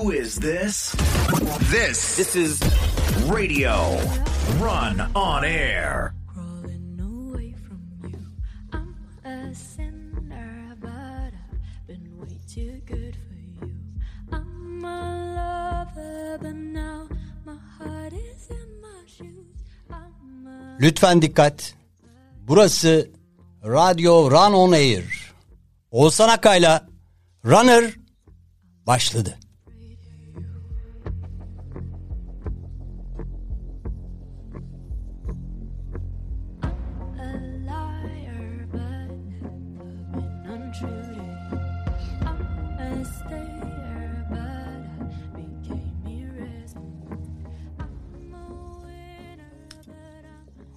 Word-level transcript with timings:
Who 0.00 0.12
is 0.12 0.36
this? 0.36 0.96
This. 1.68 2.16
This 2.16 2.34
is 2.34 2.58
Radio 3.28 4.00
Run 4.58 4.96
on 5.14 5.44
Air. 5.44 6.14
Crawling 6.26 6.98
away 7.00 7.54
from 7.68 7.82
you. 8.08 8.18
I'm 8.72 8.94
a 9.24 9.54
sinner, 9.54 10.74
but 10.80 11.32
I've 11.36 11.86
been 11.86 12.18
way 12.18 12.38
too 12.54 12.80
good 12.86 13.14
for 13.28 13.34
you. 13.34 13.72
I'm 14.32 14.82
a 14.84 15.00
lover, 15.36 16.38
but 16.40 16.56
now 16.56 17.06
my 17.44 17.58
heart 17.78 18.14
is 18.14 18.48
in 18.48 18.80
my 18.80 19.02
shoes. 19.06 19.58
I'm 19.90 20.46
a 20.46 20.78
Lütfen 20.80 21.22
dikkat. 21.22 21.74
Burası 22.48 23.10
Radyo 23.64 24.30
Run 24.30 24.52
On 24.52 24.72
Air. 24.72 25.04
Oğuzhan 25.90 26.28
Akay'la 26.28 26.88
Runner 27.44 27.94
başladı. 28.86 29.38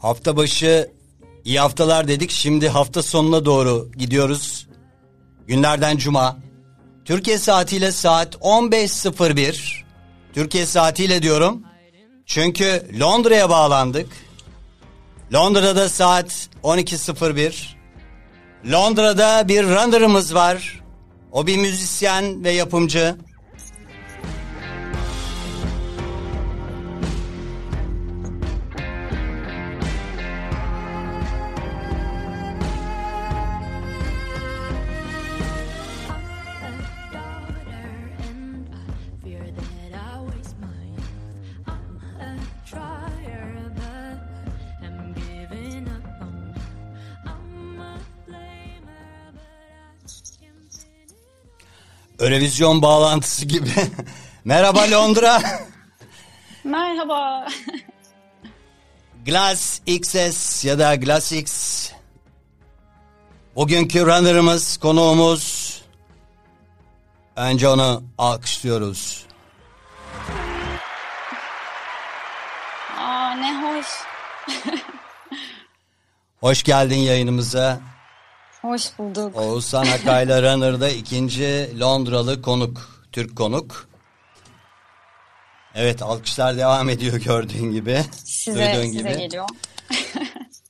Hafta 0.04 0.38
başı 0.38 0.92
iyi 1.46 1.60
haftalar 1.60 2.08
dedik. 2.08 2.32
Şimdi 2.32 2.70
hafta 2.70 3.04
sonuna 3.04 3.46
doğru 3.46 3.92
gidiyoruz. 3.98 4.68
Günlerden 5.48 5.98
cuma. 5.98 6.38
Türkiye 7.06 7.38
saatiyle 7.38 7.92
saat 7.92 8.36
15.01. 8.36 9.84
Türkiye 10.34 10.66
saatiyle 10.66 11.22
diyorum. 11.22 11.64
Çünkü 12.26 12.88
Londra'ya 13.00 13.50
bağlandık. 13.50 14.10
Londra'da 15.34 15.90
saat 15.90 16.50
12.01. 16.64 17.66
Londra'da 18.72 19.48
bir 19.48 19.64
runner'ımız 19.64 20.36
var. 20.36 20.82
O 21.32 21.48
bir 21.48 21.58
müzisyen 21.58 22.44
ve 22.44 22.52
yapımcı. 22.52 23.16
Örevizyon 52.24 52.82
bağlantısı 52.82 53.46
gibi. 53.46 53.70
Merhaba 54.46 54.92
Londra. 54.92 55.42
Merhaba. 56.64 57.48
Glass 59.26 59.82
XS 59.86 60.66
ya 60.66 60.80
da 60.80 60.96
Glass 60.96 61.32
X. 61.32 61.90
Bugünkü 63.56 64.06
runner'ımız, 64.06 64.78
konuğumuz. 64.78 65.82
Önce 67.36 67.68
onu 67.68 68.04
alkışlıyoruz. 68.18 69.26
Aa 73.00 73.32
ne 73.36 73.62
hoş. 73.62 73.88
Hoş 76.40 76.64
geldin 76.64 76.98
yayınımıza. 77.00 77.80
Hoş 78.64 78.98
bulduk. 79.00 79.36
Oğuzhan 79.36 79.86
Akay'la 79.86 80.42
Runner'da 80.42 80.90
ikinci 80.90 81.80
Londralı 81.80 82.42
konuk, 82.42 83.06
Türk 83.12 83.36
konuk. 83.36 83.88
Evet 85.76 86.02
alkışlar 86.02 86.58
devam 86.58 86.90
ediyor 86.90 87.18
gördüğün 87.18 87.72
gibi. 87.72 88.02
Size, 88.24 88.84
size 88.84 89.14
geliyor. 89.14 89.46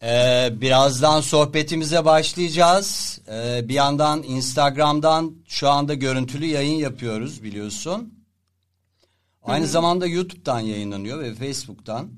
Ee, 0.05 0.49
birazdan 0.51 1.21
sohbetimize 1.21 2.05
başlayacağız. 2.05 3.19
Ee, 3.29 3.61
bir 3.69 3.73
yandan 3.73 4.23
Instagram'dan 4.23 5.35
şu 5.47 5.69
anda 5.69 5.93
görüntülü 5.93 6.45
yayın 6.45 6.75
yapıyoruz 6.77 7.43
biliyorsun. 7.43 8.13
Aynı 9.43 9.67
zamanda 9.67 10.07
YouTube'dan 10.07 10.59
yayınlanıyor 10.59 11.19
ve 11.19 11.33
Facebook'tan. 11.35 12.11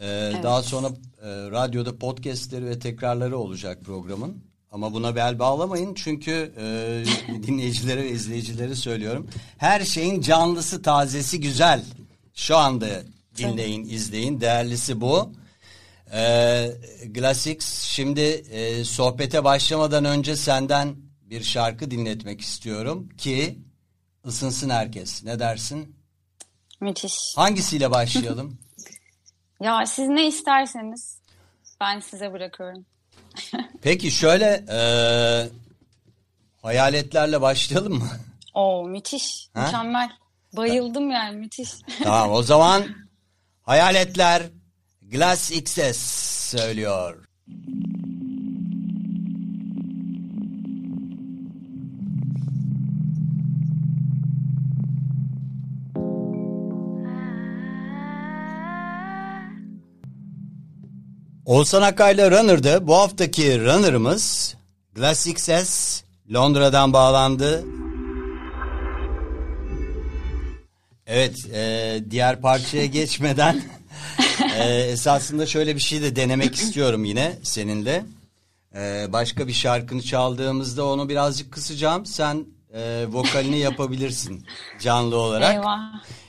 Ee, 0.00 0.32
Daha 0.42 0.62
sonra 0.62 0.88
e, 1.24 1.50
radyoda 1.50 1.98
podcastleri 1.98 2.66
ve 2.66 2.78
tekrarları 2.78 3.38
olacak 3.38 3.78
programın. 3.84 4.44
Ama 4.70 4.92
buna 4.92 5.16
bel 5.16 5.38
bağlamayın 5.38 5.94
çünkü 5.94 6.52
e, 6.58 7.04
dinleyicilere 7.46 8.02
ve 8.02 8.10
izleyicilere 8.10 8.74
söylüyorum. 8.74 9.28
Her 9.58 9.84
şeyin 9.84 10.20
canlısı, 10.20 10.82
tazesi 10.82 11.40
güzel. 11.40 11.84
Şu 12.34 12.56
anda 12.56 12.86
dinleyin, 13.36 13.84
izleyin. 13.84 14.40
Değerlisi 14.40 15.00
bu. 15.00 15.32
Ee, 16.12 16.70
Glassix 17.06 17.82
şimdi 17.82 18.20
e, 18.20 18.84
sohbete 18.84 19.44
başlamadan 19.44 20.04
önce 20.04 20.36
senden 20.36 20.96
bir 21.22 21.42
şarkı 21.42 21.90
dinletmek 21.90 22.40
istiyorum 22.40 23.08
ki 23.18 23.58
ısınsın 24.26 24.70
herkes. 24.70 25.24
Ne 25.24 25.38
dersin? 25.38 25.96
Müthiş. 26.80 27.32
Hangisiyle 27.36 27.90
başlayalım? 27.90 28.58
Ya 29.60 29.86
siz 29.86 30.08
ne 30.08 30.26
isterseniz 30.26 31.18
ben 31.80 32.00
size 32.00 32.32
bırakıyorum. 32.32 32.86
Peki 33.82 34.10
şöyle 34.10 34.64
e, 34.70 34.78
hayaletlerle 36.62 37.40
başlayalım 37.40 37.92
mı? 37.98 38.08
Oo 38.54 38.84
müthiş. 38.84 39.48
Ha? 39.54 39.64
Mükemmel. 39.64 40.10
Bayıldım 40.56 41.10
yani 41.10 41.36
müthiş. 41.36 41.70
tamam 42.02 42.32
o 42.32 42.42
zaman 42.42 42.84
hayaletler 43.62 44.42
Glass 45.02 45.50
XS 45.50 45.96
söylüyor. 46.50 47.24
Oğuzhan 61.46 61.82
Akay'la 61.82 62.30
Runner'dı. 62.30 62.86
Bu 62.86 62.96
haftaki 62.96 63.60
Runner'ımız 63.60 64.54
Glass 64.94 65.26
XS 65.26 66.02
Londra'dan 66.34 66.92
bağlandı. 66.92 67.64
Evet, 71.06 71.46
e, 71.54 71.98
diğer 72.10 72.40
parçaya 72.40 72.86
geçmeden 72.86 73.62
e, 74.58 74.64
esasında 74.64 75.46
şöyle 75.46 75.74
bir 75.74 75.80
şey 75.80 76.02
de 76.02 76.16
denemek 76.16 76.54
istiyorum 76.54 77.04
yine 77.04 77.32
seninle. 77.42 78.04
E, 78.74 79.06
başka 79.12 79.48
bir 79.48 79.52
şarkını 79.52 80.02
çaldığımızda 80.02 80.86
onu 80.86 81.08
birazcık 81.08 81.52
kısacağım. 81.52 82.06
Sen 82.06 82.44
e, 82.74 83.06
vokalini 83.12 83.58
yapabilirsin 83.58 84.46
canlı 84.80 85.16
olarak. 85.16 85.54
Eyvah. 85.54 85.78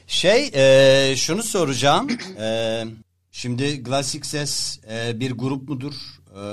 Şey, 0.07 0.51
e, 0.53 1.15
şunu 1.15 1.43
soracağım. 1.43 2.07
E, 2.39 2.83
şimdi 3.35 3.83
Classic 3.83 4.27
Ses 4.27 4.79
e, 4.91 5.19
bir 5.19 5.31
grup 5.31 5.69
mudur? 5.69 5.93
E, 6.35 6.43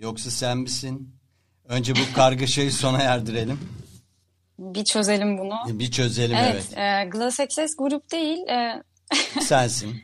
yoksa 0.00 0.30
sen 0.30 0.58
misin? 0.58 1.14
Önce 1.64 1.94
bu 1.94 2.14
kargaşayı 2.14 2.72
sona 2.82 3.02
erdirelim. 3.02 3.60
Bir 4.58 4.84
çözelim 4.84 5.38
bunu. 5.38 5.54
Bir 5.68 5.90
çözelim 5.90 6.36
evet. 6.36 6.68
Evet, 6.76 7.06
e, 7.06 7.08
Glass 7.10 7.40
Access 7.40 7.76
grup 7.76 8.12
değil. 8.12 8.38
e, 8.48 8.82
Sensin. 9.40 10.02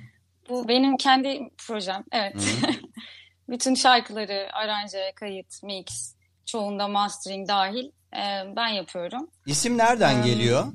bu 0.48 0.68
benim 0.68 0.96
kendi 0.96 1.40
projem. 1.68 2.04
Evet. 2.12 2.34
Bütün 3.48 3.74
şarkıları, 3.74 4.48
aranje, 4.52 5.12
kayıt, 5.16 5.62
mix, 5.62 6.14
çoğunda 6.46 6.88
mastering 6.88 7.48
dahil 7.48 7.84
e, 8.16 8.22
ben 8.56 8.68
yapıyorum. 8.68 9.30
İsim 9.46 9.78
nereden 9.78 10.24
geliyor? 10.24 10.72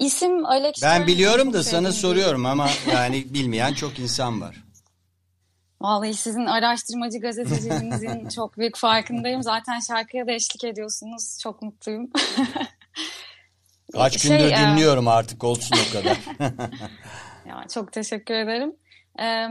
İsim 0.00 0.46
Alex 0.46 0.82
Ben 0.82 1.06
biliyorum 1.06 1.52
da 1.52 1.62
sana 1.62 1.64
sevdiğim 1.64 1.84
bir- 1.84 1.98
soruyorum 1.98 2.46
ama 2.46 2.68
yani 2.92 3.34
bilmeyen 3.34 3.74
çok 3.74 3.98
insan 3.98 4.40
var. 4.40 4.64
Vallahi 5.80 6.14
sizin 6.14 6.46
araştırmacı 6.46 7.18
gazeteciliğinizin 7.18 8.28
çok 8.34 8.58
büyük 8.58 8.76
farkındayım. 8.76 9.42
Zaten 9.42 9.80
şarkıya 9.80 10.26
da 10.26 10.32
eşlik 10.32 10.64
ediyorsunuz. 10.64 11.38
Çok 11.42 11.62
mutluyum. 11.62 12.10
Kaç 13.92 14.18
Şey, 14.22 14.30
gündür 14.38 14.52
e, 14.52 14.56
dinliyorum 14.56 15.08
artık 15.08 15.44
olsun 15.44 15.76
o 15.88 15.92
kadar. 15.92 16.18
Ya, 17.46 17.64
çok 17.74 17.92
teşekkür 17.92 18.34
ederim. 18.34 18.76
Ee, 19.18 19.46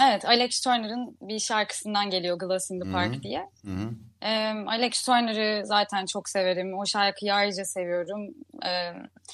evet, 0.00 0.24
Alex 0.24 0.60
Turner'ın 0.60 1.16
bir 1.20 1.38
şarkısından 1.38 2.10
geliyor 2.10 2.38
Glass 2.38 2.70
in 2.70 2.80
the 2.80 2.90
Park 2.92 3.22
diye. 3.22 3.50
Hı 3.64 3.70
hı. 3.70 3.90
Ee, 4.22 4.52
Alex 4.66 5.02
Turner'ı 5.02 5.66
zaten 5.66 6.06
çok 6.06 6.28
severim. 6.28 6.78
O 6.78 6.86
şarkıyı 6.86 7.34
ayrıca 7.34 7.64
seviyorum. 7.64 8.34
Ee, 8.66 8.92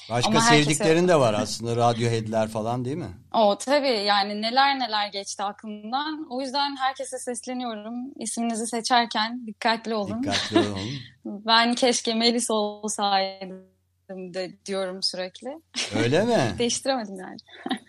Başka 0.09 0.29
Ama 0.29 0.41
sevdiklerin 0.41 1.07
de 1.07 1.15
var 1.15 1.33
aslında. 1.33 1.75
Radiohead'ler 1.75 2.47
falan 2.47 2.85
değil 2.85 2.97
mi? 2.97 3.09
o 3.33 3.57
tabii 3.57 3.99
yani 3.99 4.41
neler 4.41 4.79
neler 4.79 5.07
geçti 5.07 5.43
aklımdan. 5.43 6.27
O 6.29 6.41
yüzden 6.41 6.77
herkese 6.77 7.19
sesleniyorum. 7.19 7.93
İsminizi 8.19 8.67
seçerken 8.67 9.47
dikkatli 9.47 9.95
olun. 9.95 10.23
Dikkatli 10.23 10.59
olun. 10.59 10.79
Ben 11.25 11.75
keşke 11.75 12.13
Melis 12.13 12.51
olsaydım 12.51 13.65
de 14.09 14.51
diyorum 14.65 15.03
sürekli. 15.03 15.49
Öyle 15.95 16.23
mi? 16.23 16.55
Değiştiremedim 16.59 17.15
yani. 17.19 17.37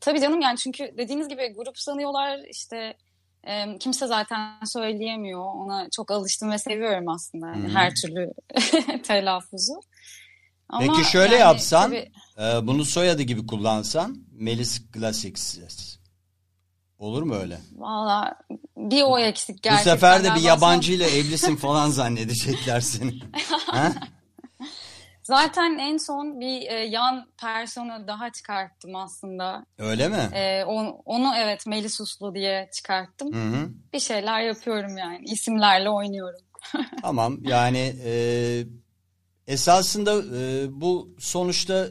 Tabii 0.00 0.20
canım 0.20 0.40
yani 0.40 0.58
çünkü 0.58 0.94
dediğiniz 0.98 1.28
gibi 1.28 1.52
grup 1.52 1.78
sanıyorlar 1.78 2.38
işte 2.50 2.94
e, 3.46 3.78
kimse 3.78 4.06
zaten 4.06 4.54
söyleyemiyor. 4.64 5.40
Ona 5.54 5.88
çok 5.96 6.10
alıştım 6.10 6.50
ve 6.50 6.58
seviyorum 6.58 7.08
aslında 7.08 7.46
yani 7.46 7.68
hı. 7.68 7.72
her 7.74 7.92
türlü 7.94 8.32
telaffuzu. 9.02 9.72
Ama 10.68 10.86
Peki 10.96 11.10
şöyle 11.10 11.34
yani 11.34 11.40
yapsan, 11.40 11.90
tabii- 11.90 12.10
e, 12.38 12.66
bunu 12.66 12.84
soyadı 12.84 13.22
gibi 13.22 13.46
kullansan, 13.46 14.16
Melis 14.32 14.82
Classics. 14.94 15.58
Olur 16.98 17.22
mu 17.22 17.34
öyle? 17.34 17.60
Valla 17.72 18.34
bir 18.76 19.02
o 19.02 19.18
eksik 19.18 19.56
Bu 19.56 19.60
gerçekten. 19.62 19.92
sefer 19.94 20.24
de 20.24 20.34
bir 20.34 20.40
yabancıyla 20.40 21.06
evlisin 21.06 21.56
falan 21.56 21.90
zannedecekler 21.90 22.80
seni. 22.80 23.20
ha? 23.66 23.92
Zaten 25.22 25.78
en 25.78 25.96
son 25.96 26.40
bir 26.40 26.70
e, 26.70 26.74
yan 26.74 27.26
persona 27.40 28.06
daha 28.06 28.32
çıkarttım 28.32 28.96
aslında. 28.96 29.64
Öyle 29.78 30.08
mi? 30.08 30.28
E, 30.32 30.64
onu, 30.64 31.02
onu 31.04 31.32
evet 31.36 31.66
Melis 31.66 32.00
Uslu 32.00 32.34
diye 32.34 32.70
çıkarttım. 32.74 33.34
Hı 33.34 33.56
hı. 33.56 33.68
Bir 33.92 34.00
şeyler 34.00 34.40
yapıyorum 34.40 34.96
yani. 34.96 35.24
İsimlerle 35.24 35.90
oynuyorum. 35.90 36.40
Tamam 37.02 37.38
yani 37.42 37.94
e, 38.04 38.12
esasında 39.46 40.22
e, 40.38 40.66
bu 40.80 41.14
sonuçta 41.18 41.86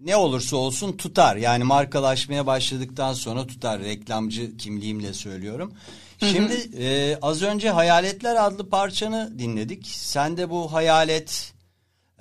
ne 0.00 0.16
olursa 0.16 0.56
olsun 0.56 0.96
tutar. 0.96 1.36
Yani 1.36 1.64
markalaşmaya 1.64 2.46
başladıktan 2.46 3.12
sonra 3.12 3.46
tutar. 3.46 3.80
Reklamcı 3.80 4.56
kimliğimle 4.56 5.12
söylüyorum. 5.12 5.72
Şimdi 6.18 6.54
e, 6.84 7.18
az 7.22 7.42
önce 7.42 7.70
Hayaletler 7.70 8.46
adlı 8.46 8.68
parçanı 8.68 9.38
dinledik. 9.38 9.86
Sen 9.86 10.36
de 10.36 10.50
bu 10.50 10.72
hayalet 10.72 11.52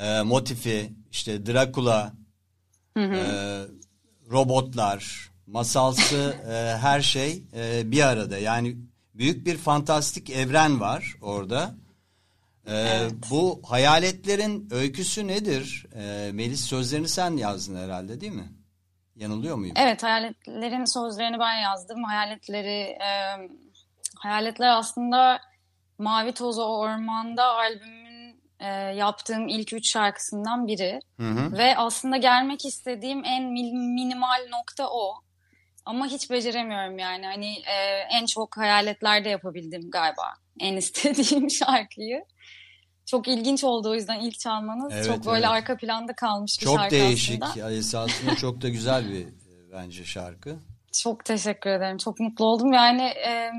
e, 0.01 0.21
motifi 0.21 0.93
işte 1.11 1.45
Drakula, 1.45 2.13
e, 2.97 3.61
robotlar, 4.31 5.31
masalsı 5.47 6.35
e, 6.49 6.77
her 6.77 7.01
şey 7.01 7.43
e, 7.55 7.91
bir 7.91 8.01
arada. 8.07 8.37
Yani 8.37 8.77
büyük 9.13 9.45
bir 9.45 9.57
fantastik 9.57 10.29
evren 10.29 10.79
var 10.79 11.15
orada. 11.21 11.75
E, 12.67 12.99
Bu 13.29 13.61
hayaletlerin 13.67 14.67
öyküsü 14.71 15.27
nedir? 15.27 15.85
E, 15.95 16.31
Melis 16.33 16.61
sözlerini 16.65 17.07
sen 17.09 17.37
yazdın 17.37 17.75
herhalde 17.75 18.21
değil 18.21 18.31
mi? 18.33 18.51
Yanılıyor 19.15 19.55
muyum? 19.55 19.75
Evet, 19.77 20.03
hayaletlerin 20.03 20.85
sözlerini 20.85 21.39
ben 21.39 21.55
yazdım. 21.55 22.03
Hayaletleri, 22.03 22.97
e, 23.03 23.09
hayaletler 24.17 24.77
aslında 24.77 25.39
Mavi 25.97 26.31
Toz 26.31 26.59
O 26.59 26.63
Orman'da 26.79 27.45
albümün 27.45 28.00
e, 28.61 28.67
yaptığım 28.95 29.47
ilk 29.47 29.73
üç 29.73 29.91
şarkısından 29.91 30.67
biri. 30.67 30.99
Hı 31.19 31.29
hı. 31.29 31.57
Ve 31.57 31.77
aslında 31.77 32.17
gelmek 32.17 32.65
istediğim 32.65 33.25
en 33.25 33.43
minimal 33.43 34.47
nokta 34.51 34.89
o. 34.89 35.13
Ama 35.85 36.07
hiç 36.07 36.29
beceremiyorum 36.29 36.99
yani. 36.99 37.25
Hani 37.25 37.53
e, 37.53 37.75
en 38.11 38.25
çok 38.25 38.57
hayaletlerde 38.57 39.29
yapabildim 39.29 39.89
galiba. 39.91 40.33
En 40.59 40.75
istediğim 40.77 41.49
şarkıyı. 41.49 42.23
Çok 43.05 43.27
ilginç 43.27 43.63
oldu 43.63 43.89
o 43.89 43.93
yüzden 43.93 44.19
ilk 44.19 44.39
çalmanız. 44.39 44.93
Evet, 44.93 45.05
çok 45.05 45.25
böyle 45.25 45.45
evet. 45.45 45.55
arka 45.55 45.77
planda 45.77 46.13
kalmış 46.13 46.57
bir 46.61 46.65
Çok 46.65 46.79
şarkı 46.79 46.95
değişik. 46.95 47.43
aslında. 47.43 47.69
Ya, 47.69 47.77
Esasında 47.77 48.35
çok 48.35 48.61
da 48.61 48.69
güzel 48.69 49.09
bir 49.09 49.25
e, 49.25 49.71
bence 49.73 50.05
şarkı. 50.05 50.55
Çok 50.91 51.25
teşekkür 51.25 51.69
ederim. 51.69 51.97
Çok 51.97 52.19
mutlu 52.19 52.45
oldum. 52.45 52.73
Yani 52.73 53.01
e, 53.01 53.51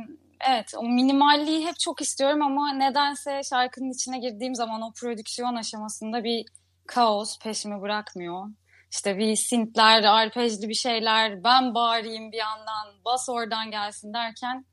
evet 0.49 0.73
o 0.77 0.83
minimalliği 0.83 1.67
hep 1.67 1.79
çok 1.79 2.01
istiyorum 2.01 2.43
ama 2.43 2.73
nedense 2.73 3.41
şarkının 3.51 3.91
içine 3.91 4.19
girdiğim 4.19 4.55
zaman 4.55 4.83
o 4.83 4.93
prodüksiyon 4.93 5.55
aşamasında 5.55 6.25
bir 6.25 6.45
kaos 6.87 7.39
peşimi 7.39 7.81
bırakmıyor. 7.81 8.47
İşte 8.91 9.19
bir 9.19 9.37
sintler, 9.37 10.03
arpejli 10.03 10.69
bir 10.69 10.75
şeyler, 10.75 11.45
ben 11.45 11.75
bağırayım 11.75 12.33
bir 12.33 12.37
yandan, 12.37 13.05
bas 13.05 13.29
oradan 13.29 13.71
gelsin 13.71 14.15
derken 14.15 14.65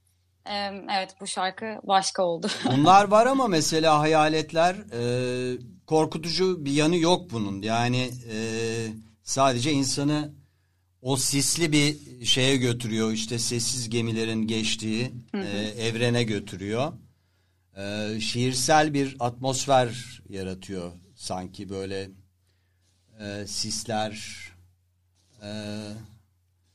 evet 0.89 1.16
bu 1.21 1.27
şarkı 1.27 1.80
başka 1.83 2.24
oldu. 2.24 2.48
Bunlar 2.77 3.07
var 3.07 3.25
ama 3.25 3.48
mesela 3.48 4.00
hayaletler 4.00 4.75
e, 4.75 5.01
korkutucu 5.88 6.66
bir 6.66 6.71
yanı 6.71 6.98
yok 6.98 7.31
bunun. 7.31 7.62
Yani 7.62 8.12
e, 8.31 8.38
sadece 9.24 9.71
insanı 9.71 10.38
o 11.01 11.18
sisli 11.18 11.72
bir 11.72 12.25
şeye 12.25 12.57
götürüyor. 12.57 13.12
İşte 13.12 13.40
sessiz 13.40 13.90
gemilerin 13.90 14.48
geçtiği 14.48 15.13
e, 15.34 15.48
evrene 15.80 16.24
götürüyor. 16.24 16.94
E, 17.78 18.19
şiirsel 18.19 18.94
bir 18.94 19.18
atmosfer 19.19 20.22
yaratıyor 20.30 20.92
sanki 21.16 21.69
böyle 21.69 22.10
e, 23.19 23.48
sisler 23.48 24.40
e, 25.42 25.51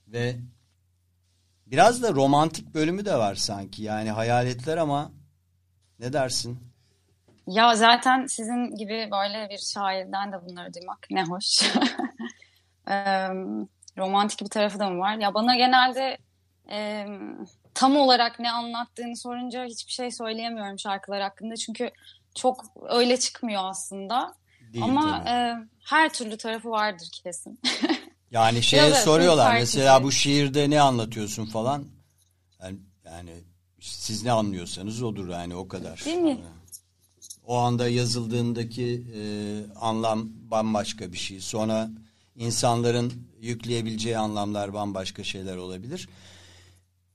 ve 0.09 0.37
biraz 1.67 2.03
da 2.03 2.12
romantik 2.12 2.75
bölümü 2.75 3.05
de 3.05 3.15
var 3.15 3.35
sanki. 3.35 3.82
Yani 3.82 4.11
hayaletler 4.11 4.77
ama 4.77 5.12
ne 5.99 6.12
dersin? 6.12 6.59
Ya 7.47 7.77
zaten 7.77 8.27
sizin 8.27 8.77
gibi 8.77 9.09
böyle 9.12 9.49
bir 9.50 9.59
şairden 9.59 10.32
de 10.32 10.37
bunları 10.47 10.75
duymak 10.75 11.06
ne 11.11 11.25
hoş. 11.25 11.62
romantik 13.99 14.41
bir 14.41 14.50
tarafı 14.50 14.79
da 14.79 14.91
mı 14.91 14.99
var? 14.99 15.17
Ya 15.17 15.35
bana 15.35 15.56
genelde 15.56 16.19
eee, 16.69 17.08
tam 17.75 17.96
olarak 17.96 18.41
ne 18.41 18.50
anlattığını 18.50 19.17
sorunca 19.17 19.64
hiçbir 19.64 19.93
şey 19.93 20.11
söyleyemiyorum 20.11 20.79
şarkılar 20.79 21.23
hakkında. 21.23 21.56
Çünkü 21.56 21.91
çok 22.35 22.64
öyle 22.88 23.17
çıkmıyor 23.17 23.62
aslında. 23.64 24.35
Değil 24.73 24.85
Ama 24.85 25.25
eee, 25.26 25.56
her 25.85 26.12
türlü 26.12 26.37
tarafı 26.37 26.70
vardır 26.70 27.08
kesin. 27.25 27.61
Yani 28.31 28.62
şeye 28.62 28.87
Biraz 28.87 29.05
soruyorlar 29.05 29.55
mesela 29.55 30.02
bu 30.02 30.12
şiirde 30.12 30.70
ne 30.70 30.81
anlatıyorsun 30.81 31.46
falan. 31.46 31.85
Yani, 32.62 32.79
yani 33.05 33.31
siz 33.81 34.25
ne 34.25 34.32
anlıyorsanız 34.32 35.02
odur 35.02 35.29
yani 35.29 35.55
o 35.55 35.69
kadar. 35.69 36.02
Değil 36.05 36.17
mi? 36.19 36.38
O 37.46 37.56
anda 37.56 37.88
yazıldığındaki 37.88 39.06
e, 39.17 39.20
anlam 39.81 40.29
bambaşka 40.50 41.12
bir 41.12 41.17
şey. 41.17 41.41
Sonra 41.41 41.88
insanların 42.36 43.12
yükleyebileceği 43.40 44.19
anlamlar 44.19 44.74
bambaşka 44.74 45.24
şeyler 45.24 45.56
olabilir. 45.56 46.08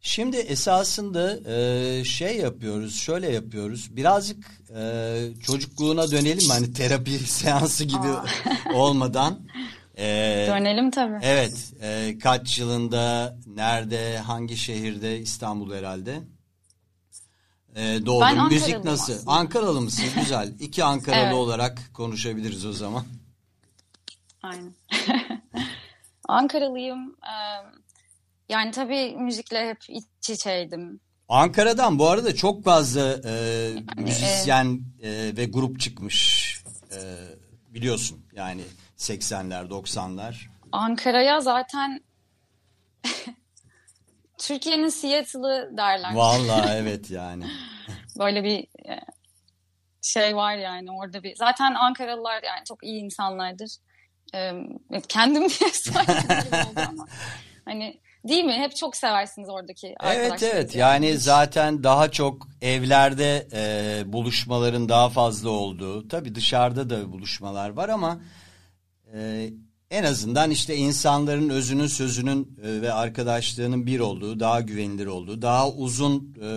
Şimdi 0.01 0.37
esasında 0.37 1.39
e, 1.53 2.03
şey 2.03 2.37
yapıyoruz, 2.37 2.95
şöyle 2.95 3.31
yapıyoruz. 3.31 3.95
Birazcık 3.95 4.61
e, 4.75 5.15
çocukluğuna 5.43 6.11
dönelim? 6.11 6.49
Hani 6.49 6.73
terapi 6.73 7.11
seansı 7.27 7.83
gibi 7.83 8.07
olmadan. 8.73 9.39
E, 9.97 10.45
Dönelim 10.49 10.91
tabii. 10.91 11.19
Evet, 11.21 11.73
e, 11.81 12.17
kaç 12.23 12.59
yılında, 12.59 13.37
nerede, 13.55 14.17
hangi 14.17 14.57
şehirde, 14.57 15.19
İstanbul 15.19 15.73
herhalde. 15.73 16.19
E, 17.75 17.99
doğdun. 18.05 18.21
Ben 18.21 18.47
Müzik 18.47 18.83
nasıl? 18.83 19.13
aslında. 19.13 19.31
Ankaralı 19.31 19.81
mısın? 19.81 20.05
Güzel. 20.19 20.53
İki 20.59 20.83
Ankaralı 20.83 21.21
Evet. 21.23 21.33
olarak 21.33 21.81
konuşabiliriz 21.93 22.65
o 22.65 22.73
zaman. 22.73 23.03
Aynen. 24.43 24.73
Ankaralıyım. 26.27 27.17
Eee, 27.25 27.65
yani 28.49 28.71
tabii 28.71 29.15
müzikle 29.17 29.69
hep 29.69 29.77
iç 29.89 30.29
içeydim. 30.29 30.99
Ankara'dan 31.29 31.99
bu 31.99 32.09
arada 32.09 32.35
çok 32.35 32.63
fazla 32.63 33.13
e, 33.25 33.33
müzisyen 33.97 34.81
e, 35.01 35.09
ve 35.37 35.45
grup 35.45 35.79
çıkmış. 35.79 36.49
E, 36.91 36.99
biliyorsun 37.73 38.25
yani 38.33 38.61
80'ler, 38.97 39.69
90'lar. 39.69 40.47
Ankara'ya 40.71 41.41
zaten 41.41 42.03
Türkiye'nin 44.37 44.89
Seattle'ı 44.89 45.77
derler. 45.77 46.13
Vallahi 46.13 46.71
evet 46.77 47.11
yani. 47.11 47.45
Böyle 48.19 48.43
bir 48.43 48.67
şey 50.01 50.35
var 50.35 50.55
yani 50.55 50.91
orada 50.91 51.23
bir. 51.23 51.35
Zaten 51.35 51.73
Ankaralılar 51.73 52.43
yani 52.43 52.65
çok 52.67 52.83
iyi 52.83 53.01
insanlardır. 53.03 53.77
E, 54.35 54.51
kendim 55.07 55.43
diye 55.59 55.69
gibi 56.43 56.55
oldu 56.55 56.79
ama. 56.89 57.07
Hani 57.65 57.99
değil 58.27 58.43
mi? 58.43 58.53
Hep 58.53 58.75
çok 58.75 58.95
seversiniz 58.95 59.49
oradaki 59.49 59.87
Evet 59.87 59.97
arkadaşlarınızı. 59.99 60.45
evet 60.45 60.75
yani 60.75 61.17
zaten 61.17 61.83
daha 61.83 62.11
çok 62.11 62.47
evlerde 62.61 63.47
e, 63.53 64.13
buluşmaların 64.13 64.89
daha 64.89 65.09
fazla 65.09 65.49
olduğu 65.49 66.07
tabii 66.07 66.35
dışarıda 66.35 66.89
da 66.89 67.11
buluşmalar 67.11 67.69
var 67.69 67.89
ama 67.89 68.21
e, 69.13 69.49
en 69.91 70.03
azından 70.03 70.51
işte 70.51 70.75
insanların 70.75 71.49
özünün 71.49 71.87
sözünün 71.87 72.57
e, 72.63 72.81
ve 72.81 72.93
arkadaşlığının 72.93 73.85
bir 73.85 73.99
olduğu 73.99 74.39
daha 74.39 74.61
güvenilir 74.61 75.05
olduğu 75.07 75.41
daha 75.41 75.69
uzun 75.71 76.35
e, 76.41 76.47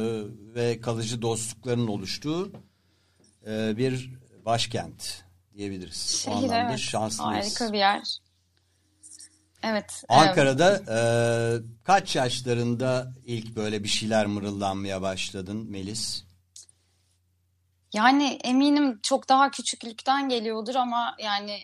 ve 0.55 0.81
kalıcı 0.81 1.23
dostlukların 1.23 1.87
oluştuğu 1.87 2.53
e, 3.47 3.77
bir 3.77 4.11
başkent 4.45 5.25
diyebiliriz. 5.57 6.25
O 6.29 6.31
Şehir 6.31 6.51
anlamda 6.51 6.69
evet. 6.69 6.79
şanslıyız. 6.79 7.47
Harika 7.47 7.73
bir 7.73 7.79
yer. 7.79 8.19
Evet. 9.63 10.05
Ankara'da 10.09 10.77
e, 10.77 10.99
kaç 11.85 12.17
yaşlarında 12.17 13.13
ilk 13.25 13.57
böyle 13.57 13.85
bir 13.85 13.89
şeyler 13.89 14.27
mırıldanmaya 14.27 15.03
başladın 15.03 15.71
Melis? 15.71 16.25
Yani 17.95 18.39
eminim 18.45 19.01
çok 19.03 19.29
daha 19.29 19.51
küçüklükten 19.51 20.29
geliyordur 20.29 20.75
ama 20.75 21.17
yani 21.19 21.59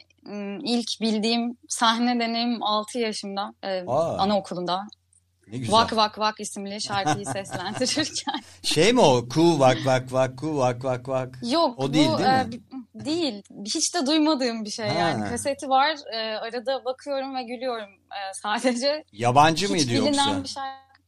ilk 0.64 1.00
bildiğim 1.00 1.58
sahne 1.68 2.20
deneyim 2.20 2.62
6 2.62 2.98
yaşımda 2.98 3.54
e, 3.62 3.84
Aa. 3.86 4.18
anaokulunda. 4.18 4.86
Ne 5.52 5.58
güzel. 5.58 5.74
Vak 5.74 5.96
Vak 5.96 6.18
Vak 6.18 6.40
isimli 6.40 6.80
şarkıyı 6.80 7.26
seslendirirken. 7.32 8.40
Şey 8.62 8.92
mi 8.92 9.00
o? 9.00 9.28
Ku 9.28 9.60
vak 9.60 9.78
vak 9.86 10.12
vak 10.12 10.38
ku 10.38 10.58
vak 10.58 10.84
vak 10.84 11.08
vak. 11.08 11.38
Yok 11.42 11.78
O 11.78 11.82
bu 11.82 11.92
değil, 11.92 12.08
değil 12.18 12.28
e, 12.28 12.44
mi? 12.44 12.77
Değil. 13.04 13.42
Hiç 13.64 13.94
de 13.94 14.06
duymadığım 14.06 14.64
bir 14.64 14.70
şey 14.70 14.88
Ha. 14.88 14.98
yani. 14.98 15.28
Kaseti 15.30 15.68
var. 15.68 15.96
e, 16.12 16.16
arada 16.36 16.84
bakıyorum 16.84 17.34
ve 17.34 17.42
gülüyorum 17.42 17.90
e, 17.90 18.34
sadece. 18.34 19.04
Yabancı 19.12 19.64
Hiç 19.64 19.70
mıydı 19.70 19.88
bilinen 19.88 20.06
yoksa? 20.28 20.42
bir 20.42 20.48
şarkı. 20.48 21.00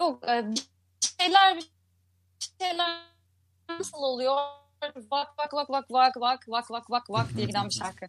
Yok 0.00 0.24
e, 0.28 0.44
bir 0.50 0.62
şeyler 1.20 1.56
bir 1.56 1.70
şeyler 2.60 3.00
nasıl 3.68 3.98
oluyor? 3.98 4.36
Vak 5.10 5.38
vak 5.38 5.54
vak 5.54 5.70
vak 5.70 5.90
vak 5.90 6.16
vak 6.16 6.48
vak 6.48 6.70
vak 6.70 6.90
vak 6.90 7.10
vak 7.10 7.36
diye 7.36 7.46
giden 7.46 7.64
bir 7.68 7.74
şarkı. 7.74 8.06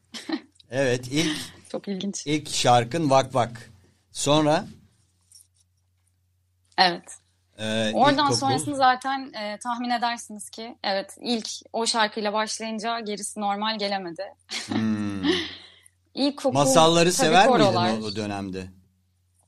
Evet 0.72 1.08
ilk 1.08 1.38
Çok 1.72 1.88
ilginç. 1.88 2.28
ilk 2.28 2.50
şarkın 2.50 3.10
vak 3.10 3.36
vak. 3.36 3.72
Sonra 4.12 4.66
Evet. 6.78 7.18
E, 7.58 7.92
Oradan 7.94 8.32
sonrasını 8.32 8.76
zaten 8.76 9.34
e, 9.34 9.60
tahmin 9.60 9.90
edersiniz 9.90 10.50
ki 10.50 10.78
evet 10.84 11.18
ilk 11.22 11.48
o 11.74 11.86
şarkıyla 11.86 12.34
başlayınca 12.34 13.00
gerisi 13.00 13.40
normal 13.40 13.78
gelemedi. 13.80 14.24
Hmm. 14.68 15.24
İlkokul 16.14 16.54
Masalları 16.54 17.12
sever 17.14 17.48
miydin 17.48 17.64
korolar. 17.66 17.90
o, 18.02 18.06
o 18.06 18.16
dönemde? 18.16 18.68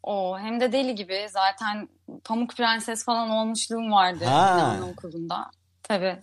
O 0.03 0.39
hem 0.39 0.59
de 0.59 0.71
deli 0.71 0.95
gibi 0.95 1.27
zaten 1.31 1.89
Pamuk 2.23 2.55
Prenses 2.55 3.05
falan 3.05 3.29
olmuşluğum 3.29 3.91
vardı 3.91 4.25
Ha. 4.25 4.75
anaokulunda. 4.77 5.51
Tabii 5.83 6.19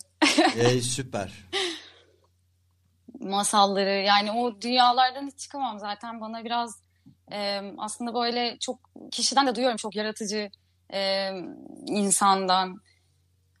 e, 0.57 0.81
süper. 0.81 1.31
masalları 3.19 3.89
yani 3.89 4.31
o 4.31 4.61
dünyalardan 4.61 5.27
hiç 5.27 5.39
çıkamam 5.39 5.79
zaten 5.79 6.21
bana 6.21 6.43
biraz 6.45 6.81
e, 7.31 7.61
aslında 7.77 8.13
böyle 8.13 8.57
çok 8.59 8.79
kişiden 9.11 9.47
de 9.47 9.55
duyuyorum 9.55 9.77
çok 9.77 9.95
yaratıcı 9.95 10.49
e, 10.93 11.29
insandan. 11.87 12.81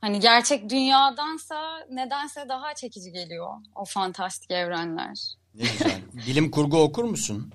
Hani 0.01 0.19
gerçek 0.19 0.69
dünyadansa 0.69 1.85
nedense 1.91 2.49
daha 2.49 2.73
çekici 2.73 3.11
geliyor 3.11 3.47
o 3.75 3.85
fantastik 3.85 4.51
evrenler. 4.51 5.35
Ne 5.55 5.61
güzel. 5.61 6.01
Bilim 6.27 6.51
kurgu 6.51 6.77
okur 6.77 7.03
musun? 7.03 7.53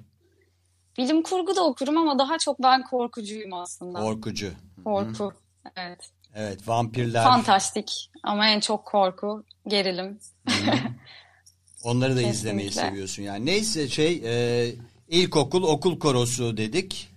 Bilim 0.99 1.23
kurgu 1.23 1.57
da 1.57 1.65
okurum 1.65 1.97
ama 1.97 2.19
daha 2.19 2.39
çok 2.39 2.63
ben 2.63 2.83
korkucuyum 2.83 3.53
aslında. 3.53 4.01
Korkucu. 4.01 4.53
Korku. 4.85 5.33
Evet. 5.77 6.11
Evet 6.35 6.69
vampirler. 6.69 7.25
Fantastik 7.25 8.11
ama 8.23 8.49
en 8.49 8.61
çok 8.61 8.85
korku, 8.85 9.45
gerilim. 9.67 10.21
Onları 11.85 12.17
da 12.17 12.23
izlemeyi 12.23 12.69
Kesinlikle. 12.69 12.91
seviyorsun 12.91 13.23
yani. 13.23 13.47
Neyse 13.47 13.89
şey 13.89 14.23
e, 14.25 14.75
ilkokul 15.09 15.63
okul 15.63 15.99
korosu 15.99 16.57
dedik. 16.57 17.12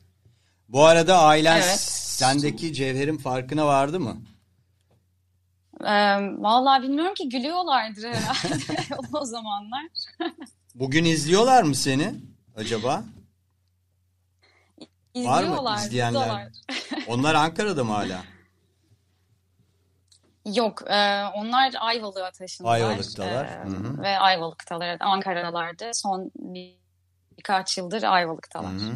Bu 0.70 0.86
arada 0.86 1.20
ailen 1.22 1.56
Evet. 1.56 1.80
sendeki 1.80 2.74
cevherin 2.74 3.18
farkına 3.18 3.66
vardı 3.68 4.00
mı? 4.00 4.18
Ee, 5.82 6.18
vallahi 6.42 6.84
bilmiyorum 6.84 7.14
ki 7.14 7.30
gülüyorlardır 7.30 8.04
herhalde 8.04 8.64
o 9.14 9.26
zamanlar. 9.26 9.86
Bugün 10.76 11.06
izliyorlar 11.06 11.64
mı 11.64 11.76
seni 11.76 12.16
acaba? 12.56 12.94
Var 12.94 13.04
mı 15.16 15.46
İzliyorlar, 15.46 15.78
izleyenler? 15.78 16.20
izliyorlar. 16.20 16.52
Onlar 17.08 17.36
Ankara'da 17.36 17.84
mı 17.84 17.92
hala? 17.92 18.24
Yok, 20.56 20.82
e, 20.92 21.24
onlar 21.36 21.74
Ayvalık'a 21.80 22.32
taşındılar. 22.32 22.74
Ayvalık'talar. 22.74 23.46
E, 23.46 23.64
Hı 23.64 23.70
hı. 23.70 24.02
ve 24.02 24.20
Ayvalık'talar. 24.20 24.98
Ankara'dalardı. 25.00 25.92
Son 25.94 26.32
bir, 26.36 26.76
birkaç 27.38 27.78
yıldır 27.78 28.04
Ayvalık'talar. 28.04 28.72
Hı 28.72 28.78
hı. 28.78 28.92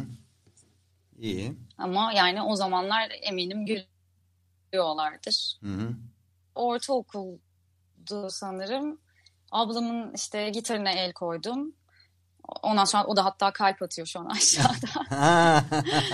İyi. 1.20 1.58
Ama 1.78 2.12
yani 2.12 2.42
o 2.42 2.56
zamanlar 2.56 3.12
eminim 3.22 3.66
gülüyorlardır. 3.66 5.58
Hı 5.62 5.68
hı. 5.70 5.96
Ortaokuldu 6.54 7.40
sanırım. 8.30 9.00
Ablamın 9.50 10.14
işte 10.14 10.50
gitarına 10.50 10.90
el 10.90 11.12
koydum. 11.12 11.74
Ondan 12.62 12.84
sonra 12.84 13.04
o 13.04 13.16
da 13.16 13.24
hatta 13.24 13.52
kalp 13.52 13.82
atıyor 13.82 14.06
şu 14.06 14.20
an 14.20 14.26
aşağıda. 14.26 15.04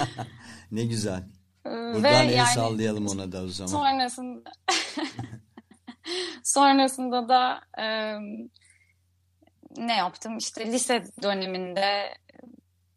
ne 0.71 0.85
güzel. 0.85 1.23
Buradan 1.65 2.03
Ve 2.03 2.09
el 2.09 2.31
yani 2.31 2.55
sallayalım 2.55 3.09
ona 3.09 3.33
da 3.33 3.43
o 3.43 3.49
zaman. 3.49 3.71
sonrasında 3.71 4.53
sonrasında 6.43 7.29
da 7.29 7.61
e, 7.79 7.87
ne 9.77 9.97
yaptım? 9.97 10.39
İşte 10.39 10.67
lise 10.73 11.05
döneminde 11.23 12.15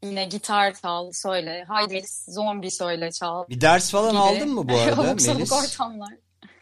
yine 0.04 0.26
gitar 0.26 0.74
çal, 0.74 1.12
söyle. 1.12 1.66
Haydi 1.68 1.94
Melis, 1.94 2.26
zombi 2.28 2.72
söyle 2.72 3.12
çal. 3.12 3.48
Bir 3.50 3.62
ders 3.62 3.92
falan 3.92 4.12
gibi. 4.12 4.20
aldın 4.20 4.50
mı 4.50 4.70
bu 4.70 4.78
arada 4.80 5.02
Melis? 5.04 5.52
ortamlar. 5.52 6.14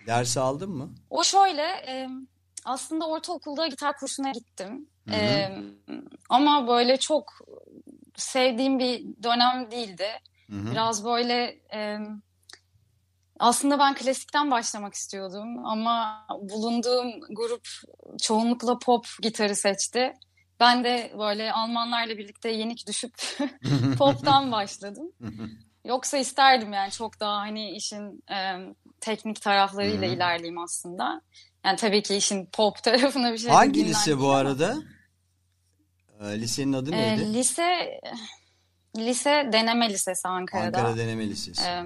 Ders 0.08 0.38
aldın 0.38 0.70
mı? 0.70 0.89
O 1.10 1.24
şöyle, 1.24 1.62
e, 1.63 2.10
aslında 2.65 3.08
ortaokulda 3.08 3.67
gitar 3.67 3.98
kursuna 3.98 4.32
gittim. 4.32 4.89
Hı 5.10 5.15
hı. 5.15 5.20
E, 5.20 5.51
ama 6.29 6.67
böyle 6.67 6.98
çok 6.98 7.34
sevdiğim 8.15 8.79
bir 8.79 9.06
dönem 9.24 9.72
değildi. 9.72 10.08
Hı 10.50 10.56
hı. 10.56 10.72
Biraz 10.72 11.06
böyle 11.06 11.60
e, 11.74 11.98
aslında 13.39 13.79
ben 13.79 13.96
klasikten 13.96 14.51
başlamak 14.51 14.94
istiyordum 14.94 15.65
ama 15.65 16.25
bulunduğum 16.41 17.12
grup 17.29 17.67
çoğunlukla 18.22 18.79
pop 18.79 19.06
gitarı 19.22 19.56
seçti. 19.56 20.13
Ben 20.59 20.83
de 20.83 21.13
böyle 21.19 21.51
Almanlarla 21.53 22.17
birlikte 22.17 22.49
yenik 22.49 22.87
düşüp 22.87 23.13
poptan 23.97 24.51
başladım. 24.51 25.11
Yoksa 25.85 26.17
isterdim 26.17 26.73
yani 26.73 26.91
çok 26.91 27.19
daha 27.19 27.37
hani 27.37 27.71
işin 27.71 28.23
e, 28.31 28.57
teknik 28.99 29.41
taraflarıyla 29.41 30.07
ilerleyeyim 30.07 30.57
aslında. 30.57 31.21
Yani 31.65 31.75
tabii 31.77 32.03
ki 32.03 32.15
işin 32.15 32.45
pop 32.45 32.77
tarafına 32.83 33.33
bir 33.33 33.37
şey 33.37 33.51
Hangi 33.51 33.85
lise 33.85 34.17
bu 34.19 34.23
ama. 34.29 34.37
arada? 34.37 34.77
Ee, 36.21 36.39
lisenin 36.41 36.73
adı 36.73 36.91
E, 36.95 36.97
neydi? 37.17 37.33
lise 37.33 37.99
lise 38.97 39.49
deneme 39.53 39.89
lisesi 39.89 40.27
Ankara'da. 40.27 40.77
Ankara 40.77 40.97
Deneme 40.97 41.27
Lisesi. 41.29 41.69
Hı. 41.69 41.85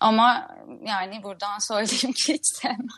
Ama 0.00 0.56
yani 0.86 1.22
buradan 1.22 1.58
söyleyeyim 1.58 2.12
ki 2.12 2.34
hiç 2.34 2.46
sevmem. 2.46 2.88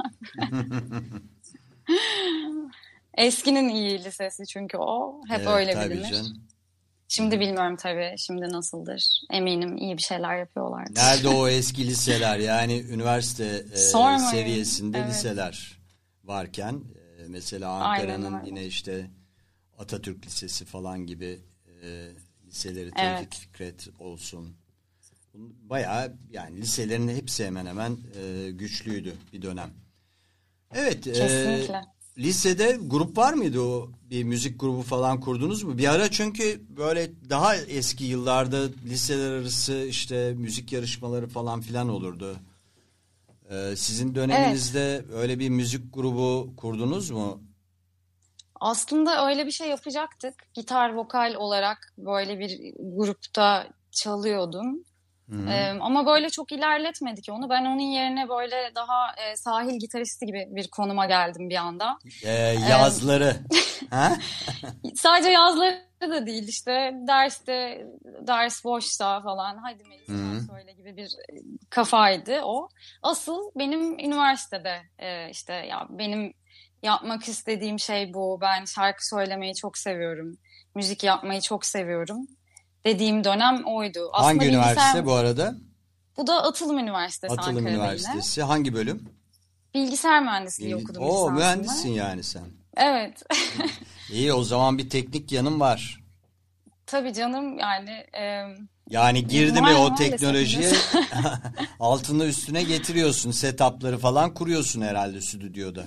Eskinin 3.17 3.69
iyi 3.69 4.05
lisesi 4.05 4.47
çünkü 4.47 4.77
o. 4.77 5.21
Hep 5.29 5.39
Evet, 5.39 5.49
öyle 5.49 5.73
tabii 5.73 5.95
bilinir. 5.95 6.09
canım. 6.11 6.43
Şimdi 7.09 7.41
bilmiyorum 7.41 7.77
tabii. 7.77 8.15
Şimdi 8.19 8.49
nasıldır. 8.49 9.21
Eminim 9.31 9.77
iyi 9.77 9.97
bir 9.97 10.03
şeyler 10.03 10.39
yapıyorlardır. 10.39 10.95
Nerede 10.95 11.29
o 11.29 11.49
eski 11.59 11.87
liseler 11.87 12.39
yani 12.39 12.81
üniversite 12.91 13.65
e, 13.73 13.77
seviyesinde 14.19 14.99
Evet. 14.99 15.09
liseler 15.11 15.79
varken 16.25 16.75
e, 16.75 17.29
mesela 17.29 17.71
Ankara'nın 17.71 18.45
yine 18.45 18.65
işte 18.67 19.11
Atatürk 19.79 20.27
Lisesi 20.27 20.65
falan 20.65 21.07
gibi 21.07 21.39
e, 21.83 22.09
liseleri 22.47 22.91
Evet. 22.97 23.19
Tevfik 23.19 23.35
Fikret 23.35 23.89
olsun. 23.99 24.57
Bayağı 25.63 26.17
yani 26.31 26.57
liselerin 26.61 27.09
hepsi 27.09 27.47
hemen 27.47 27.67
hemen 27.67 27.97
e, 28.21 28.51
güçlüydü 28.51 29.15
bir 29.33 29.43
dönem. 29.43 29.71
Evet. 30.75 31.07
e, 31.07 31.13
Kesinlikle. 31.13 31.83
Lisede 32.19 32.79
grup 32.83 33.19
var 33.19 33.33
mıydı 33.33 33.61
o 33.61 33.91
bir 34.11 34.25
müzik 34.25 34.61
grubu 34.61 34.83
falan 34.83 35.21
kurdunuz 35.21 35.63
mu? 35.63 35.79
Bir 35.79 35.95
ara 35.95 36.11
çünkü 36.11 36.63
böyle 36.77 37.11
daha 37.31 37.57
eski 37.57 38.05
yıllarda 38.05 38.63
liseler 38.85 39.31
arası 39.31 39.77
işte 39.89 40.35
müzik 40.37 40.73
yarışmaları 40.73 41.29
falan 41.29 41.61
filan 41.61 41.89
olurdu. 41.89 42.37
E, 43.51 43.77
sizin 43.77 44.15
döneminizde 44.15 45.05
öyle 45.13 45.39
bir 45.39 45.49
müzik 45.49 45.95
grubu 45.95 46.53
kurdunuz 46.57 47.11
mu? 47.11 47.41
Aslında 48.61 49.29
öyle 49.29 49.47
bir 49.47 49.51
şey 49.51 49.69
yapacaktık. 49.69 50.35
Gitar 50.55 50.95
vokal 50.95 51.35
olarak 51.35 51.95
böyle 51.99 52.39
bir 52.39 52.75
grupta 52.79 53.69
çalıyordum. 53.91 54.85
Hı 55.31 55.37
hı. 55.37 55.51
Ee, 55.51 55.79
ama 55.81 56.07
böyle 56.07 56.31
çok 56.31 56.53
ilerletmedik 56.53 57.27
onu. 57.31 57.51
Ben 57.51 57.65
onun 57.65 57.79
yerine 57.79 58.29
böyle 58.29 58.73
daha 58.75 59.15
e, 59.17 59.37
sahil 59.37 59.79
gitaristi 59.79 60.27
gibi 60.27 60.47
bir 60.51 60.69
konuma 60.69 61.07
geldim 61.07 61.51
bir 61.51 61.57
anda. 61.57 61.99
E, 62.25 62.33
yazları. 62.71 63.37
ha? 63.91 64.17
Sadece 64.95 65.31
yazları 65.31 65.87
da 66.01 66.27
değil 66.27 66.49
işte 66.49 66.93
derste 67.09 67.87
ders 68.27 68.65
boşsa 68.65 69.23
falan 69.23 69.59
hadi 69.59 69.85
Melis 69.85 70.47
söyle 70.51 70.73
gibi 70.73 70.97
bir 70.97 71.11
kafaydı 71.71 72.41
o. 72.43 72.69
Asıl 73.03 73.51
benim 73.57 73.99
üniversitede 73.99 74.83
e, 74.99 75.31
işte 75.31 75.53
ya 75.53 75.87
benim 75.91 76.33
yapmak 76.83 77.29
istediğim 77.29 77.79
şey 77.79 78.15
bu. 78.15 78.39
Ben 78.41 78.65
şarkı 78.65 79.09
söylemeyi 79.09 79.55
çok 79.55 79.79
seviyorum. 79.79 80.39
Müzik 80.75 81.05
yapmayı 81.05 81.41
çok 81.41 81.67
seviyorum. 81.67 82.27
Dediğim 82.87 83.25
dönem 83.25 83.63
oydu. 83.65 84.11
Aslında 84.13 84.27
Hangi 84.29 84.41
bilgisayar- 84.41 84.49
üniversite 84.73 85.07
bu 85.07 85.13
arada? 85.13 85.55
Bu 86.17 86.27
da 86.27 86.43
Atılım 86.43 86.79
Üniversitesi 86.79 87.33
Atılım 87.35 87.49
Ankara'da 87.57 87.71
yine. 87.71 87.79
Üniversitesi. 87.85 88.43
Hangi 88.43 88.75
bölüm? 88.75 89.09
Bilgisayar 89.75 90.23
mühendisliği 90.23 90.75
Bilgi- 90.75 90.83
okudum 90.85 91.03
Oo 91.03 91.31
mühendissin 91.31 91.89
yani 91.89 92.23
sen. 92.23 92.43
Evet. 92.77 93.23
İyi 94.13 94.33
o 94.33 94.43
zaman 94.43 94.79
bir 94.79 94.91
teknik 94.91 95.33
yanım 95.33 95.61
var. 95.61 96.01
Tabii 96.87 97.13
canım 97.13 97.59
yani 97.59 97.91
e, 98.19 98.43
Yani 98.91 99.27
girdi 99.27 99.63
mi 99.63 99.75
o 99.75 99.95
teknolojiye 99.95 100.73
altını 101.81 102.25
üstüne 102.25 102.63
getiriyorsun. 102.63 103.31
Setupları 103.31 103.99
falan 103.99 104.35
kuruyorsun 104.35 104.83
herhalde 104.83 105.21
stüdyoda. 105.21 105.85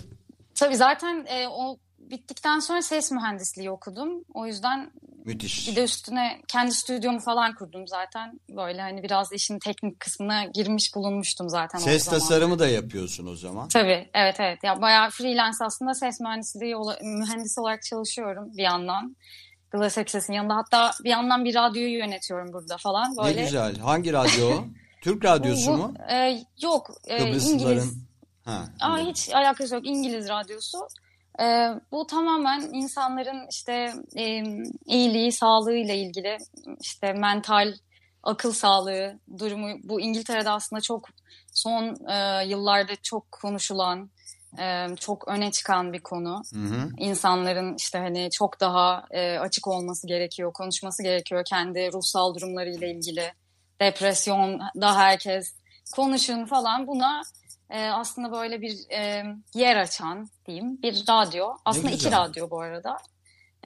tabii 0.55 0.75
zaten 0.75 1.25
e, 1.29 1.47
o 1.47 1.77
bittikten 2.09 2.59
sonra 2.59 2.81
ses 2.81 3.11
mühendisliği 3.11 3.71
okudum. 3.71 4.23
O 4.33 4.45
yüzden 4.45 4.91
Müthiş. 5.25 5.67
bir 5.67 5.75
de 5.75 5.83
üstüne 5.83 6.41
kendi 6.47 6.71
stüdyomu 6.71 7.19
falan 7.19 7.55
kurdum 7.55 7.87
zaten. 7.87 8.39
Böyle 8.49 8.81
hani 8.81 9.03
biraz 9.03 9.31
işin 9.33 9.59
teknik 9.59 9.99
kısmına 9.99 10.45
girmiş 10.45 10.95
bulunmuştum 10.95 11.49
zaten 11.49 11.79
o 11.79 11.81
Ses 11.81 12.05
tasarımı 12.05 12.59
da 12.59 12.67
yapıyorsun 12.67 13.27
o 13.27 13.35
zaman. 13.35 13.67
Tabii 13.67 14.09
evet 14.13 14.35
evet. 14.39 14.59
Ya 14.63 14.81
bayağı 14.81 15.09
freelance 15.09 15.57
aslında 15.61 15.93
ses 15.93 16.19
mühendisliği 16.19 16.75
mühendisi 17.03 17.61
olarak 17.61 17.83
çalışıyorum 17.83 18.51
bir 18.57 18.63
yandan. 18.63 19.15
Glass 19.71 19.97
Access'in 19.97 20.33
yanında 20.33 20.55
hatta 20.55 20.91
bir 21.03 21.09
yandan 21.09 21.45
bir 21.45 21.55
radyoyu 21.55 21.97
yönetiyorum 21.97 22.53
burada 22.53 22.77
falan. 22.77 23.17
Böyle 23.17 23.39
Ne 23.39 23.43
güzel. 23.43 23.77
Hangi 23.77 24.13
radyo? 24.13 24.63
Türk 25.01 25.25
radyosu 25.25 25.73
Bu- 25.73 25.77
mu? 25.77 25.93
e, 26.11 26.39
yok 26.63 26.91
e. 27.07 27.29
İngiliz. 27.37 27.93
Ha, 28.45 28.65
Aa, 28.81 28.97
hiç 28.97 29.29
alakası 29.33 29.75
yok 29.75 29.87
İngiliz 29.87 30.29
radyosu. 30.29 30.77
E, 31.41 31.69
bu 31.91 32.07
tamamen 32.07 32.61
insanların 32.73 33.47
işte 33.49 33.93
e, 34.15 34.43
iyiliği, 34.85 35.31
sağlığıyla 35.31 35.93
ilgili 35.93 36.37
işte 36.81 37.13
mental 37.13 37.73
akıl 38.23 38.51
sağlığı 38.51 39.19
durumu. 39.39 39.67
Bu 39.83 40.01
İngiltere'de 40.01 40.49
aslında 40.49 40.81
çok 40.81 41.07
son 41.53 42.09
e, 42.09 42.45
yıllarda 42.45 42.95
çok 43.03 43.31
konuşulan, 43.31 44.09
e, 44.59 44.95
çok 44.95 45.27
öne 45.27 45.51
çıkan 45.51 45.93
bir 45.93 45.99
konu. 45.99 46.41
Hı 46.53 46.59
hı. 46.59 46.89
İnsanların 46.97 47.75
işte 47.75 47.97
hani 47.97 48.29
çok 48.31 48.59
daha 48.59 49.05
e, 49.11 49.37
açık 49.39 49.67
olması 49.67 50.07
gerekiyor, 50.07 50.53
konuşması 50.53 51.03
gerekiyor 51.03 51.43
kendi 51.45 51.91
ruhsal 51.93 52.35
durumlarıyla 52.35 52.87
ilgili. 52.87 53.33
Depresyon 53.81 54.59
da 54.81 54.97
herkes 54.97 55.53
konuşun 55.95 56.45
falan 56.45 56.87
buna 56.87 57.21
e, 57.69 57.89
aslında 57.89 58.31
böyle 58.31 58.61
bir 58.61 58.77
e, 58.91 59.23
yer 59.53 59.77
açan 59.77 60.29
diyeyim 60.47 60.81
bir 60.81 61.03
radyo. 61.09 61.53
Aslında 61.65 61.91
iki 61.91 62.11
radyo 62.11 62.49
bu 62.49 62.61
arada. 62.61 62.97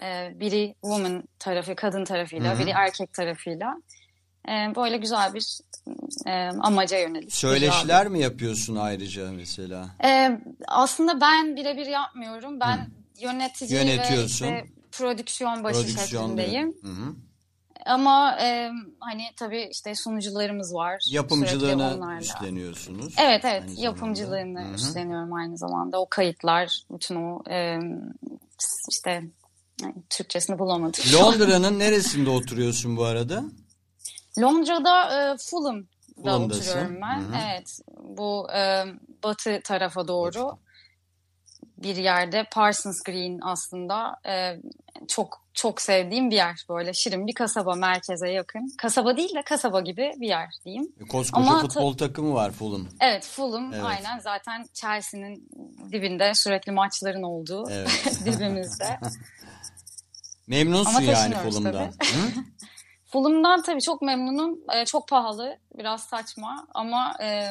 E, 0.01 0.31
biri 0.39 0.75
woman 0.81 1.23
tarafı, 1.39 1.75
kadın 1.75 2.05
tarafıyla, 2.05 2.51
Hı 2.51 2.55
hı. 2.55 2.59
biri 2.59 2.69
erkek 2.69 3.13
tarafıyla. 3.13 3.75
E, 4.47 4.51
böyle 4.51 4.97
güzel 4.97 5.33
bir 5.33 5.59
e, 6.25 6.31
amaca 6.47 6.97
yönelik. 6.97 7.35
Söyleşiler 7.35 8.07
mi 8.07 8.19
yapıyorsun 8.19 8.75
ayrıca 8.75 9.31
mesela? 9.31 9.89
ee, 10.03 10.39
aslında 10.67 11.21
ben 11.21 11.55
birebir 11.55 11.85
yapmıyorum. 11.85 12.59
Ben 12.59 12.87
yönetici 13.19 13.99
ve 13.99 14.25
işte 14.25 14.65
prodüksiyon 14.91 15.63
başı 15.63 15.79
Prodüksiyon 15.79 16.27
şeklindeyim. 16.27 16.73
Hı 16.81 16.87
hı. 16.87 17.15
Ama 17.85 18.37
e, 18.41 18.71
hani 18.99 19.23
tabii 19.35 19.67
işte 19.71 19.95
sunucularımız 19.95 20.73
var. 20.73 21.03
Yapımcılığını 21.09 22.17
üstleniyorsunuz. 22.21 23.15
Evet 23.17 23.45
evet 23.45 23.61
aynı 23.61 23.75
zamanda. 23.75 23.81
yapımcılığını 23.81 24.67
hı. 24.69 24.73
üstleniyorum 24.73 25.33
aynı 25.33 25.57
zamanda. 25.57 26.01
O 26.01 26.09
kayıtlar, 26.09 26.81
bütün 26.91 27.15
o 27.15 27.43
e, 27.49 27.79
işte 28.89 29.23
yani 29.81 29.95
Türkçesini 30.09 30.59
bulamadım. 30.59 31.03
Londra'nın 31.13 31.79
neresinde 31.79 32.29
oturuyorsun 32.29 32.97
bu 32.97 33.03
arada? 33.03 33.43
Londra'da 34.39 35.03
e, 35.03 35.37
Fulham'da 35.37 35.85
Fulham'dasın. 36.15 36.61
oturuyorum 36.61 37.01
ben. 37.01 37.21
Hı 37.21 37.25
hı. 37.25 37.41
Evet. 37.43 37.79
Bu 37.99 38.51
e, 38.51 38.85
batı 39.23 39.61
tarafa 39.63 40.07
doğru 40.07 40.57
bir 41.83 41.95
yerde 41.95 42.45
Parsons 42.51 43.01
Green 43.03 43.39
aslında 43.41 44.15
e, 44.27 44.57
çok 45.07 45.43
çok 45.53 45.81
sevdiğim 45.81 46.31
bir 46.31 46.35
yer 46.35 46.65
böyle 46.69 46.93
şirin 46.93 47.27
bir 47.27 47.33
kasaba 47.33 47.75
merkeze 47.75 48.29
yakın. 48.31 48.73
Kasaba 48.77 49.17
değil 49.17 49.35
de 49.35 49.41
kasaba 49.41 49.81
gibi 49.81 50.13
bir 50.17 50.27
yer 50.27 50.49
diyeyim. 50.65 50.91
E, 51.01 51.07
Koskoca 51.07 51.47
Ama 51.47 51.61
futbol 51.61 51.97
takımı 51.97 52.33
var 52.33 52.51
Fulham. 52.51 52.87
Evet 52.99 53.25
Fulham 53.25 53.73
Evet. 53.73 53.85
aynen 53.85 54.19
zaten 54.19 54.65
Chelsea'nin 54.73 55.49
dibinde 55.91 56.33
sürekli 56.33 56.71
maçların 56.71 57.23
olduğu 57.23 57.69
Evet. 57.71 58.19
dibimizde. 58.25 58.99
Memnunsun 60.47 60.95
Ama 60.95 61.11
yani 61.11 61.35
Fulham'dan. 61.35 61.91
Fulham'dan 63.05 63.61
tabii 63.61 63.81
çok 63.81 64.01
memnunum. 64.01 64.59
Ee, 64.75 64.85
çok 64.85 65.07
pahalı, 65.07 65.57
biraz 65.77 66.03
saçma 66.03 66.67
ama 66.73 67.13
e, 67.23 67.47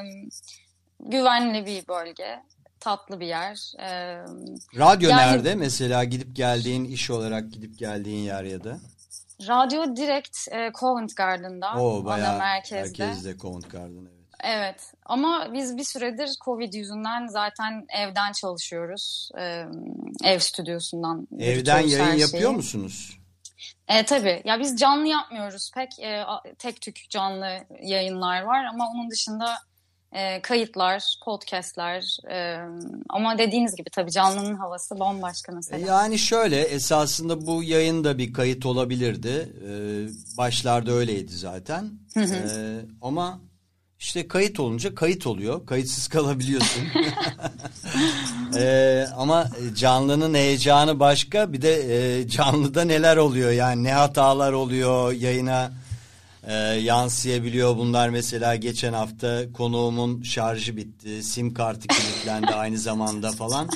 güvenli 1.01 1.66
bir 1.66 1.88
bölge, 1.88 2.42
tatlı 2.83 3.21
bir 3.21 3.27
yer. 3.27 3.73
Ee, 3.79 4.16
Radyo 4.79 5.11
Yani- 5.11 5.21
nerede? 5.33 5.55
Mesela 5.55 6.05
gidip 6.05 6.37
geldiğin 6.37 6.85
iş 6.85 7.11
olarak 7.11 7.53
gidip 7.53 7.79
geldiğin 7.79 8.25
yer 8.25 8.45
ya 8.45 8.64
da. 8.64 8.79
radyo 9.49 9.97
direkt 9.97 10.38
e, 10.53 10.71
Covent 10.81 11.16
Garden'da, 11.16 11.75
O 11.75 11.97
ana 11.97 12.05
bayağı 12.05 12.38
merkezde. 12.38 13.05
merkezde 13.05 13.38
Covent 13.38 13.71
Garden 13.71 14.01
evet. 14.01 14.23
Evet 14.45 14.92
ama 15.07 15.49
biz 15.53 15.77
bir 15.77 15.85
süredir 15.85 16.31
Covid 16.45 16.73
yüzünden 16.73 17.27
zaten 17.27 17.87
evden 17.88 18.33
çalışıyoruz. 18.33 19.31
Ee, 19.38 19.64
ev 20.25 20.38
stüdyosundan. 20.38 21.29
Evden 21.38 21.81
yayın 21.81 22.16
yapıyor 22.18 22.51
musunuz? 22.51 23.18
E, 23.88 24.05
tabii. 24.05 24.42
Ya 24.45 24.61
biz 24.61 24.77
canlı 24.77 25.07
yapmıyoruz 25.07 25.71
pek. 25.75 25.99
E, 26.01 26.25
tek 26.59 26.81
tük 26.81 27.11
canlı 27.11 27.59
yayınlar 27.83 28.42
var 28.42 28.64
ama 28.64 28.88
onun 28.90 29.11
dışında 29.11 29.55
e, 30.12 30.42
kayıtlar, 30.42 31.16
podcastler. 31.25 32.16
e, 32.31 32.59
ama 33.09 33.38
dediğiniz 33.38 33.77
gibi 33.77 33.90
tabii 33.90 34.11
canlının 34.11 34.55
havası 34.55 35.01
bambaşka 35.01 35.53
E, 35.53 35.55
mesela. 35.55 35.87
Yani 35.87 36.18
şöyle 36.18 36.61
esasında 36.61 37.46
bu 37.46 37.62
yayın 37.62 38.05
da 38.05 38.18
bir 38.18 38.33
kayıt 38.33 38.66
olabilirdi. 38.66 39.53
Ee, 39.68 40.38
başlarda 40.38 40.92
öyleydi 40.92 41.33
zaten. 41.33 41.90
Ee, 42.16 42.81
ama 43.03 43.40
işte 43.98 44.29
kayıt 44.29 44.61
olunca 44.61 44.94
kayıt 44.94 45.27
oluyor. 45.27 45.66
Kayıtsız 45.66 46.09
kalabiliyorsun. 46.16 46.83
Ee, 48.57 49.07
ama 49.16 49.48
canlının 49.77 50.35
heyecanı 50.35 51.01
başka. 51.01 51.53
Bir 51.53 51.62
de 51.62 51.75
e, 52.20 52.29
canlıda 52.29 52.85
neler 52.85 53.16
oluyor 53.16 53.51
yani 53.51 53.85
ne 53.85 53.92
hatalar 53.92 54.53
oluyor 54.53 55.12
yayına 55.12 55.72
e, 56.46 56.55
yansıyabiliyor. 56.62 57.76
Bunlar 57.76 58.09
mesela 58.09 58.57
geçen 58.57 58.92
hafta 58.92 59.52
konuğumun 59.52 60.22
şarjı 60.22 60.76
bitti. 60.76 61.22
Sim 61.22 61.55
kartı 61.55 61.88
kilitlendi 61.88 62.46
aynı 62.55 62.78
zamanda 62.88 63.33
falan. 63.33 63.68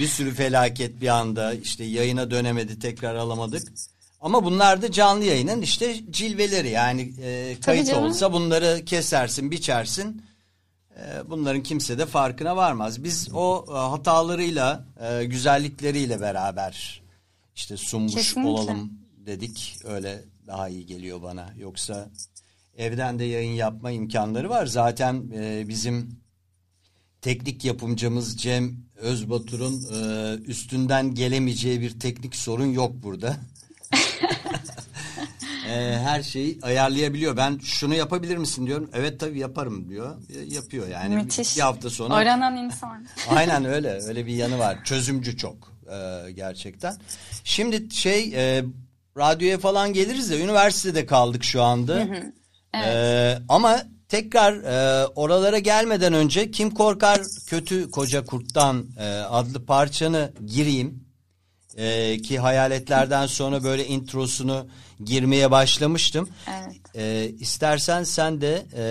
Bir 0.00 0.06
sürü 0.06 0.34
felaket 0.34 1.00
bir 1.00 1.08
anda 1.08 1.54
işte 1.54 1.84
yayına 1.84 2.30
dönemedi 2.30 2.78
tekrar 2.78 3.14
alamadık. 3.14 3.72
Ama 4.20 4.44
bunlar 4.44 4.82
da 4.82 4.92
canlı 4.92 5.24
yayının 5.24 5.62
işte 5.62 5.96
cilveleri 6.10 6.70
yani 6.70 7.12
e, 7.22 7.56
kayıt 7.64 7.94
olsa 7.94 8.32
bunları 8.32 8.84
kesersin 8.86 9.50
biçersin. 9.50 10.22
E, 10.96 11.30
bunların 11.30 11.62
kimse 11.62 11.98
de 11.98 12.06
farkına 12.06 12.56
varmaz. 12.56 13.04
Biz 13.04 13.28
o 13.34 13.66
e, 13.68 13.72
hatalarıyla 13.72 14.84
e, 15.00 15.24
güzellikleriyle 15.24 16.20
beraber 16.20 17.02
işte 17.54 17.76
sunmuş 17.76 18.14
Kesinlikle. 18.14 18.50
olalım 18.50 18.92
dedik. 19.26 19.76
Öyle 19.84 20.24
daha 20.50 20.68
iyi 20.68 20.86
geliyor 20.86 21.22
bana. 21.22 21.52
Yoksa 21.58 22.10
evden 22.76 23.18
de 23.18 23.24
yayın 23.24 23.52
yapma 23.52 23.90
imkanları 23.90 24.50
var. 24.50 24.66
Zaten 24.66 25.30
e, 25.34 25.68
bizim 25.68 26.20
teknik 27.22 27.64
yapımcımız 27.64 28.36
Cem 28.36 28.76
Özbatur'un 28.96 29.82
e, 29.94 30.34
üstünden 30.44 31.14
gelemeyeceği 31.14 31.80
bir 31.80 32.00
teknik 32.00 32.36
sorun 32.36 32.66
yok 32.66 32.92
burada. 33.02 33.36
E, 35.70 35.98
her 35.98 36.22
şeyi 36.22 36.58
ayarlayabiliyor. 36.62 37.36
Ben 37.36 37.58
şunu 37.58 37.94
yapabilir 37.94 38.36
misin 38.36 38.66
diyorum. 38.66 38.90
Evet 38.94 39.20
tabii 39.20 39.38
yaparım 39.38 39.88
diyor. 39.88 40.16
E, 40.30 40.54
yapıyor 40.54 40.88
yani. 40.88 41.14
Müthiş. 41.14 41.56
Bir 41.56 41.62
hafta 41.62 41.90
sonra. 41.90 42.14
Aranan 42.14 42.56
insan. 42.56 43.06
Aynen 43.28 43.64
öyle. 43.64 44.02
Öyle 44.02 44.26
bir 44.26 44.34
yanı 44.34 44.58
var. 44.58 44.84
Çözümcü 44.84 45.36
çok 45.36 45.72
e, 45.92 46.30
gerçekten. 46.32 46.96
Şimdi 47.44 47.94
şey 47.94 48.32
e, 48.34 48.64
radyoya 49.20 49.58
falan 49.58 49.92
geliriz 49.92 50.30
de 50.30 50.40
üniversitede 50.40 51.06
kaldık 51.06 51.44
şu 51.44 51.62
anda. 51.62 52.06
E, 52.84 53.38
ama 53.48 53.82
tekrar 54.08 54.52
e, 54.54 55.06
oralara 55.06 55.58
gelmeden 55.58 56.12
önce 56.12 56.50
Kim 56.50 56.70
Korkar 56.70 57.20
Kötü 57.46 57.90
Koca 57.90 58.24
Kurt'tan 58.24 58.86
e, 58.98 59.04
adlı 59.08 59.66
parçanı 59.66 60.32
gireyim. 60.46 61.04
E, 61.76 62.18
ki 62.22 62.38
hayaletlerden 62.38 63.26
sonra 63.26 63.64
böyle 63.64 63.86
introsunu 63.86 64.66
girmeye 65.04 65.50
başlamıştım. 65.50 66.28
Evet. 66.48 66.76
E, 66.96 67.28
istersen 67.28 68.04
sen 68.04 68.40
de 68.40 68.66
e, 68.76 68.84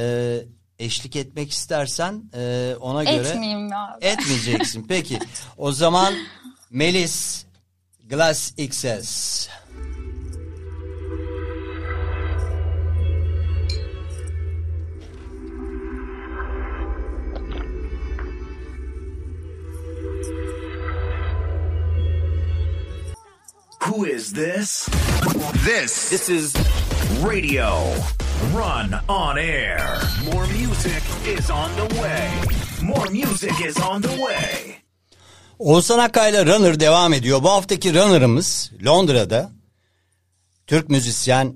eşlik 0.86 1.16
etmek 1.16 1.52
istersen 1.52 2.24
e, 2.34 2.76
ona 2.80 3.04
göre 3.04 3.28
Etmeyeyim 3.30 3.68
ya. 3.68 3.98
etmeyeceksin. 4.02 4.86
Peki 4.88 5.20
o 5.58 5.72
zaman 5.72 6.14
Melis 6.70 7.46
Glass 8.10 8.52
XS. 8.58 9.48
Who 23.84 24.06
is 24.06 24.34
this? 24.34 24.90
This. 25.66 26.10
This 26.10 26.30
is 26.30 26.54
Radio 27.24 27.94
Run 28.54 28.94
on 29.08 29.38
Air. 29.38 29.80
More 30.26 30.48
music 30.48 31.04
is 31.26 31.50
on 31.50 31.70
the 31.76 31.96
way. 32.02 32.30
More 32.82 33.10
music 33.10 33.54
is 33.66 33.78
on 33.80 34.02
the 34.02 34.10
way. 34.10 34.76
Oğuzhan 35.60 36.00
Akkay'la 36.00 36.46
Runner 36.46 36.80
devam 36.80 37.14
ediyor. 37.14 37.44
Bu 37.44 37.50
haftaki 37.50 37.94
Runner'ımız 37.94 38.72
Londra'da 38.86 39.52
Türk 40.68 40.90
müzisyen 40.90 41.56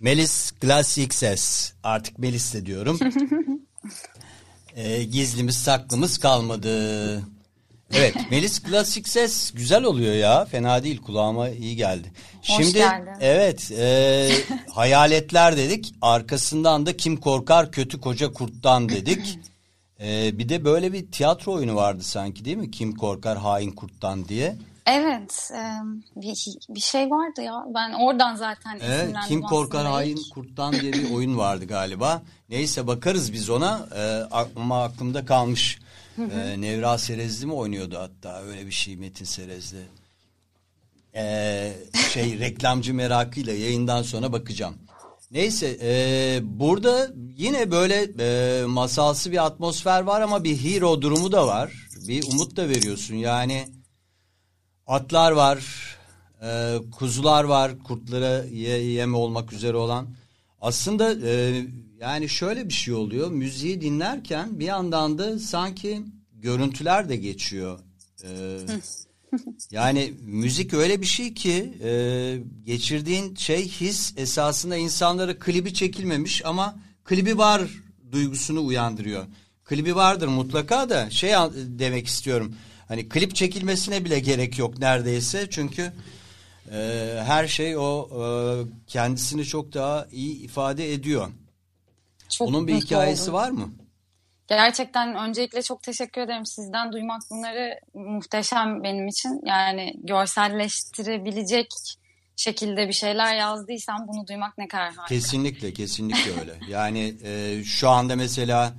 Melis 0.00 0.52
Glass 0.60 0.98
XS. 0.98 1.72
Artık 1.82 2.18
Melis 2.18 2.54
de 2.54 2.66
diyorum. 2.66 2.98
Ee, 4.76 5.04
gizlimiz 5.04 5.56
saklımız 5.56 6.18
kalmadı. 6.18 7.33
Evet 7.92 8.14
Melis 8.30 8.62
Glass 8.62 8.96
XS 8.96 9.50
güzel 9.50 9.84
oluyor 9.84 10.14
ya. 10.14 10.44
Fena 10.44 10.82
değil 10.84 11.02
kulağıma 11.02 11.48
iyi 11.48 11.76
geldi. 11.76 12.12
Hoş 12.46 12.46
Şimdi 12.56 12.72
geldin. 12.72 13.12
evet 13.20 13.70
e, 13.72 14.28
hayaletler 14.70 15.56
dedik. 15.56 15.94
Arkasından 16.02 16.86
da 16.86 16.96
kim 16.96 17.16
korkar 17.16 17.70
kötü 17.72 18.00
koca 18.00 18.32
kurttan 18.32 18.88
dedik. 18.88 19.38
Ee, 20.00 20.38
bir 20.38 20.48
de 20.48 20.64
böyle 20.64 20.92
bir 20.92 21.10
tiyatro 21.12 21.52
oyunu 21.52 21.76
vardı 21.76 22.02
sanki 22.02 22.44
değil 22.44 22.56
mi? 22.56 22.70
Kim 22.70 22.94
korkar 22.96 23.38
hain 23.38 23.70
kurttan 23.70 24.28
diye. 24.28 24.56
Evet, 24.86 25.50
e, 25.54 25.60
bir, 26.16 26.36
bir 26.68 26.80
şey 26.80 27.10
vardı 27.10 27.42
ya. 27.42 27.64
Ben 27.74 27.92
oradan 27.92 28.34
zaten 28.36 28.78
Evet, 28.82 29.14
kim 29.28 29.42
korkar 29.42 29.86
hain 29.86 30.16
ilk. 30.16 30.34
kurttan 30.34 30.72
diye 30.72 30.92
bir 30.92 31.10
oyun 31.10 31.38
vardı 31.38 31.64
galiba. 31.64 32.22
Neyse 32.48 32.86
bakarız 32.86 33.32
biz 33.32 33.50
ona. 33.50 33.86
Ee, 33.96 34.22
ama 34.56 34.82
aklımda 34.84 35.24
kalmış. 35.24 35.78
Ee, 36.18 36.60
Nevra 36.60 36.98
Serezli 36.98 37.46
mi 37.46 37.52
oynuyordu 37.52 37.98
hatta 37.98 38.42
öyle 38.42 38.66
bir 38.66 38.72
şey 38.72 38.96
Metin 38.96 39.24
Serezli. 39.24 39.82
Ee, 41.14 41.72
şey 42.12 42.38
reklamcı 42.38 42.94
merakıyla 42.94 43.52
yayından 43.52 44.02
sonra 44.02 44.32
bakacağım. 44.32 44.74
Neyse 45.30 45.78
e, 45.82 46.40
burada 46.42 47.08
yine 47.36 47.70
böyle 47.70 48.08
e, 48.18 48.64
masalsı 48.64 49.32
bir 49.32 49.46
atmosfer 49.46 50.00
var 50.00 50.20
ama 50.20 50.44
bir 50.44 50.56
hero 50.56 51.02
durumu 51.02 51.32
da 51.32 51.46
var. 51.46 51.72
Bir 52.08 52.24
umut 52.32 52.56
da 52.56 52.68
veriyorsun 52.68 53.14
yani 53.14 53.66
atlar 54.86 55.32
var, 55.32 55.58
e, 56.42 56.76
kuzular 56.98 57.44
var, 57.44 57.78
kurtlara 57.78 58.44
ye, 58.44 58.78
yem 58.78 59.14
olmak 59.14 59.52
üzere 59.52 59.76
olan. 59.76 60.08
Aslında 60.60 61.28
e, 61.28 61.64
yani 62.04 62.28
şöyle 62.28 62.68
bir 62.68 62.74
şey 62.74 62.94
oluyor. 62.94 63.30
Müziği 63.30 63.80
dinlerken 63.80 64.60
bir 64.60 64.64
yandan 64.64 65.18
da 65.18 65.38
sanki 65.38 66.02
görüntüler 66.32 67.08
de 67.08 67.16
geçiyor. 67.16 67.78
E, 68.24 68.28
yani 69.70 70.14
müzik 70.20 70.74
öyle 70.74 71.00
bir 71.00 71.06
şey 71.06 71.34
ki 71.34 71.74
e, 71.84 71.90
geçirdiğin 72.64 73.34
şey 73.34 73.68
his 73.68 74.14
esasında 74.16 74.76
insanlara 74.76 75.38
klibi 75.38 75.74
çekilmemiş 75.74 76.44
ama 76.44 76.76
klibi 77.04 77.38
var 77.38 77.62
duygusunu 78.12 78.64
uyandırıyor. 78.66 79.24
Klibi 79.64 79.96
vardır 79.96 80.28
mutlaka 80.28 80.90
da 80.90 81.10
şey 81.10 81.32
demek 81.54 82.06
istiyorum. 82.06 82.54
Hani 82.88 83.08
klip 83.08 83.34
çekilmesine 83.34 84.04
bile 84.04 84.18
gerek 84.18 84.58
yok 84.58 84.78
neredeyse 84.78 85.46
çünkü 85.50 85.92
e, 86.72 86.78
her 87.24 87.48
şey 87.48 87.76
o 87.76 88.08
e, 88.10 88.24
kendisini 88.86 89.44
çok 89.44 89.74
daha 89.74 90.06
iyi 90.12 90.40
ifade 90.40 90.92
ediyor. 90.92 91.28
Çok 92.38 92.48
Onun 92.48 92.66
bir 92.66 92.74
hikayesi 92.74 93.22
oldum. 93.22 93.34
var 93.34 93.50
mı? 93.50 93.72
Gerçekten 94.48 95.14
öncelikle 95.14 95.62
çok 95.62 95.82
teşekkür 95.82 96.20
ederim. 96.20 96.46
Sizden 96.46 96.92
duymak 96.92 97.22
bunları 97.30 97.80
muhteşem 97.94 98.82
benim 98.82 99.08
için. 99.08 99.40
Yani 99.46 99.92
görselleştirebilecek 100.02 101.66
şekilde 102.36 102.88
bir 102.88 102.92
şeyler 102.92 103.36
yazdıysam 103.36 104.08
bunu 104.08 104.26
duymak 104.26 104.58
ne 104.58 104.68
kadar 104.68 104.84
harika. 104.84 105.04
Kesinlikle 105.04 105.72
kesinlikle 105.72 106.40
öyle. 106.40 106.54
Yani 106.68 107.14
e, 107.24 107.64
şu 107.64 107.88
anda 107.88 108.16
mesela 108.16 108.74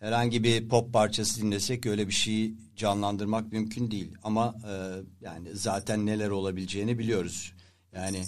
herhangi 0.00 0.44
bir 0.44 0.68
pop 0.68 0.92
parçası 0.92 1.42
dinlesek 1.42 1.86
öyle 1.86 2.08
bir 2.08 2.12
şeyi 2.12 2.54
canlandırmak 2.76 3.52
mümkün 3.52 3.90
değil. 3.90 4.14
Ama 4.22 4.54
e, 4.64 4.72
yani 5.20 5.48
zaten 5.54 6.06
neler 6.06 6.30
olabileceğini 6.30 6.98
biliyoruz. 6.98 7.52
Yani 7.92 8.24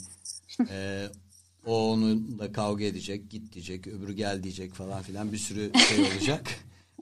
e, 0.71 1.07
o 1.67 1.93
onunla 1.93 2.53
kavga 2.53 2.85
edecek, 2.85 3.31
git 3.31 3.53
diyecek, 3.53 3.87
öbürü 3.87 4.13
gel 4.13 4.43
diyecek 4.43 4.75
falan 4.75 5.03
filan 5.03 5.33
bir 5.33 5.39
sürü 5.39 5.73
şey 5.89 6.01
olacak. 6.01 6.61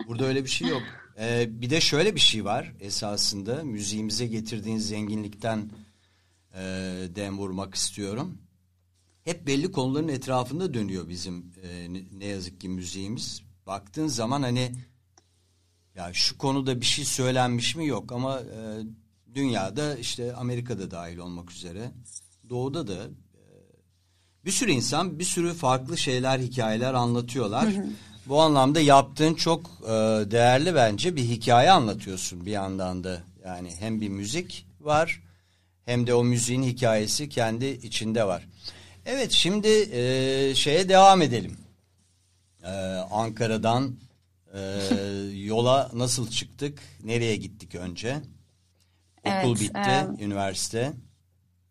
Burada 0.08 0.24
öyle 0.24 0.44
bir 0.44 0.50
şey 0.50 0.68
yok. 0.68 0.82
E, 1.18 1.48
bir 1.60 1.70
de 1.70 1.80
şöyle 1.80 2.14
bir 2.14 2.20
şey 2.20 2.44
var 2.44 2.72
esasında 2.80 3.64
müziğimize 3.64 4.26
getirdiğin 4.26 4.78
zenginlikten 4.78 5.70
e, 6.54 6.62
dem 7.16 7.38
vurmak 7.38 7.74
istiyorum 7.74 8.38
hep 9.24 9.46
belli 9.46 9.72
konuların 9.72 10.08
etrafında 10.08 10.74
dönüyor 10.74 11.08
bizim 11.08 11.52
e, 11.62 11.86
ne, 12.18 12.26
yazık 12.26 12.60
ki 12.60 12.68
müziğimiz. 12.68 13.42
Baktığın 13.66 14.06
zaman 14.06 14.42
hani 14.42 14.72
ya 15.94 16.12
şu 16.12 16.38
konuda 16.38 16.80
bir 16.80 16.86
şey 16.86 17.04
söylenmiş 17.04 17.76
mi 17.76 17.86
yok 17.86 18.12
ama 18.12 18.40
e, 18.40 18.80
dünyada 19.34 19.96
işte 19.96 20.34
Amerika'da 20.34 20.90
dahil 20.90 21.18
olmak 21.18 21.50
üzere 21.52 21.92
doğuda 22.48 22.86
da 22.86 23.08
bir 24.44 24.50
sürü 24.50 24.70
insan 24.70 25.18
bir 25.18 25.24
sürü 25.24 25.54
farklı 25.54 25.98
şeyler 25.98 26.38
hikayeler 26.38 26.94
anlatıyorlar. 26.94 27.68
Bu 28.26 28.40
anlamda 28.40 28.80
yaptığın 28.80 29.34
çok 29.34 29.66
e, 29.84 29.90
değerli 30.30 30.74
bence 30.74 31.16
bir 31.16 31.22
hikaye 31.22 31.70
anlatıyorsun 31.70 32.46
bir 32.46 32.50
yandan 32.50 33.04
da 33.04 33.22
yani 33.44 33.70
hem 33.78 34.00
bir 34.00 34.08
müzik 34.08 34.66
var 34.80 35.22
hem 35.84 36.06
de 36.06 36.14
o 36.14 36.24
müziğin 36.24 36.62
hikayesi 36.62 37.28
kendi 37.28 37.66
içinde 37.66 38.24
var. 38.24 38.48
Evet 39.06 39.32
şimdi 39.32 39.68
e, 39.68 40.54
şeye 40.54 40.88
devam 40.88 41.22
edelim. 41.22 41.56
E, 42.62 42.70
Ankara'dan 43.10 43.96
e, 44.54 44.60
yola 45.44 45.90
nasıl 45.94 46.30
çıktık? 46.30 46.78
Nereye 47.04 47.36
gittik 47.36 47.74
önce? 47.74 48.20
Okul 49.24 49.32
Evet, 49.32 49.60
bitti, 49.60 49.90
e, 50.20 50.24
üniversite. 50.24 50.92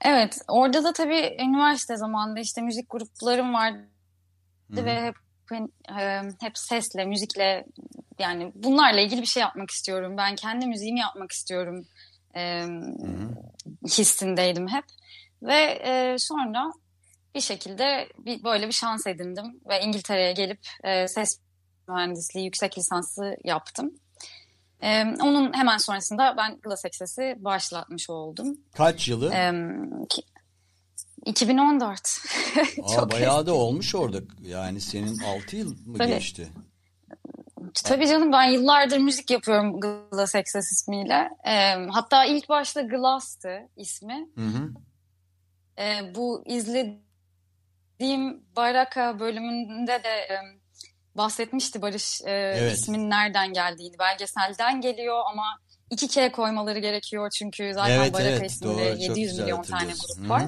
Evet, 0.01 0.41
orada 0.47 0.83
da 0.83 0.93
tabii 0.93 1.38
üniversite 1.39 1.97
zamanında 1.97 2.39
işte 2.39 2.62
müzik 2.62 2.89
gruplarım 2.89 3.53
vardı 3.53 3.88
ve 4.71 5.01
hep 5.01 5.15
e, 5.99 6.21
hep 6.41 6.57
sesle, 6.57 7.05
müzikle 7.05 7.65
yani 8.19 8.51
bunlarla 8.55 8.99
ilgili 8.99 9.21
bir 9.21 9.27
şey 9.27 9.41
yapmak 9.41 9.71
istiyorum. 9.71 10.17
Ben 10.17 10.35
kendi 10.35 10.67
müziğimi 10.67 10.99
yapmak 10.99 11.31
istiyorum 11.31 11.85
e, 12.35 12.65
hissindeydim 13.88 14.67
hep. 14.67 14.83
Ve 15.41 15.81
e, 15.83 16.15
sonra 16.17 16.71
bir 17.35 17.41
şekilde 17.41 18.09
bir, 18.17 18.43
böyle 18.43 18.67
bir 18.67 18.73
şans 18.73 19.07
edindim 19.07 19.62
ve 19.69 19.81
İngiltere'ye 19.81 20.33
gelip 20.33 20.59
e, 20.83 21.07
ses 21.07 21.39
mühendisliği 21.88 22.45
yüksek 22.45 22.77
lisansı 22.77 23.35
yaptım. 23.43 23.93
E, 24.82 25.04
onun 25.04 25.54
hemen 25.54 25.78
sonrasında 25.78 26.36
ben 26.38 26.60
Glass 26.60 26.86
Access'i 26.86 27.36
başlatmış 27.38 28.10
oldum. 28.10 28.58
Kaç 28.76 29.08
yılı? 29.08 29.34
Em, 29.34 29.89
ki- 30.10 30.22
2014. 31.26 32.00
Aa, 32.84 32.96
Çok 32.96 33.12
bayağı 33.12 33.46
da 33.46 33.54
olmuş 33.54 33.96
orada. 33.96 34.18
Yani 34.42 34.82
senin 34.82 35.18
6 35.20 35.56
yıl 35.56 35.76
mı 35.86 35.98
Tabii. 35.98 36.08
geçti? 36.10 36.48
Tabii 37.84 38.08
canım 38.08 38.32
ben 38.32 38.44
yıllardır 38.44 38.98
müzik 38.98 39.32
yapıyorum 39.32 39.80
Glass 39.80 40.36
Access 40.36 40.72
ismiyle. 40.72 41.30
Em, 41.44 41.89
hatta 41.89 42.26
ilk 42.26 42.50
başta 42.50 42.82
Glass'tı 42.82 43.60
ismi. 43.76 44.30
Hı 44.36 44.46
hı. 44.46 44.70
E, 45.84 46.15
bu 46.15 46.44
izlediğim 46.46 47.04
Baraka 48.56 49.20
bölümünde 49.20 50.04
de 50.04 50.28
bahsetmişti 51.19 51.82
Barış 51.82 52.21
e, 52.21 52.32
Evet. 52.32 52.77
ismin 52.77 53.10
nereden 53.10 53.53
geldiğini. 53.53 53.99
Belgeselden 53.99 54.82
geliyor 54.82 55.21
ama 55.32 55.43
iki 55.89 56.08
K 56.08 56.32
koymaları 56.32 56.79
gerekiyor 56.79 57.29
çünkü 57.39 57.71
zaten 57.73 57.99
Evet, 57.99 58.13
Baraka 58.13 58.29
evet, 58.29 58.51
isminde 58.51 58.73
doğru, 58.86 58.93
çok 58.93 59.01
700 59.01 59.15
güzel 59.32 59.43
milyon 59.43 59.62
tane 59.62 59.91
grup 59.91 60.29
var. 60.29 60.41
hı. 60.41 60.47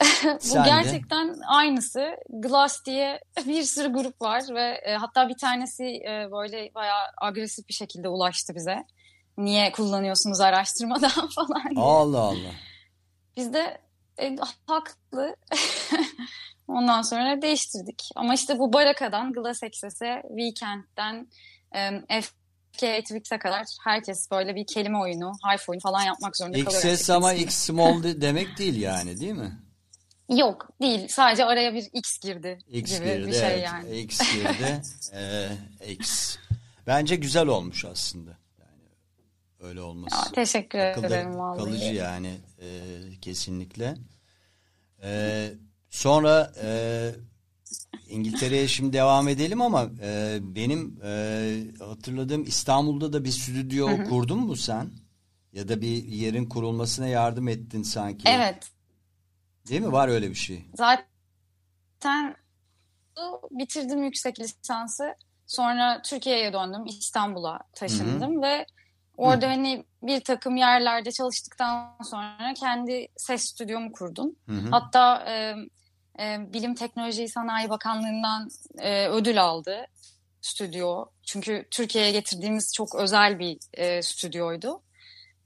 Bu 0.34 0.38
Sen 0.40 0.64
de. 0.64 0.68
gerçekten 0.68 1.36
aynısı. 1.48 2.16
Glass 2.28 2.84
diye 2.86 3.20
bir 3.46 3.62
sürü 3.62 3.92
grup 3.92 4.22
var 4.22 4.42
ve 4.54 4.80
e, 4.86 4.94
hatta 4.94 5.28
bir 5.28 5.36
tanesi 5.38 5.84
e, 5.84 6.28
böyle 6.32 6.70
bayağı 6.74 7.04
agresif 7.22 7.68
bir 7.68 7.74
şekilde 7.74 8.08
ulaştı 8.08 8.54
bize. 8.56 8.84
Niye 9.38 9.72
kullanıyorsunuz 9.72 10.40
araştırmadan 10.40 11.10
falan 11.34 11.70
diye. 11.70 11.84
Allah 11.84 12.18
Allah. 12.20 12.52
Biz 13.36 13.52
de 13.52 13.80
e, 14.22 14.36
haklı. 14.66 15.36
Ondan 16.70 17.02
sonra 17.02 17.42
değiştirdik. 17.42 18.08
Ama 18.16 18.34
işte 18.34 18.58
bu 18.58 18.72
Baraka'dan 18.72 19.32
Glass 19.32 19.62
Access'e, 19.62 20.22
Weekend'den 20.28 21.28
e, 22.10 22.20
Twix'e 22.72 23.38
kadar 23.38 23.66
herkes 23.84 24.30
böyle 24.30 24.54
bir 24.54 24.66
kelime 24.66 24.98
oyunu, 24.98 25.32
harf 25.42 25.68
oyunu 25.68 25.80
falan 25.80 26.02
yapmak 26.02 26.36
zorunda 26.36 26.64
kalıyor. 26.64 26.82
Gerçekten 26.82 27.14
ama. 27.14 27.32
X 27.32 27.54
small 27.54 28.02
de- 28.02 28.20
demek 28.20 28.58
değil 28.58 28.76
yani 28.80 29.20
değil 29.20 29.32
mi? 29.32 29.58
Yok 30.28 30.68
değil. 30.80 31.08
Sadece 31.08 31.44
araya 31.44 31.74
bir 31.74 31.88
X 31.92 32.18
girdi 32.18 32.58
X 32.68 32.98
gibi 32.98 33.04
girdi 33.04 33.26
bir 33.26 33.32
şey 33.32 33.54
evet. 33.54 33.64
yani. 33.64 33.98
X 34.00 34.32
girdi. 34.34 34.82
Ee, 35.14 35.48
X. 35.92 36.36
Bence 36.86 37.16
güzel 37.16 37.46
olmuş 37.46 37.84
aslında. 37.84 38.30
Yani 38.58 38.82
öyle 39.60 39.80
olması. 39.80 40.16
Ya, 40.16 40.32
teşekkür 40.32 40.78
Akılda 40.78 41.06
ederim 41.06 41.38
vallahi. 41.38 41.58
kalıcı 41.58 41.94
yani 41.94 42.36
e, 42.60 42.68
kesinlikle. 43.22 43.94
E, 45.02 45.50
sonra 45.90 46.52
e, 46.62 47.10
İngiltere'ye 48.08 48.68
şimdi 48.68 48.92
devam 48.92 49.28
edelim 49.28 49.60
ama 49.60 49.90
e, 50.02 50.38
benim 50.42 51.00
e, 51.04 51.64
hatırladığım 51.78 52.42
İstanbul'da 52.42 53.12
da 53.12 53.24
bir 53.24 53.30
stüdyo 53.30 54.04
kurdun 54.08 54.38
mu 54.38 54.56
sen? 54.56 54.90
Ya 55.52 55.68
da 55.68 55.80
bir 55.80 56.04
yerin 56.04 56.46
kurulmasına 56.46 57.08
yardım 57.08 57.48
ettin 57.48 57.82
sanki. 57.82 58.28
Evet. 58.28 58.70
Değil 59.68 59.80
mi? 59.80 59.92
Var 59.92 60.08
öyle 60.08 60.30
bir 60.30 60.34
şey. 60.34 60.64
Zaten 60.74 62.36
bitirdim 63.50 64.04
yüksek 64.04 64.40
lisansı. 64.40 65.14
Sonra 65.46 66.02
Türkiye'ye 66.02 66.52
döndüm. 66.52 66.86
İstanbul'a 66.86 67.58
taşındım 67.74 68.42
ve 68.42 68.66
orada 69.16 69.48
hani 69.48 69.84
bir 70.02 70.20
takım 70.20 70.56
yerlerde 70.56 71.12
çalıştıktan 71.12 71.96
sonra 72.04 72.54
kendi 72.54 73.08
ses 73.16 73.42
stüdyomu 73.42 73.92
kurdum. 73.92 74.36
Hı 74.46 74.52
hı. 74.52 74.70
Hatta 74.70 75.24
e, 75.28 75.54
e, 76.18 76.52
Bilim 76.52 76.74
Teknoloji 76.74 77.28
Sanayi 77.28 77.70
Bakanlığı'ndan 77.70 78.48
e, 78.78 79.08
ödül 79.08 79.42
aldı 79.42 79.86
stüdyo. 80.40 81.04
Çünkü 81.22 81.66
Türkiye'ye 81.70 82.10
getirdiğimiz 82.10 82.72
çok 82.74 82.94
özel 82.94 83.38
bir 83.38 83.58
e, 83.74 84.02
stüdyoydu. 84.02 84.82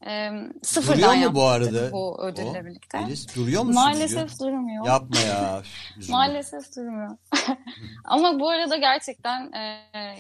E, 0.07 0.31
sıfırdan 0.63 0.97
Duruyor 0.97 1.15
mu 1.15 1.21
yaptık 1.21 1.37
bu 1.37 1.45
arada? 1.45 1.93
bu 1.93 2.23
ödülle 2.23 2.61
o? 2.61 2.65
birlikte. 2.65 3.01
Melis, 3.01 3.37
duruyor 3.37 3.63
mu 3.63 3.73
Maalesef 3.73 4.31
stüdyo? 4.31 4.47
durmuyor. 4.47 4.87
Yapma 4.87 5.19
ya. 5.21 5.63
Maalesef 6.09 6.77
durmuyor. 6.77 7.17
Ama 8.05 8.41
bu 8.41 8.49
arada 8.49 8.77
gerçekten 8.77 9.53
e, 9.53 9.59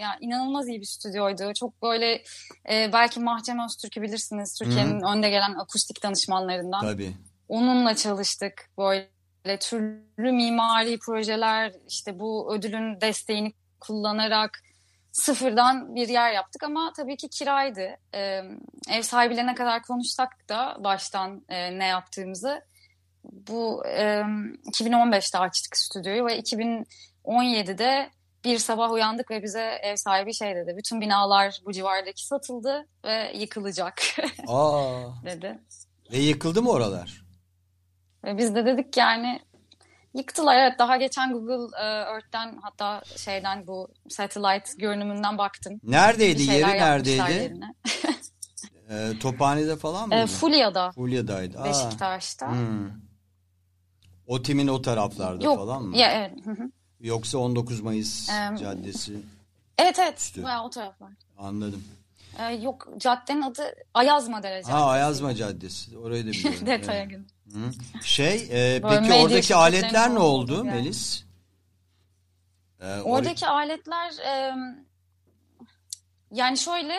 ya 0.01 0.17
inanılmaz 0.21 0.69
iyi 0.69 0.81
bir 0.81 0.87
stüdyoydu. 0.87 1.53
Çok 1.55 1.83
böyle 1.83 2.23
e, 2.71 2.91
belki 2.93 3.21
Mahcem 3.21 3.65
Öztürk'ü 3.65 4.03
bilirsiniz. 4.03 4.55
Türkiye'nin 4.59 5.01
önde 5.01 5.31
gelen 5.31 5.55
akustik 5.55 6.03
danışmanlarından. 6.03 6.81
Tabii. 6.81 7.15
Onunla 7.49 7.97
çalıştık. 7.97 8.71
Böyle 8.79 9.14
türlü 9.61 10.33
mimari 10.33 10.99
projeler, 10.99 11.73
işte 11.89 12.19
bu 12.19 12.55
ödülün 12.55 13.01
desteğini 13.01 13.53
kullanarak 13.81 14.61
sıfırdan 15.13 15.95
bir 15.95 16.09
yer 16.09 16.33
yaptık 16.33 16.63
ama 16.63 16.93
tabii 16.97 17.17
ki 17.17 17.29
kiraydı. 17.29 17.89
Ee, 18.15 18.43
ev 18.91 19.03
sahibiyle 19.03 19.47
ne 19.47 19.55
kadar 19.55 19.83
konuşsak 19.83 20.49
da 20.49 20.77
baştan 20.81 21.45
e, 21.49 21.79
ne 21.79 21.87
yaptığımızı 21.87 22.63
bu 23.25 23.87
e, 23.87 24.23
2015'te 24.73 25.39
açtık 25.39 25.77
stüdyoyu 25.77 26.27
ve 26.27 26.39
2017'de 26.39 28.11
bir 28.45 28.59
sabah 28.59 28.93
uyandık 28.93 29.31
ve 29.31 29.43
bize 29.43 29.79
ev 29.83 29.97
sahibi 29.97 30.35
şey 30.35 30.57
dedi. 30.57 30.75
Bütün 30.77 31.01
binalar 31.01 31.61
bu 31.65 31.73
civardaki 31.73 32.27
satıldı 32.27 32.87
ve 33.05 33.33
yıkılacak 33.35 34.03
Aa, 34.49 35.25
dedi. 35.25 35.59
ve 36.13 36.19
yıkıldı 36.19 36.63
mı 36.63 36.71
oralar? 36.71 37.24
Ve 38.25 38.39
biz 38.39 38.55
de 38.55 38.67
dedik 38.67 38.97
yani 38.97 39.41
yıktılar 40.15 40.57
evet 40.57 40.79
daha 40.79 40.97
geçen 40.97 41.33
Google 41.33 41.77
e, 41.77 41.85
Earth'ten 41.85 42.59
hatta 42.63 43.03
şeyden 43.17 43.67
bu 43.67 43.89
satellite 44.09 44.71
görünümünden 44.79 45.39
baktım. 45.39 45.81
Neredeydi? 45.83 46.43
Yeri 46.43 46.69
neredeydi? 46.69 47.61
Ee, 48.91 49.13
Tophane'de 49.21 49.77
falan 49.77 50.09
mıydı? 50.09 50.23
E, 50.23 50.27
Fulya'da, 50.27 50.93
Fulya'daydı. 50.93 51.59
Aa, 51.61 51.65
Beşiktaş'ta. 51.65 52.53
hmm. 52.53 52.91
O 54.27 54.43
timin 54.43 54.69
o 54.69 54.83
taraflarda 54.83 55.45
Yok, 55.45 55.57
falan 55.57 55.83
mı? 55.83 55.97
ya 55.97 56.13
evet. 56.13 56.33
Yoksa 57.01 57.39
19 57.39 57.81
Mayıs 57.81 58.29
Em, 58.29 58.57
Caddesi. 58.57 59.17
Evet 59.79 59.99
evet, 59.99 60.19
Üstü. 60.19 60.45
o 60.65 60.71
taraflar. 60.71 61.13
Anladım. 61.39 61.85
E, 62.39 62.53
yok 62.55 62.89
caddenin 62.97 63.43
adı 63.43 63.75
Ayazma 63.95 64.43
Derece. 64.43 64.73
Ha 64.73 64.87
Ayazma 64.87 65.35
Caddesi. 65.35 65.99
Orayı 65.99 66.27
da 66.27 66.31
biliyorum. 66.31 66.61
Detaya 66.67 67.01
Evet. 67.01 67.11
girdim. 67.11 67.27
Hı. 67.53 68.05
Şey, 68.05 68.35
e, 68.35 68.81
peki 68.83 69.13
oradaki 69.13 69.55
aletler 69.55 70.15
ne 70.15 70.19
oldu 70.19 70.65
yer. 70.65 70.75
Melis? 70.75 71.25
Ee, 72.81 72.85
or- 72.85 73.03
Oradaki 73.03 73.47
aletler 73.47 74.13
e, 74.27 74.55
yani 76.31 76.59
şöyle 76.59 76.95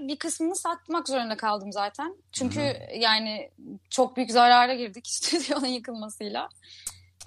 bir 0.00 0.16
kısmını 0.16 0.56
satmak 0.56 1.08
zorunda 1.08 1.36
kaldım 1.36 1.72
zaten. 1.72 2.16
Çünkü 2.32 2.76
yani 2.98 3.50
çok 3.90 4.16
büyük 4.16 4.30
zarara 4.30 4.74
girdik 4.74 5.06
stüdyonun 5.08 5.66
yıkılmasıyla. 5.66 6.48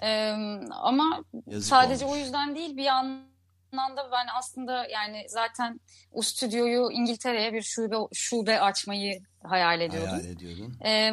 E, 0.02 0.30
ama 0.70 1.24
Yazık 1.46 1.68
sadece 1.68 2.04
olmuş. 2.04 2.18
o 2.18 2.20
yüzden 2.20 2.54
değil 2.56 2.76
bir 2.76 2.82
yandan 2.84 3.28
da 3.72 4.08
ben 4.12 4.26
aslında 4.38 4.86
yani 4.86 5.26
zaten 5.28 5.80
o 6.12 6.22
stüdyoyu 6.22 6.90
İngiltere'ye 6.92 7.52
bir 7.52 7.62
şube 7.62 7.96
şube 8.12 8.60
açmayı 8.60 9.20
hayal 9.42 9.80
ediyordum. 9.80 10.10
hayal 10.10 10.24
ediyordun. 10.24 10.80
E, 10.84 11.12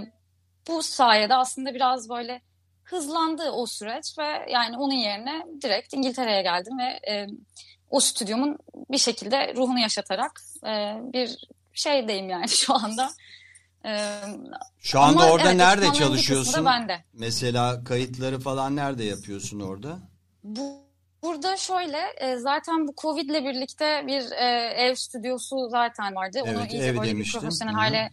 bu 0.67 0.83
sayede 0.83 1.35
aslında 1.35 1.73
biraz 1.73 2.09
böyle 2.09 2.41
hızlandı 2.83 3.51
o 3.51 3.65
süreç 3.65 4.17
ve 4.19 4.51
yani 4.51 4.77
onun 4.77 4.93
yerine 4.93 5.45
direkt 5.61 5.93
İngiltere'ye 5.93 6.41
geldim 6.41 6.73
ve 6.79 7.11
e, 7.11 7.27
o 7.89 7.99
stüdyomun 7.99 8.57
bir 8.91 8.97
şekilde 8.97 9.53
ruhunu 9.55 9.79
yaşatarak 9.79 10.41
e, 10.65 10.97
bir 11.13 11.47
şeydeyim 11.73 12.29
yani 12.29 12.49
şu 12.49 12.73
anda. 12.75 13.09
E, 13.85 14.09
Şu 14.79 14.99
anda 14.99 15.21
ama 15.21 15.31
orada 15.31 15.47
evet, 15.47 15.57
nerede 15.57 15.93
çalışıyorsun? 15.93 16.65
bende. 16.65 17.03
Mesela 17.13 17.83
kayıtları 17.83 18.39
falan 18.39 18.75
nerede 18.75 19.03
yapıyorsun 19.03 19.59
orada? 19.59 19.99
Bu, 20.43 20.84
burada 21.25 21.57
şöyle 21.57 21.97
e, 22.17 22.35
zaten 22.37 22.87
bu 22.87 22.93
Covid'le 23.01 23.45
birlikte 23.45 24.03
bir 24.07 24.31
e, 24.31 24.73
ev 24.75 24.95
stüdyosu 24.95 25.69
zaten 25.69 26.15
vardı. 26.15 26.39
Onu 26.43 26.49
Evet, 26.51 26.71
iyice 26.73 26.85
ev 26.85 26.93
böyle 26.95 27.01
bir 27.01 27.07
demiştin. 27.09 27.39
profesyonel 27.39 27.73
Hı 27.73 27.77
hale 27.77 28.09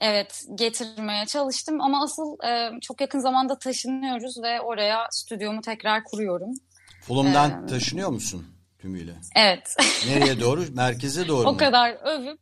evet 0.00 0.44
getirmeye 0.54 1.26
çalıştım 1.26 1.80
ama 1.80 2.02
asıl 2.02 2.36
e, 2.48 2.80
çok 2.80 3.00
yakın 3.00 3.18
zamanda 3.20 3.58
taşınıyoruz 3.58 4.42
ve 4.42 4.60
oraya 4.60 5.06
stüdyomu 5.10 5.60
tekrar 5.60 6.04
kuruyorum. 6.04 6.50
Fulham'dan 7.02 7.64
Ee, 7.64 7.66
taşınıyor 7.66 8.10
musun 8.10 8.46
tümüyle? 8.78 9.14
Evet. 9.36 9.76
Nereye 10.06 10.40
doğru? 10.40 10.64
Merkeze 10.72 11.28
doğru 11.28 11.48
o 11.48 11.52
mu? 11.52 11.58
kadar 11.58 11.90
övüp 11.90 12.40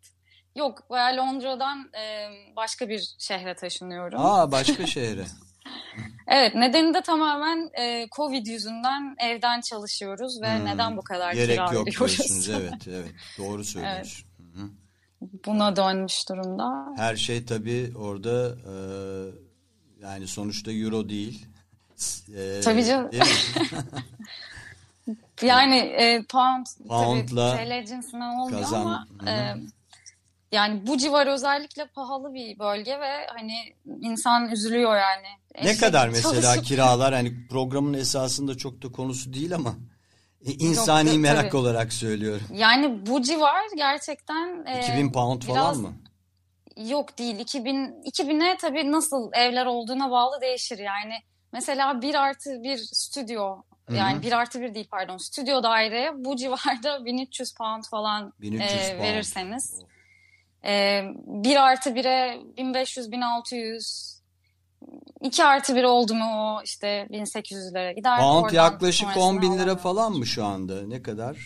yok 0.57 0.91
Londra'dan 0.91 1.91
e, 1.99 2.29
başka 2.57 2.89
bir 2.89 3.15
şehre 3.19 3.55
taşınıyorum. 3.55 4.21
Aa 4.21 4.53
başka 4.53 4.87
şehre. 4.87 5.25
Evet 6.27 6.55
nedeni 6.55 6.95
de 6.95 7.01
tamamen 7.03 7.71
e, 7.81 8.07
Covid 8.17 8.47
yüzünden 8.47 9.17
evden 9.19 9.61
çalışıyoruz 9.61 10.43
ve 10.43 10.59
Hmm, 10.59 10.65
neden 10.65 10.97
bu 10.97 11.03
kadar 11.03 11.33
Gerek 11.33 11.57
kira 11.57 11.73
yok 11.73 11.87
diyorsunuz. 11.87 12.49
Evet, 12.55 12.89
evet. 12.89 13.13
Doğru 13.39 13.65
söylüyorsun. 13.65 14.27
Hı 14.37 14.61
hı. 14.61 14.69
Buna 15.47 15.77
dönmüş 15.77 16.29
durumda. 16.29 16.87
Her 16.97 17.17
şey 17.17 17.45
tabii 17.45 17.93
orada 17.97 18.49
e, 18.49 18.75
yani 20.03 20.27
sonuçta 20.27 20.73
euro 20.73 21.09
değil. 21.09 21.47
E, 22.37 22.61
Tabii 22.61 22.85
canım. 22.85 23.13
değil? 23.13 23.25
Yani 25.43 25.77
e, 25.77 26.23
pound 26.31 26.67
Pound'la 26.89 27.57
tabii 27.57 27.69
TL 27.69 27.87
cinsinden 27.87 28.35
olmuyor 28.39 28.61
kazan- 28.63 28.81
ama 28.81 29.07
Hı 29.21 29.27
hı. 29.27 29.31
e, 29.31 29.55
yani 30.53 30.87
bu 30.87 30.99
civar 30.99 31.27
özellikle 31.27 31.87
pahalı 31.87 32.35
bir 32.35 32.59
bölge 32.59 33.01
ve 33.01 33.27
hani 33.27 33.55
insan 34.01 34.49
üzülüyor 34.49 34.97
yani. 34.97 35.27
Ne 35.63 35.77
kadar 35.77 36.09
mesela 36.09 36.41
çalışıp- 36.41 36.65
kiralar 36.65 37.15
hani 37.15 37.47
programın 37.49 37.95
esasında 37.95 38.57
çok 38.57 38.83
da 38.83 38.93
konusu 38.93 39.33
değil 39.33 39.55
ama 39.55 39.75
e, 40.47 40.53
insani 40.53 41.09
Yok, 41.09 41.19
merak 41.19 41.45
tabii. 41.45 41.57
olarak 41.57 41.93
söylüyorum. 41.93 42.47
Yani 42.53 43.07
bu 43.07 43.23
civar 43.23 43.63
gerçekten 43.77 44.65
e, 44.67 44.79
2000 44.83 45.13
pound 45.13 45.43
falan 45.43 45.57
biraz- 45.65 45.81
mı? 45.81 45.93
Yok 46.77 47.19
değil. 47.19 47.39
2000 47.39 48.03
2000'e 48.05 48.57
tabii 48.57 48.93
nasıl 48.93 49.31
evler 49.33 49.67
olduğuna 49.67 50.11
bağlı 50.11 50.41
değişir 50.41 50.79
yani. 50.79 51.15
Mesela 51.53 52.03
bir 52.03 52.15
artı 52.15 52.63
bir 52.63 52.79
stüdyo 52.79 53.57
yani 53.91 54.19
hı. 54.19 54.23
bir 54.23 54.33
artı 54.33 54.61
bir 54.61 54.75
değil 54.75 54.89
pardon 54.91 55.17
stüdyo 55.17 55.63
daireye 55.63 56.25
bu 56.25 56.37
civarda 56.37 57.05
1300 57.05 57.55
pound 57.55 57.85
falan 57.91 58.33
1300 58.41 58.73
e, 58.73 58.91
pound. 58.91 59.03
verirseniz. 59.03 59.81
E, 60.65 61.03
bir 61.27 61.57
artı 61.57 61.91
1'e 61.91 62.41
1500-1600 62.59 64.14
2 65.25 65.45
artı 65.45 65.77
1 65.77 65.85
oldu 65.85 66.15
mu 66.15 66.25
o 66.25 66.63
işte 66.65 67.07
1800'lere 67.11 67.95
gider. 67.95 68.19
Pound 68.19 68.51
yaklaşık 68.51 69.09
sonrasını 69.09 69.25
10 69.25 69.43
bin 69.43 69.47
lira 69.47 69.53
alamıyorum. 69.53 69.83
falan 69.83 70.13
mı 70.13 70.27
şu 70.27 70.45
anda? 70.45 70.83
Ne 70.87 71.03
kadar? 71.03 71.37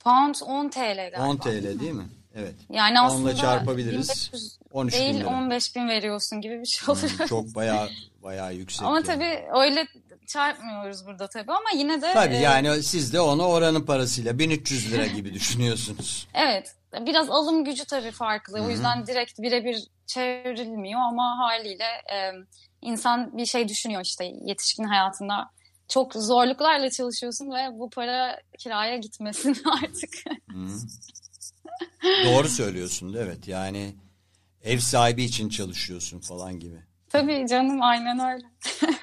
Pound 0.00 0.34
10 0.46 0.68
TL 0.68 0.96
galiba. 0.96 1.28
10 1.28 1.36
TL 1.36 1.80
değil 1.80 1.92
mi? 1.92 2.08
Evet. 2.34 2.54
Yani 2.70 3.00
Onunla 3.00 3.12
aslında 3.12 3.34
çarpabiliriz. 3.34 4.08
1500 4.08 4.58
13 4.72 4.94
bin 4.94 5.00
değil 5.00 5.14
lira. 5.14 5.28
15 5.28 5.76
bin 5.76 5.88
veriyorsun 5.88 6.40
gibi 6.40 6.60
bir 6.60 6.66
şey 6.66 6.92
olur. 6.92 7.18
Hmm, 7.18 7.26
çok 7.26 7.54
bayağı 7.54 7.88
bayağı 8.22 8.54
yüksek. 8.54 8.86
Ama 8.86 8.96
yani. 8.96 9.06
tabii 9.06 9.44
öyle 9.60 9.86
çarpmıyoruz 10.26 11.06
burada 11.06 11.26
tabii 11.28 11.52
ama 11.52 11.70
yine 11.76 12.02
de 12.02 12.12
Tabii 12.12 12.34
e, 12.34 12.38
yani 12.38 12.82
siz 12.82 13.12
de 13.12 13.20
onu 13.20 13.46
oranın 13.46 13.82
parasıyla 13.82 14.38
1300 14.38 14.92
lira 14.92 15.06
gibi 15.06 15.34
düşünüyorsunuz. 15.34 16.28
evet 16.34 16.74
biraz 17.00 17.30
alım 17.30 17.64
gücü 17.64 17.84
tabii 17.84 18.10
farklı. 18.10 18.60
O 18.60 18.70
yüzden 18.70 19.06
direkt 19.06 19.38
birebir 19.38 19.86
çevrilmiyor 20.06 21.00
ama 21.00 21.38
haliyle 21.38 21.84
e, 21.84 22.32
insan 22.86 23.36
bir 23.38 23.46
şey 23.46 23.68
düşünüyor 23.68 24.00
işte 24.04 24.24
yetişkin 24.44 24.84
hayatında. 24.84 25.50
Çok 25.88 26.14
zorluklarla 26.14 26.90
çalışıyorsun 26.90 27.46
ve 27.50 27.78
bu 27.78 27.90
para 27.90 28.40
kiraya 28.58 28.96
gitmesin 28.96 29.56
artık. 29.82 30.10
Doğru 32.24 32.48
söylüyorsun 32.48 33.16
evet 33.18 33.48
yani 33.48 33.94
ev 34.62 34.78
sahibi 34.78 35.24
için 35.24 35.48
çalışıyorsun 35.48 36.20
falan 36.20 36.60
gibi. 36.60 36.82
tabii 37.10 37.46
canım 37.48 37.82
aynen 37.82 38.18
öyle. 38.18 38.46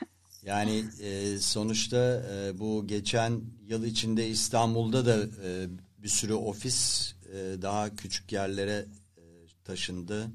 Yani 0.45 0.83
e, 1.01 1.37
sonuçta 1.39 2.23
e, 2.33 2.59
bu 2.59 2.87
geçen 2.87 3.41
yıl 3.67 3.83
içinde 3.83 4.27
İstanbul'da 4.27 5.05
da 5.05 5.17
e, 5.47 5.67
bir 5.97 6.07
sürü 6.07 6.33
ofis 6.33 7.13
e, 7.33 7.61
daha 7.61 7.95
küçük 7.95 8.31
yerlere 8.31 8.85
e, 9.17 9.23
taşındı. 9.65 10.27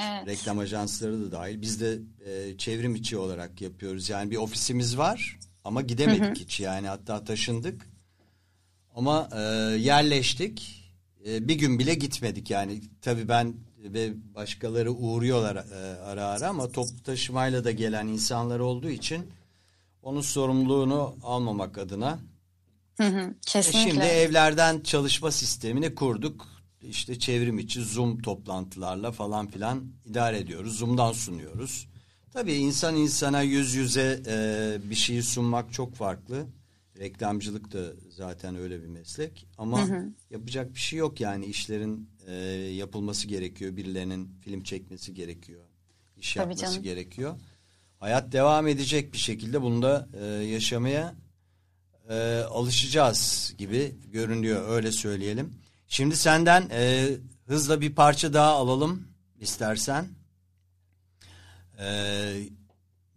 Evet. 0.00 0.26
Reklam 0.26 0.58
ajansları 0.58 1.20
da 1.20 1.32
dahil. 1.32 1.62
Biz 1.62 1.80
de 1.80 1.98
e, 2.26 2.56
çevrim 2.58 2.94
içi 2.94 3.16
olarak 3.16 3.60
yapıyoruz. 3.60 4.08
Yani 4.08 4.30
bir 4.30 4.36
ofisimiz 4.36 4.98
var 4.98 5.38
ama 5.64 5.82
gidemedik 5.82 6.38
hiç. 6.38 6.60
Yani 6.60 6.88
hatta 6.88 7.24
taşındık. 7.24 7.86
Ama 8.94 9.28
e, 9.36 9.40
yerleştik. 9.76 10.76
E, 11.26 11.48
bir 11.48 11.54
gün 11.54 11.78
bile 11.78 11.94
gitmedik 11.94 12.50
yani. 12.50 12.80
Tabii 13.02 13.28
ben 13.28 13.54
ve 13.78 14.12
başkaları 14.34 14.92
uğruyorlar 14.92 15.56
e, 15.56 16.00
ara 16.00 16.24
ara 16.24 16.48
ama 16.48 16.68
toplu 16.68 17.02
taşımayla 17.02 17.64
da 17.64 17.70
gelen 17.70 18.06
insanlar 18.06 18.60
olduğu 18.60 18.90
için 18.90 19.26
onun 20.02 20.20
sorumluluğunu 20.20 21.16
almamak 21.22 21.78
adına 21.78 22.18
Hı 22.96 23.04
hı, 23.06 23.20
e, 23.20 23.34
kesinlikle. 23.46 23.90
Şimdi 23.90 24.04
evlerden 24.04 24.80
çalışma 24.80 25.30
sistemini 25.30 25.94
kurduk. 25.94 26.59
İşte 26.82 27.18
çevrim 27.18 27.58
içi 27.58 27.82
Zoom 27.84 28.22
toplantılarla 28.22 29.12
falan 29.12 29.46
filan 29.46 29.92
idare 30.06 30.38
ediyoruz. 30.38 30.78
Zoom'dan 30.78 31.12
sunuyoruz. 31.12 31.88
Tabii 32.32 32.54
insan 32.54 32.96
insana 32.96 33.42
yüz 33.42 33.74
yüze 33.74 34.22
e, 34.26 34.90
bir 34.90 34.94
şeyi 34.94 35.22
sunmak 35.22 35.72
çok 35.72 35.94
farklı. 35.94 36.46
Reklamcılık 36.98 37.72
da 37.72 37.92
zaten 38.08 38.56
öyle 38.56 38.82
bir 38.82 38.86
meslek. 38.86 39.46
Ama 39.58 39.88
yapacak 40.30 40.74
bir 40.74 40.80
şey 40.80 40.98
yok 40.98 41.20
yani 41.20 41.46
işlerin 41.46 42.10
e, 42.26 42.34
yapılması 42.74 43.28
gerekiyor. 43.28 43.76
Birilerinin 43.76 44.30
film 44.40 44.62
çekmesi 44.62 45.14
gerekiyor. 45.14 45.60
İş 46.16 46.34
Tabii 46.34 46.42
yapması 46.42 46.64
canım. 46.64 46.82
gerekiyor. 46.82 47.36
Hayat 47.98 48.32
devam 48.32 48.66
edecek 48.68 49.12
bir 49.12 49.18
şekilde 49.18 49.62
bunu 49.62 49.82
da 49.82 50.08
e, 50.20 50.24
yaşamaya 50.26 51.14
e, 52.08 52.14
alışacağız 52.38 53.54
gibi 53.58 53.94
görünüyor 54.12 54.68
öyle 54.68 54.92
söyleyelim. 54.92 55.54
Şimdi 55.92 56.16
senden 56.16 56.68
e, 56.70 57.08
hızla 57.46 57.80
bir 57.80 57.94
parça 57.94 58.32
daha 58.32 58.50
alalım 58.50 59.08
istersen. 59.40 60.08
E, 61.78 61.88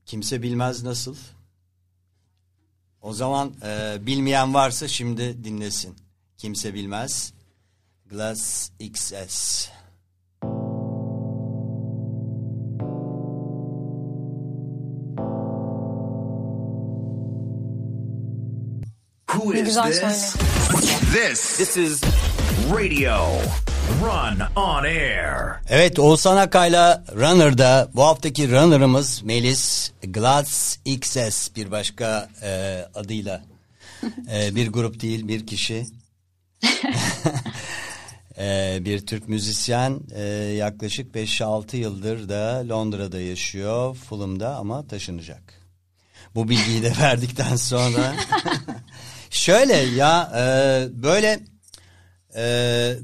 kimse 0.06 0.42
bilmez 0.42 0.84
nasıl. 0.84 1.16
O 3.02 3.14
zaman 3.14 3.54
e, 3.66 3.98
bilmeyen 4.06 4.54
varsa 4.54 4.88
şimdi 4.88 5.44
dinlesin. 5.44 5.96
Kimse 6.38 6.74
bilmez. 6.74 7.34
Glass 8.06 8.70
XS. 8.80 9.68
Who 19.28 19.54
is 19.54 19.76
this? 19.76 20.36
This 21.14 21.58
this 21.58 21.78
is 21.78 22.02
Radio 22.74 23.42
Run 24.02 24.39
on 24.56 24.84
Air. 24.84 25.36
Evet 25.70 26.00
Oğuzhan 26.00 26.38
Akay'la 26.38 27.04
Runner'da 27.16 27.89
bu 27.94 28.04
haftaki 28.04 28.52
Runner'ımız 28.52 29.22
Melis 29.24 29.92
Glass 30.04 30.78
XS 30.86 31.50
bir 31.56 31.72
başka 31.72 32.30
e, 32.44 32.82
adıyla. 32.96 33.42
E, 34.34 34.56
bir 34.56 34.68
grup 34.68 35.02
değil 35.02 35.28
bir 35.28 35.48
kişi. 35.48 35.86
E, 38.38 38.78
bir 38.86 39.06
Türk 39.06 39.30
müzisyen 39.30 40.00
e, 40.16 40.24
yaklaşık 40.58 41.16
5-6 41.16 41.78
yıldır 41.78 42.30
da 42.30 42.63
Londra'da 42.70 43.20
yaşıyor 43.20 43.96
Fulham'da 43.96 44.56
ama 44.56 44.88
taşınacak. 44.88 45.44
Bu 46.36 46.50
bilgiyi 46.50 46.84
de 46.84 46.94
verdikten 47.02 47.56
sonra 47.56 48.16
şöyle 49.30 49.74
ya 49.74 50.32
e, 50.36 50.44
böyle 51.04 51.39
e, 52.36 52.96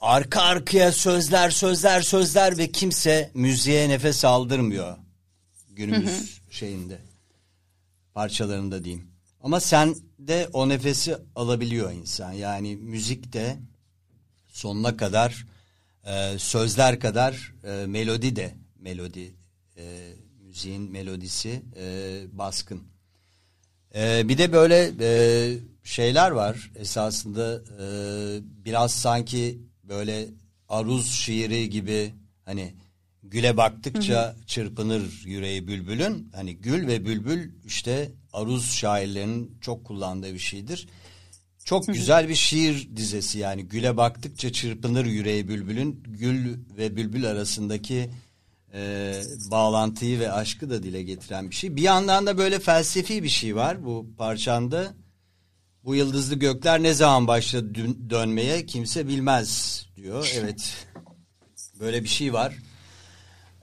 arka 0.00 0.40
arkaya 0.42 0.92
sözler 0.92 1.50
sözler 1.50 2.00
sözler 2.00 2.58
ve 2.58 2.72
kimse 2.72 3.30
müziğe 3.34 3.88
nefes 3.88 4.24
aldırmıyor 4.24 4.96
günümüz 5.68 6.40
şeyinde 6.50 6.98
parçalarında 8.14 8.84
diyeyim. 8.84 9.06
Ama 9.40 9.60
sen 9.60 9.94
de 10.18 10.48
o 10.52 10.68
nefesi 10.68 11.16
alabiliyor 11.36 11.92
insan. 11.92 12.32
Yani 12.32 12.76
müzik 12.76 13.32
de 13.32 13.58
sonuna 14.48 14.96
kadar 14.96 15.46
e, 16.04 16.38
sözler 16.38 17.00
kadar 17.00 17.54
e, 17.64 17.86
melodi 17.86 18.36
de 18.36 18.54
melodi 18.78 19.34
e, 19.76 20.12
müziğin 20.40 20.90
melodisi 20.92 21.62
e, 21.76 22.24
baskın. 22.32 22.82
E, 23.94 24.28
bir 24.28 24.38
de 24.38 24.52
böyle 24.52 24.92
e, 25.00 25.58
şeyler 25.82 26.30
var 26.30 26.70
esasında 26.76 27.62
e, 27.80 27.86
biraz 28.64 28.92
sanki 28.92 29.58
böyle 29.84 30.28
aruz 30.68 31.10
şiiri 31.10 31.70
gibi 31.70 32.14
hani 32.44 32.74
güle 33.22 33.56
baktıkça 33.56 34.36
çırpınır 34.46 35.22
yüreği 35.24 35.68
bülbülün 35.68 36.30
hani 36.34 36.56
gül 36.56 36.86
ve 36.86 37.04
bülbül 37.04 37.50
işte 37.64 38.12
aruz 38.32 38.72
şairlerinin 38.72 39.58
çok 39.60 39.84
kullandığı 39.84 40.34
bir 40.34 40.38
şeydir. 40.38 40.88
Çok 41.64 41.86
güzel 41.86 42.28
bir 42.28 42.34
şiir 42.34 42.96
dizesi 42.96 43.38
yani 43.38 43.64
güle 43.64 43.96
baktıkça 43.96 44.52
çırpınır 44.52 45.06
yüreği 45.06 45.48
bülbülün 45.48 46.02
gül 46.06 46.56
ve 46.76 46.96
bülbül 46.96 47.30
arasındaki 47.30 48.10
e, 48.74 49.12
bağlantıyı 49.50 50.20
ve 50.20 50.32
aşkı 50.32 50.70
da 50.70 50.82
dile 50.82 51.02
getiren 51.02 51.50
bir 51.50 51.54
şey. 51.54 51.76
Bir 51.76 51.82
yandan 51.82 52.26
da 52.26 52.38
böyle 52.38 52.58
felsefi 52.58 53.22
bir 53.22 53.28
şey 53.28 53.56
var 53.56 53.84
bu 53.84 54.06
parçanda. 54.18 54.94
Bu 55.84 55.94
yıldızlı 55.94 56.34
gökler 56.34 56.82
ne 56.82 56.94
zaman 56.94 57.26
başladı 57.26 57.74
dönmeye 58.10 58.66
kimse 58.66 59.08
bilmez 59.08 59.82
diyor. 59.96 60.32
Evet 60.38 60.86
böyle 61.80 62.02
bir 62.02 62.08
şey 62.08 62.32
var. 62.32 62.54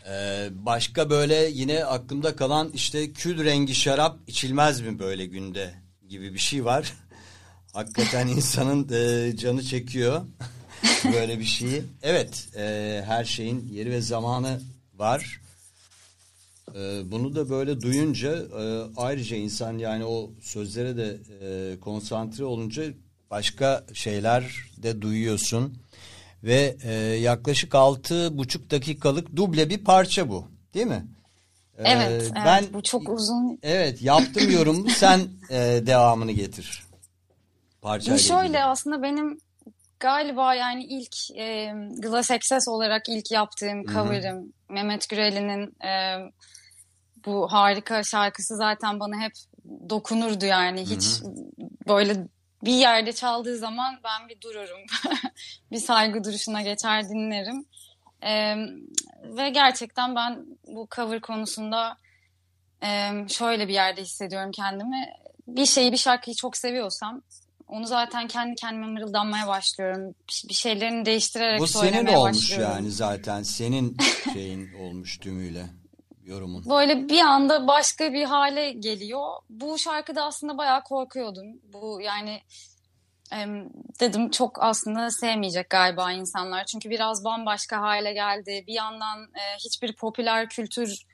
Ee, 0.10 0.50
başka 0.52 1.10
böyle 1.10 1.36
yine 1.36 1.86
aklımda 1.86 2.36
kalan 2.36 2.70
işte 2.74 3.14
kül 3.14 3.44
rengi 3.46 3.76
şarap 3.76 4.20
içilmez 4.28 4.82
mi 4.82 5.00
böyle 5.00 5.26
günde 5.26 5.74
gibi 6.10 6.34
bir 6.34 6.40
şey 6.40 6.66
var. 6.66 6.94
Hakikaten 7.74 8.28
insanın 8.28 8.90
e, 8.92 9.36
canı 9.38 9.64
çekiyor 9.64 10.22
böyle 11.14 11.40
bir 11.40 11.46
şeyi. 11.46 11.84
Evet 12.02 12.48
e, 12.56 13.04
her 13.06 13.26
şeyin 13.26 13.68
yeri 13.72 13.92
ve 13.92 14.02
zamanı 14.02 14.62
var. 14.94 15.42
E, 16.76 17.12
bunu 17.12 17.36
da 17.36 17.50
böyle 17.50 17.82
duyunca 17.82 18.32
e, 18.36 18.82
ayrıca 18.98 19.38
insan 19.38 19.78
yani 19.78 20.06
o 20.06 20.32
sözlere 20.42 20.98
de 20.98 21.18
e, 21.42 21.80
konsantre 21.80 22.44
olunca 22.46 22.84
başka 23.32 23.84
şeyler 23.94 24.56
de 24.78 25.02
duyuyorsun. 25.02 25.78
Ve 26.44 26.78
e, 26.84 26.92
yaklaşık 27.22 27.76
altı 27.76 28.38
buçuk 28.38 28.72
dakikalık 28.72 29.36
duble 29.36 29.70
bir 29.70 29.84
parça 29.84 30.30
bu 30.30 30.48
değil 30.74 30.88
mi? 30.88 31.06
E, 31.78 31.84
Evet, 31.92 32.32
evet 32.46 32.74
bu 32.74 32.84
çok 32.84 33.10
uzun. 33.10 33.60
Evet 33.64 34.02
yaptım 34.02 34.52
yorumu 34.52 34.90
sen 34.98 35.20
e, 35.50 35.56
devamını 35.86 36.32
getir. 36.32 36.84
Parçayla 37.82 38.18
Bu 38.18 38.20
şöyle 38.24 38.44
ilgili. 38.44 38.64
aslında 38.64 39.02
benim 39.04 39.40
galiba 40.00 40.54
yani 40.56 40.84
ilk 40.84 41.32
e, 41.38 41.74
Glass 41.98 42.32
Access 42.32 42.68
olarak 42.68 43.10
ilk 43.10 43.32
yaptığım 43.32 43.86
cover'ım. 43.86 44.54
Mehmet 44.70 45.10
Gürel'in 45.10 45.74
e, 45.88 46.18
bu 47.26 47.52
harika 47.52 48.04
şarkısı 48.04 48.56
zaten 48.56 49.00
bana 49.00 49.20
hep 49.22 49.32
dokunurdu 49.90 50.46
yani. 50.46 50.82
Hiç 50.86 51.04
böyle 51.88 52.28
bir 52.64 52.74
yerde 52.74 53.14
çaldığı 53.14 53.58
zaman 53.58 54.00
ben 54.04 54.30
bir 54.30 54.42
dururum. 54.42 54.82
bir 55.72 55.78
saygı 55.78 56.24
duruşuna 56.24 56.62
geçer 56.62 57.10
dinlerim. 57.10 57.66
E, 58.24 58.56
ve 59.24 59.50
gerçekten 59.50 60.16
ben 60.16 60.46
bu 60.68 60.88
cover 60.96 61.22
konusunda 61.22 61.98
e, 62.84 63.12
şöyle 63.28 63.68
bir 63.68 63.74
yerde 63.74 64.02
hissediyorum 64.02 64.52
kendimi. 64.52 65.10
Bir 65.48 65.66
şeyi 65.66 65.92
bir 65.92 65.98
şarkıyı 65.98 66.36
çok 66.36 66.58
seviyorsam 66.58 67.22
onu 67.70 67.88
zaten 67.88 68.28
kendi 68.28 68.56
kendime 68.56 68.88
mırıldanmaya 68.88 69.48
başlıyorum. 69.48 70.16
Bir 70.50 70.54
şeylerini 70.54 71.06
değiştirerek 71.06 71.60
Bu 71.60 71.68
senin 71.68 72.06
olmuş 72.06 72.38
başlıyorum. 72.38 72.76
yani 72.76 72.92
zaten 72.92 73.44
senin 73.44 73.98
şeyin 74.34 74.74
olmuş 74.80 75.18
tümüyle 75.18 75.66
yorumun? 76.30 76.66
Böyle 76.70 77.10
bir 77.10 77.20
anda 77.20 77.68
başka 77.68 78.14
bir 78.14 78.24
hale 78.24 78.72
geliyor. 78.72 79.28
Bu 79.50 79.80
şarkıda 79.80 80.26
aslında 80.26 80.58
bayağı 80.58 80.84
korkuyordum. 80.84 81.46
Bu 81.74 82.02
yani 82.02 82.42
dedim 84.00 84.30
çok 84.30 84.64
aslında 84.64 85.12
sevmeyecek 85.12 85.70
galiba 85.70 86.12
insanlar. 86.12 86.66
Çünkü 86.66 86.90
biraz 86.90 87.24
bambaşka 87.24 87.82
hale 87.82 88.14
geldi. 88.14 88.64
Bir 88.68 88.74
yandan 88.74 89.24
e, 89.24 89.58
hiçbir 89.58 89.96
popüler 89.96 90.50
kültür 90.50 91.06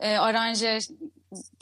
e, 0.00 0.16
aranje 0.16 0.78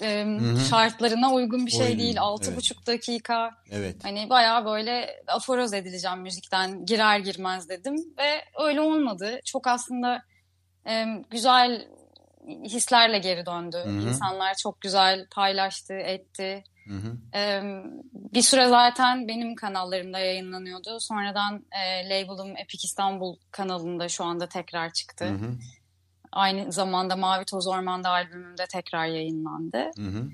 e, 0.03 0.27
şartlarına 0.71 1.33
uygun 1.33 1.67
bir 1.67 1.71
şey 1.71 1.99
değil. 1.99 2.21
Altı 2.21 2.49
evet. 2.49 2.57
buçuk 2.57 2.87
dakika. 2.87 3.51
Evet. 3.71 3.97
Hani 4.03 4.31
bayağı 4.31 4.65
böyle 4.65 5.23
aforoz 5.27 5.75
edileceğim 5.75 6.21
müzikten 6.21 6.87
girer 6.87 7.19
girmez 7.19 7.69
dedim 7.69 7.97
ve 8.19 8.45
öyle 8.65 8.81
olmadı. 8.81 9.41
Çok 9.45 9.67
aslında 9.67 10.23
e, 10.89 11.05
güzel 11.31 11.89
hislerle 12.47 13.19
geri 13.19 13.47
döndü. 13.47 13.77
Hı 13.85 13.91
hı. 13.91 14.09
İnsanlar 14.09 14.55
çok 14.55 14.81
güzel 14.81 15.27
paylaştı, 15.31 15.95
etti. 15.95 16.65
Hı 16.89 16.95
hı. 16.95 17.39
E, 17.39 17.63
bir 18.13 18.43
süre 18.43 18.69
zaten 18.69 19.29
benim 19.29 19.55
kanallarımda 19.55 20.19
yayınlanıyordu. 20.19 21.01
Sonradan 21.01 21.67
e, 21.85 22.09
label'ım 22.09 22.57
Epic 22.57 22.81
İstanbul 22.85 23.37
kanalında 23.51 24.09
şu 24.09 24.25
anda 24.25 24.49
tekrar 24.49 24.93
çıktı. 24.93 25.25
Hı 25.25 25.35
hı. 25.35 25.55
Aynı 26.33 26.73
zamanda 26.73 27.17
Mavi 27.17 27.45
Toz 27.45 27.67
Orman'da 27.67 28.09
albümümde 28.09 28.67
tekrar 28.67 29.07
yayınlandı. 29.07 29.91
Hı 29.97 30.09
hı. 30.09 30.29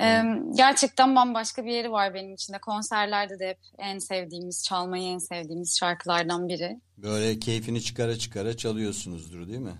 Ee, 0.00 0.22
gerçekten 0.56 1.16
bambaşka 1.16 1.64
bir 1.64 1.72
yeri 1.72 1.92
var 1.92 2.14
benim 2.14 2.34
için 2.34 2.52
de. 2.52 2.58
Konserlerde 2.58 3.38
de 3.38 3.48
hep 3.48 3.58
en 3.78 3.98
sevdiğimiz, 3.98 4.64
çalmayı 4.64 5.08
en 5.08 5.18
sevdiğimiz 5.18 5.76
şarkılardan 5.80 6.48
biri. 6.48 6.80
Böyle 6.96 7.38
keyfini 7.38 7.82
çıkara 7.82 8.18
çıkara 8.18 8.56
çalıyorsunuzdur 8.56 9.48
değil 9.48 9.58
mi? 9.58 9.76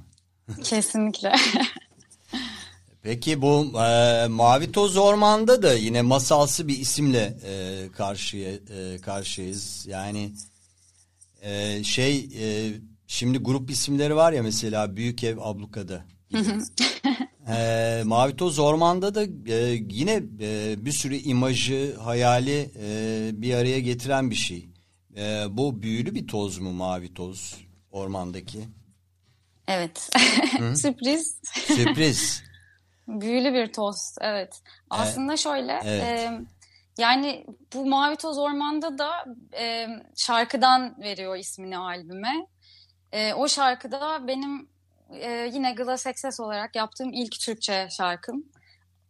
Kesinlikle. 0.64 1.32
Peki 3.02 3.42
bu 3.42 3.80
e, 3.80 4.26
Mavi 4.28 4.72
Toz 4.72 4.96
Orman'da 4.96 5.62
da 5.62 5.74
yine 5.74 6.02
masalsı 6.02 6.68
bir 6.68 6.78
isimle 6.78 7.36
e, 7.44 7.84
karşıya 7.96 8.50
e, 8.50 8.98
karşıyayız. 8.98 9.86
Yani 9.86 10.32
e, 11.42 11.84
şey 11.84 12.28
e, 12.40 12.72
şimdi 13.06 13.38
grup 13.38 13.70
isimleri 13.70 14.16
var 14.16 14.32
ya 14.32 14.42
mesela 14.42 14.96
Büyük 14.96 15.24
Ev 15.24 15.38
Ablukada. 15.40 16.04
E, 17.48 18.02
Mavi 18.04 18.36
Toz 18.36 18.58
Orman'da 18.58 19.14
da 19.14 19.22
e, 19.52 19.82
yine 19.90 20.22
e, 20.40 20.76
bir 20.84 20.92
sürü 20.92 21.16
imajı, 21.16 21.96
hayali 21.96 22.70
e, 22.82 23.30
bir 23.32 23.54
araya 23.54 23.80
getiren 23.80 24.30
bir 24.30 24.36
şey. 24.36 24.68
E, 25.16 25.44
bu 25.50 25.82
büyülü 25.82 26.14
bir 26.14 26.26
toz 26.26 26.58
mu 26.58 26.72
Mavi 26.72 27.14
Toz 27.14 27.54
Orman'daki? 27.90 28.58
Evet. 29.68 30.10
Sürpriz. 30.78 31.40
Sürpriz. 31.52 32.42
Büyülü 33.08 33.54
bir 33.54 33.72
toz. 33.72 34.14
Evet. 34.20 34.62
Aslında 34.90 35.36
şöyle. 35.36 35.80
evet. 35.84 36.02
e, 36.02 36.40
yani 36.98 37.46
bu 37.74 37.86
Mavi 37.86 38.16
Toz 38.16 38.38
Orman'da 38.38 38.98
da 38.98 39.10
e, 39.58 39.86
şarkıdan 40.16 41.02
veriyor 41.02 41.36
ismini 41.36 41.78
albüme. 41.78 42.46
E, 43.12 43.34
o 43.34 43.48
şarkıda 43.48 44.26
benim 44.26 44.68
e, 45.10 45.50
yine 45.52 45.72
Glass 45.72 46.06
Access 46.06 46.40
olarak 46.40 46.76
yaptığım 46.76 47.12
ilk 47.12 47.40
Türkçe 47.40 47.88
şarkım. 47.90 48.44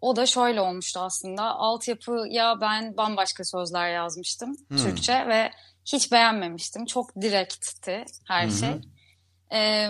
O 0.00 0.16
da 0.16 0.26
şöyle 0.26 0.60
olmuştu 0.60 1.00
aslında. 1.00 1.42
Altyapıya 1.42 2.60
ben 2.60 2.96
bambaşka 2.96 3.44
sözler 3.44 3.90
yazmıştım 3.90 4.56
Hmm. 4.68 4.76
Türkçe 4.76 5.28
ve 5.28 5.50
hiç 5.84 6.12
beğenmemiştim. 6.12 6.86
Çok 6.86 7.20
direktti 7.20 8.04
her 8.28 8.46
hı. 8.46 8.50
şey. 8.50 8.80
E, 9.52 9.88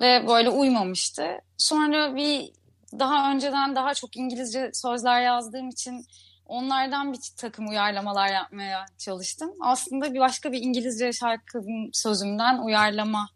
ve 0.00 0.26
böyle 0.28 0.50
uymamıştı. 0.50 1.26
Sonra 1.58 2.16
bir 2.16 2.52
daha 2.98 3.32
önceden 3.32 3.76
daha 3.76 3.94
çok 3.94 4.16
İngilizce 4.16 4.70
sözler 4.74 5.22
yazdığım 5.22 5.68
için 5.68 6.06
onlardan 6.46 7.12
bir 7.12 7.18
takım 7.36 7.68
uyarlamalar 7.68 8.28
yapmaya 8.28 8.86
çalıştım. 8.98 9.50
Aslında 9.60 10.14
bir 10.14 10.20
başka 10.20 10.52
bir 10.52 10.62
İngilizce 10.62 11.12
şarkının 11.12 11.90
sözümden 11.92 12.58
uyarlama 12.58 13.28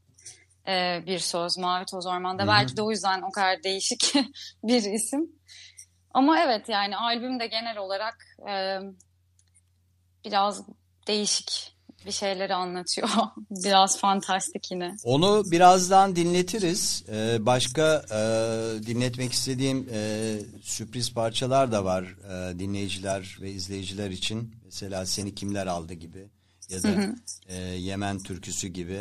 e, 0.68 1.02
bir 1.06 1.18
söz 1.18 1.58
Mavi 1.58 1.84
Toz 1.84 2.06
Orman'da. 2.06 2.42
Hı 2.42 2.46
hı. 2.46 2.50
Belki 2.50 2.76
de 2.76 2.82
o 2.82 2.90
yüzden 2.90 3.22
o 3.22 3.30
kadar 3.30 3.62
değişik 3.62 4.14
bir 4.62 4.82
isim. 4.82 5.30
Ama 6.14 6.40
evet 6.40 6.68
yani 6.68 6.96
albüm 6.96 7.40
de 7.40 7.46
genel 7.46 7.78
olarak 7.78 8.16
e, 8.48 8.78
biraz 10.24 10.62
değişik 11.06 11.75
bir 12.06 12.12
şeyleri 12.12 12.54
anlatıyor. 12.54 13.08
biraz 13.50 13.98
fantastik 13.98 14.70
yine. 14.70 14.96
Onu 15.04 15.44
birazdan 15.50 16.16
dinletiriz. 16.16 17.04
Ee, 17.08 17.46
başka 17.46 18.04
e, 18.10 18.18
dinletmek 18.86 19.32
istediğim 19.32 19.88
e, 19.92 20.36
sürpriz 20.62 21.14
parçalar 21.14 21.72
da 21.72 21.84
var 21.84 22.02
e, 22.04 22.58
dinleyiciler 22.58 23.38
ve 23.40 23.50
izleyiciler 23.50 24.10
için. 24.10 24.54
Mesela 24.64 25.06
Seni 25.06 25.34
Kimler 25.34 25.66
Aldı 25.66 25.94
gibi 25.94 26.28
ya 26.68 26.82
da 26.82 27.14
e, 27.48 27.56
Yemen 27.58 28.18
Türküsü 28.18 28.68
gibi 28.68 29.00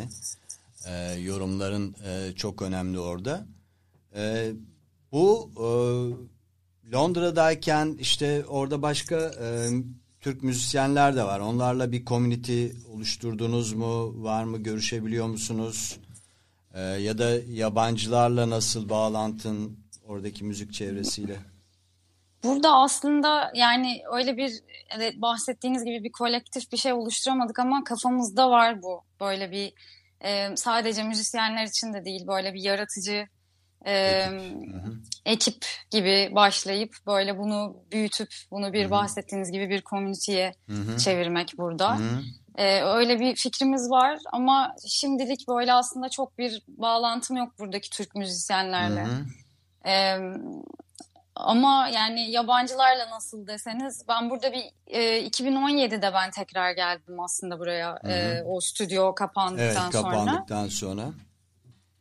e, 0.85 1.13
yorumların 1.13 1.95
e, 2.05 2.35
çok 2.35 2.61
önemli 2.61 2.99
orada. 2.99 3.45
E, 4.15 4.51
bu 5.11 5.51
e, 5.57 5.67
Londra'dayken 6.93 7.97
işte 7.99 8.45
orada 8.45 8.81
başka 8.81 9.15
e, 9.15 9.69
Türk 10.25 10.43
müzisyenler 10.43 11.15
de 11.15 11.23
var. 11.23 11.39
Onlarla 11.39 11.91
bir 11.91 12.05
community 12.05 12.67
oluşturdunuz 12.93 13.73
mu? 13.73 14.23
Var 14.23 14.43
mı? 14.43 14.57
Görüşebiliyor 14.57 15.27
musunuz? 15.27 15.99
E, 16.73 16.81
ya 16.81 17.17
da 17.17 17.29
yabancılarla 17.49 18.49
nasıl 18.49 18.89
bağlantın 18.89 19.79
oradaki 20.07 20.43
müzik 20.43 20.73
çevresiyle? 20.73 21.37
Burada 22.43 22.73
aslında 22.73 23.51
yani 23.55 24.01
öyle 24.13 24.37
bir 24.37 24.51
evet, 24.97 25.21
bahsettiğiniz 25.21 25.83
gibi 25.83 26.03
bir 26.03 26.11
kolektif 26.11 26.71
bir 26.71 26.77
şey 26.77 26.93
oluşturamadık 26.93 27.59
ama 27.59 27.83
kafamızda 27.83 28.49
var 28.49 28.81
bu. 28.81 29.03
Böyle 29.19 29.51
bir 29.51 29.73
e, 30.21 30.55
sadece 30.55 31.03
müzisyenler 31.03 31.65
için 31.65 31.93
de 31.93 32.05
değil 32.05 32.27
böyle 32.27 32.53
bir 32.53 32.61
yaratıcı 32.61 33.27
e, 33.85 34.29
ekip 35.25 35.65
gibi 35.91 36.31
başlayıp 36.35 36.95
böyle 37.07 37.37
bunu 37.37 37.77
büyütüp 37.91 38.29
bunu 38.51 38.73
bir 38.73 38.83
Hı 38.83 38.87
hı. 38.87 38.91
bahsettiğiniz 38.91 39.51
gibi 39.51 39.69
bir 39.69 39.81
komüniteye 39.81 40.53
çevirmek 40.97 41.53
burada. 41.57 41.97
Hı 41.97 42.03
hı. 42.03 42.21
Ee, 42.57 42.81
öyle 42.83 43.19
bir 43.19 43.35
fikrimiz 43.35 43.89
var 43.89 44.19
ama 44.31 44.75
şimdilik 44.87 45.47
böyle 45.47 45.73
aslında 45.73 46.09
çok 46.09 46.37
bir 46.37 46.63
bağlantım 46.67 47.37
yok 47.37 47.59
buradaki 47.59 47.89
Türk 47.89 48.15
müzisyenlerle. 48.15 49.03
Hı 49.03 49.09
hı. 49.09 49.25
Ee, 49.89 50.19
ama 51.35 51.89
yani 51.93 52.31
yabancılarla 52.31 53.09
nasıl 53.09 53.47
deseniz 53.47 54.05
ben 54.07 54.29
burada 54.29 54.53
bir 54.53 54.63
e, 54.87 55.27
2017'de 55.27 56.13
ben 56.13 56.31
tekrar 56.31 56.71
geldim 56.71 57.19
aslında 57.19 57.59
buraya 57.59 57.99
Hı 58.03 58.07
hı. 58.07 58.11
e, 58.11 58.43
o 58.43 58.61
stüdyo 58.61 59.05
Evet 59.05 59.15
kapandıktan 59.15 59.91
sonra. 59.91 60.03
kapandıktan 60.03 60.67
sonra. 60.67 61.01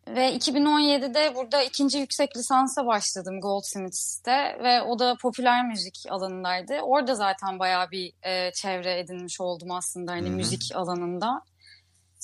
Ve 0.08 0.36
2017'de 0.36 1.34
burada 1.34 1.62
ikinci 1.62 1.98
yüksek 1.98 2.36
lisansa 2.36 2.86
başladım 2.86 3.40
Goldsmiths'te 3.40 4.58
ve 4.62 4.82
o 4.82 4.98
da 4.98 5.16
popüler 5.22 5.66
müzik 5.66 6.04
alanındaydı. 6.08 6.80
Orada 6.80 7.14
zaten 7.14 7.58
bayağı 7.58 7.90
bir 7.90 8.12
e, 8.22 8.52
çevre 8.52 8.98
edinmiş 8.98 9.40
oldum 9.40 9.70
aslında 9.70 10.12
hani 10.12 10.28
Hı 10.28 10.32
hı. 10.32 10.36
müzik 10.36 10.70
alanında. 10.74 11.42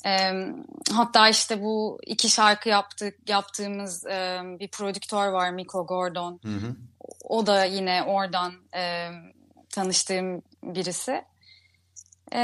E, 0.05 0.31
hatta 0.91 1.29
işte 1.29 1.61
bu 1.61 1.99
iki 2.07 2.29
şarkı 2.29 2.69
yaptık 2.69 3.29
yaptığımız 3.29 4.05
e, 4.05 4.41
bir 4.59 4.67
prodüktör 4.67 5.27
var 5.27 5.51
Miko 5.51 5.85
Gordon. 5.85 6.39
Hı 6.43 6.55
hı. 6.55 6.75
O 7.23 7.47
da 7.47 7.65
yine 7.65 8.03
oradan 8.03 8.53
e, 8.75 9.09
tanıştığım 9.69 10.41
birisi. 10.63 11.23
E, 12.33 12.39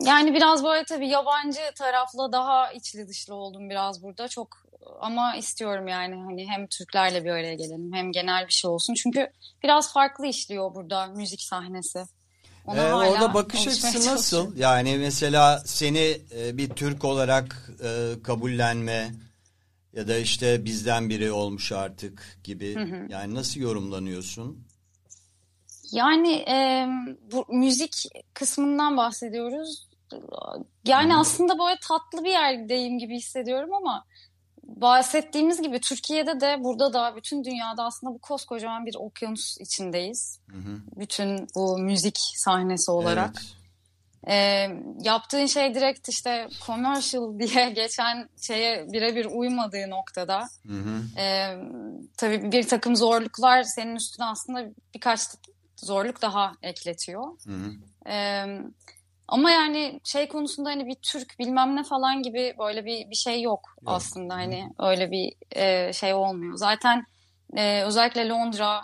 yani 0.00 0.34
biraz 0.34 0.64
böyle 0.64 0.84
tabii 0.84 1.08
yabancı 1.08 1.60
tarafla 1.78 2.32
daha 2.32 2.72
içli 2.72 3.08
dışlı 3.08 3.34
oldum 3.34 3.70
biraz 3.70 4.02
burada. 4.02 4.28
Çok 4.28 4.64
ama 5.00 5.36
istiyorum 5.36 5.88
yani 5.88 6.14
hani 6.14 6.48
hem 6.48 6.66
Türklerle 6.66 7.24
bir 7.24 7.30
araya 7.30 7.54
gelelim 7.54 7.92
hem 7.92 8.12
genel 8.12 8.46
bir 8.46 8.52
şey 8.52 8.70
olsun. 8.70 8.94
Çünkü 8.94 9.30
biraz 9.62 9.92
farklı 9.92 10.26
işliyor 10.26 10.74
burada 10.74 11.06
müzik 11.06 11.42
sahnesi. 11.42 12.04
Ona 12.66 12.88
Ee, 12.88 12.92
orada 12.92 13.34
bakış 13.34 13.66
açısı 13.66 14.14
nasıl? 14.14 14.56
Yani 14.56 14.96
mesela 14.98 15.62
seni 15.66 16.20
e, 16.36 16.56
bir 16.56 16.68
Türk 16.68 17.04
olarak 17.04 17.70
e, 17.84 18.22
kabullenme 18.22 19.10
ya 19.92 20.08
da 20.08 20.16
işte 20.16 20.64
bizden 20.64 21.10
biri 21.10 21.32
olmuş 21.32 21.72
artık 21.72 22.38
gibi. 22.44 22.78
Yani 23.08 23.34
nasıl 23.34 23.60
yorumlanıyorsun? 23.60 24.64
Yani 25.92 26.32
e, 26.32 26.86
bu 27.32 27.46
müzik 27.48 28.04
kısmından 28.34 28.96
bahsediyoruz. 28.96 29.88
Yani 30.84 31.16
aslında 31.16 31.58
böyle 31.58 31.78
tatlı 31.88 32.24
bir 32.24 32.30
yerdeyim 32.30 32.98
gibi 32.98 33.16
hissediyorum 33.16 33.74
ama 33.74 34.04
bahsettiğimiz 34.62 35.62
gibi 35.62 35.80
Türkiye'de 35.80 36.40
de 36.40 36.64
burada 36.64 36.92
da 36.92 37.16
bütün 37.16 37.44
dünyada 37.44 37.84
aslında 37.84 38.14
bu 38.14 38.18
koskocaman 38.18 38.86
bir 38.86 38.94
okyanus 38.98 39.60
içindeyiz. 39.60 40.40
Hı 40.50 40.56
hı. 40.56 40.76
Bütün 40.96 41.46
bu 41.54 41.78
müzik 41.78 42.18
sahnesi 42.18 42.90
olarak. 42.90 43.30
Evet. 43.34 43.64
e, 44.26 44.68
yaptığın 45.00 45.46
şey 45.46 45.74
direkt 45.74 46.08
işte 46.08 46.48
commercial 46.66 47.38
diye 47.38 47.70
geçen 47.70 48.28
şeye 48.40 48.92
birebir 48.92 49.24
uymadığı 49.24 49.90
noktada 49.90 50.48
Hı 50.66 50.72
hı. 50.72 51.20
e, 51.20 51.56
tabii 52.16 52.52
bir 52.52 52.68
takım 52.68 52.96
zorluklar 52.96 53.62
senin 53.62 53.96
üstüne 53.96 54.26
aslında 54.26 54.70
birkaç 54.94 55.20
zorluk 55.84 56.22
daha 56.22 56.52
ekletiyor. 56.62 57.24
Hı 57.46 57.52
hı. 57.52 58.10
E, 58.10 58.46
ama 59.28 59.50
yani 59.50 60.00
şey 60.04 60.28
konusunda 60.28 60.70
hani 60.70 60.86
bir 60.86 60.94
Türk 60.94 61.38
bilmem 61.38 61.76
ne 61.76 61.84
falan 61.84 62.22
gibi 62.22 62.54
böyle 62.58 62.84
bir 62.84 63.10
bir 63.10 63.14
şey 63.14 63.42
yok, 63.42 63.60
Yok. 63.82 63.94
aslında 63.94 64.34
hani 64.34 64.70
öyle 64.78 65.10
bir 65.10 65.32
e, 65.50 65.92
şey 65.92 66.14
olmuyor. 66.14 66.56
Zaten 66.56 67.04
e, 67.56 67.82
özellikle 67.82 68.28
Londra 68.28 68.80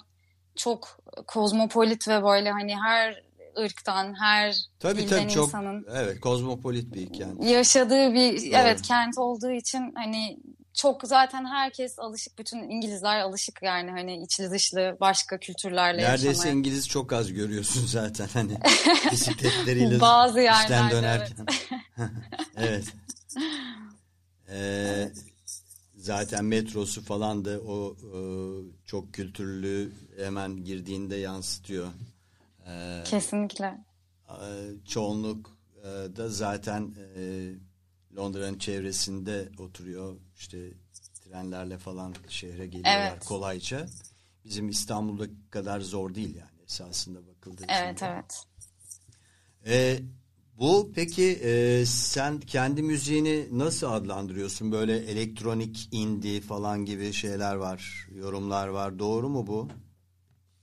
çok 0.56 0.98
kozmopolit 1.26 2.08
ve 2.08 2.22
böyle 2.24 2.50
hani 2.50 2.76
her 2.76 3.22
ırktan, 3.58 4.14
her 4.20 4.56
Tabii 4.80 4.98
dilden 5.02 5.22
tabii 5.22 5.30
çok 5.32 5.44
insanın 5.44 5.86
evet 5.94 6.20
kozmopolit 6.20 6.94
bir 6.94 7.12
kent. 7.12 7.44
yaşadığı 7.44 8.14
bir 8.14 8.32
Doğru. 8.32 8.60
evet 8.60 8.82
kent 8.82 9.18
olduğu 9.18 9.50
için 9.50 9.92
hani 9.96 10.38
çok 10.74 11.02
zaten 11.04 11.44
herkes 11.44 11.98
alışık 11.98 12.38
bütün 12.38 12.58
İngilizler 12.58 13.20
alışık 13.20 13.62
yani 13.62 13.90
hani 13.90 14.22
içli 14.22 14.50
dışlı 14.50 14.96
başka 15.00 15.38
kültürlerle 15.38 16.02
Neredeyse 16.02 16.26
yaşamaya. 16.28 16.52
İngiliz 16.52 16.88
çok 16.88 17.12
az 17.12 17.32
görüyorsun 17.32 17.86
zaten 17.86 18.28
hani 18.32 18.52
bisikletleriyle 19.12 20.00
Bazı 20.00 20.40
işten 20.40 20.90
dönerken. 20.90 21.46
evet. 22.56 22.84
Ee, 24.52 25.12
zaten 25.96 26.44
metrosu 26.44 27.02
falan 27.02 27.44
da 27.44 27.60
o 27.60 27.96
e, 28.14 28.20
çok 28.86 29.14
kültürlü 29.14 29.92
hemen 30.18 30.64
girdiğinde 30.64 31.16
yansıtıyor. 31.16 31.88
Ee, 32.66 33.02
Kesinlikle. 33.04 33.78
e, 34.28 34.48
çoğunluk 34.88 35.56
e, 35.78 36.16
da 36.16 36.28
zaten 36.28 36.94
e, 37.16 37.52
Londra'nın 38.16 38.58
çevresinde 38.58 39.48
oturuyor. 39.58 40.16
İşte 40.36 40.58
trenlerle 41.24 41.78
falan 41.78 42.14
şehre 42.28 42.66
geliyorlar 42.66 43.10
Evet. 43.12 43.24
kolayca. 43.24 43.86
Bizim 44.44 44.68
İstanbul'da 44.68 45.24
kadar 45.50 45.80
zor 45.80 46.14
değil 46.14 46.36
yani 46.36 46.62
esasında 46.64 47.26
bakıldığı 47.26 47.64
Evet 47.68 48.02
evet. 48.02 48.44
E, 49.66 49.98
bu 50.58 50.92
peki 50.94 51.32
e, 51.32 51.84
sen 51.86 52.40
kendi 52.40 52.82
müziğini 52.82 53.58
nasıl 53.58 53.92
adlandırıyorsun? 53.92 54.72
Böyle 54.72 54.96
elektronik 54.96 55.88
indie 55.92 56.40
falan 56.40 56.84
gibi 56.84 57.12
şeyler 57.12 57.54
var, 57.54 58.08
yorumlar 58.14 58.68
var. 58.68 58.98
Doğru 58.98 59.28
mu 59.28 59.46
bu? 59.46 59.68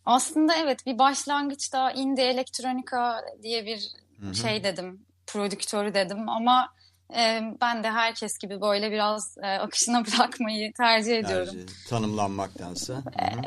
Aslında 0.06 0.56
evet 0.56 0.86
bir 0.86 1.00
başlangıçta 1.00 1.92
indie 1.92 2.26
elektronika 2.26 3.22
diye 3.44 3.66
bir 3.66 3.92
şey 4.34 4.64
dedim. 4.64 5.06
Prodüktörü 5.28 5.94
dedim 5.94 6.30
ama 6.30 6.74
e, 7.16 7.42
ben 7.62 7.84
de 7.84 7.92
herkes 7.92 8.38
gibi 8.38 8.62
böyle 8.62 8.92
biraz 8.92 9.38
e, 9.44 9.48
akışına 9.48 10.06
bırakmayı 10.06 10.74
tercih 10.74 11.18
ediyorum. 11.18 11.54
Tercih, 11.54 11.88
tanımlanmaktansa. 11.90 12.94
Hı. 12.94 13.02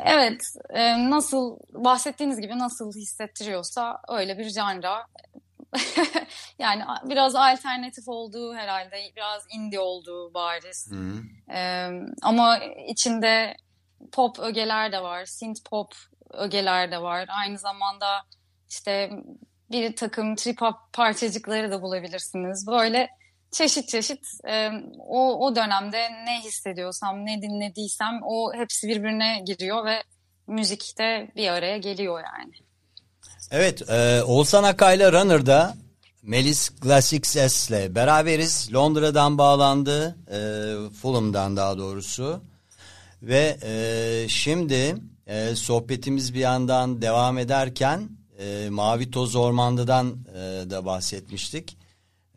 Evet, 0.05 0.41
e, 0.69 1.09
nasıl 1.09 1.57
bahsettiğiniz 1.73 2.41
gibi 2.41 2.59
nasıl 2.59 2.93
hissettiriyorsa 2.93 4.01
öyle 4.09 4.37
bir 4.37 4.49
janra. 4.49 5.07
yani 6.59 6.83
biraz 7.03 7.35
alternatif 7.35 8.07
olduğu 8.07 8.53
herhalde, 8.53 9.11
biraz 9.15 9.43
indie 9.55 9.79
olduğu 9.79 10.33
bariz. 10.33 10.87
Hı 10.91 10.95
hı. 10.95 11.57
E, 11.57 11.89
ama 12.21 12.57
içinde 12.87 13.55
pop 14.11 14.39
ögeler 14.39 14.91
de 14.91 15.03
var, 15.03 15.25
synth 15.25 15.69
pop 15.69 15.93
ögeler 16.33 16.91
de 16.91 17.01
var. 17.01 17.25
Aynı 17.29 17.57
zamanda 17.57 18.21
işte 18.69 19.11
bir 19.71 19.95
takım 19.95 20.35
trip 20.35 20.61
hop 20.61 20.75
parçacıkları 20.93 21.71
da 21.71 21.81
bulabilirsiniz. 21.81 22.67
Böyle 22.67 23.09
çeşit 23.51 23.89
çeşit 23.89 24.19
e, 24.47 24.69
o, 24.99 25.47
o 25.47 25.55
dönemde 25.55 26.09
ne 26.25 26.41
hissediyorsam, 26.43 27.25
ne 27.25 27.41
dinlediysem 27.41 28.19
o 28.23 28.53
hepsi 28.53 28.87
birbirine 28.87 29.43
giriyor 29.45 29.85
ve 29.85 30.03
müzikte 30.47 31.31
bir 31.35 31.47
araya 31.47 31.77
geliyor 31.77 32.19
yani. 32.19 32.53
Evet, 33.51 33.89
e, 33.89 34.23
Oğuzhan 34.23 34.63
Akay'la 34.63 35.11
Runner'da 35.11 35.75
Melis 36.23 36.71
Classic 36.83 37.29
Ses'le 37.29 37.95
beraberiz. 37.95 38.73
Londra'dan 38.73 39.37
bağlandı, 39.37 40.17
e, 40.31 40.39
Fulham'dan 41.01 41.57
daha 41.57 41.77
doğrusu. 41.77 42.41
Ve 43.21 43.57
e, 43.63 44.25
şimdi 44.29 44.95
e, 45.27 45.55
sohbetimiz 45.55 46.33
bir 46.33 46.39
yandan 46.39 47.01
devam 47.01 47.37
ederken 47.37 48.09
e, 48.39 48.69
Mavi 48.69 49.11
Toz 49.11 49.35
Ormandı'dan 49.35 50.17
e, 50.29 50.69
da 50.69 50.85
bahsetmiştik. 50.85 51.80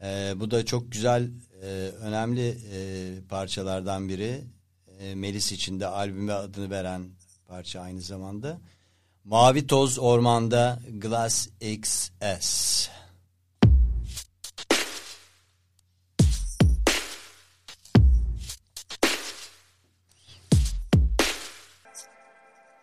E, 0.05 0.41
bu 0.41 0.51
da 0.51 0.65
çok 0.65 0.93
güzel, 0.93 1.31
e, 1.63 1.67
önemli 2.03 2.59
e, 2.73 2.79
parçalardan 3.29 4.09
biri. 4.09 4.45
E, 5.01 5.15
Melis 5.15 5.53
için 5.53 5.81
de 5.81 5.87
albüme 5.87 6.33
adını 6.33 6.71
veren 6.71 7.09
parça 7.49 7.81
aynı 7.81 8.01
zamanda. 8.01 8.61
Mavi 9.25 9.67
Toz 9.67 9.99
Ormanda 9.99 10.81
Glass 10.99 11.49
XS. 11.61 12.89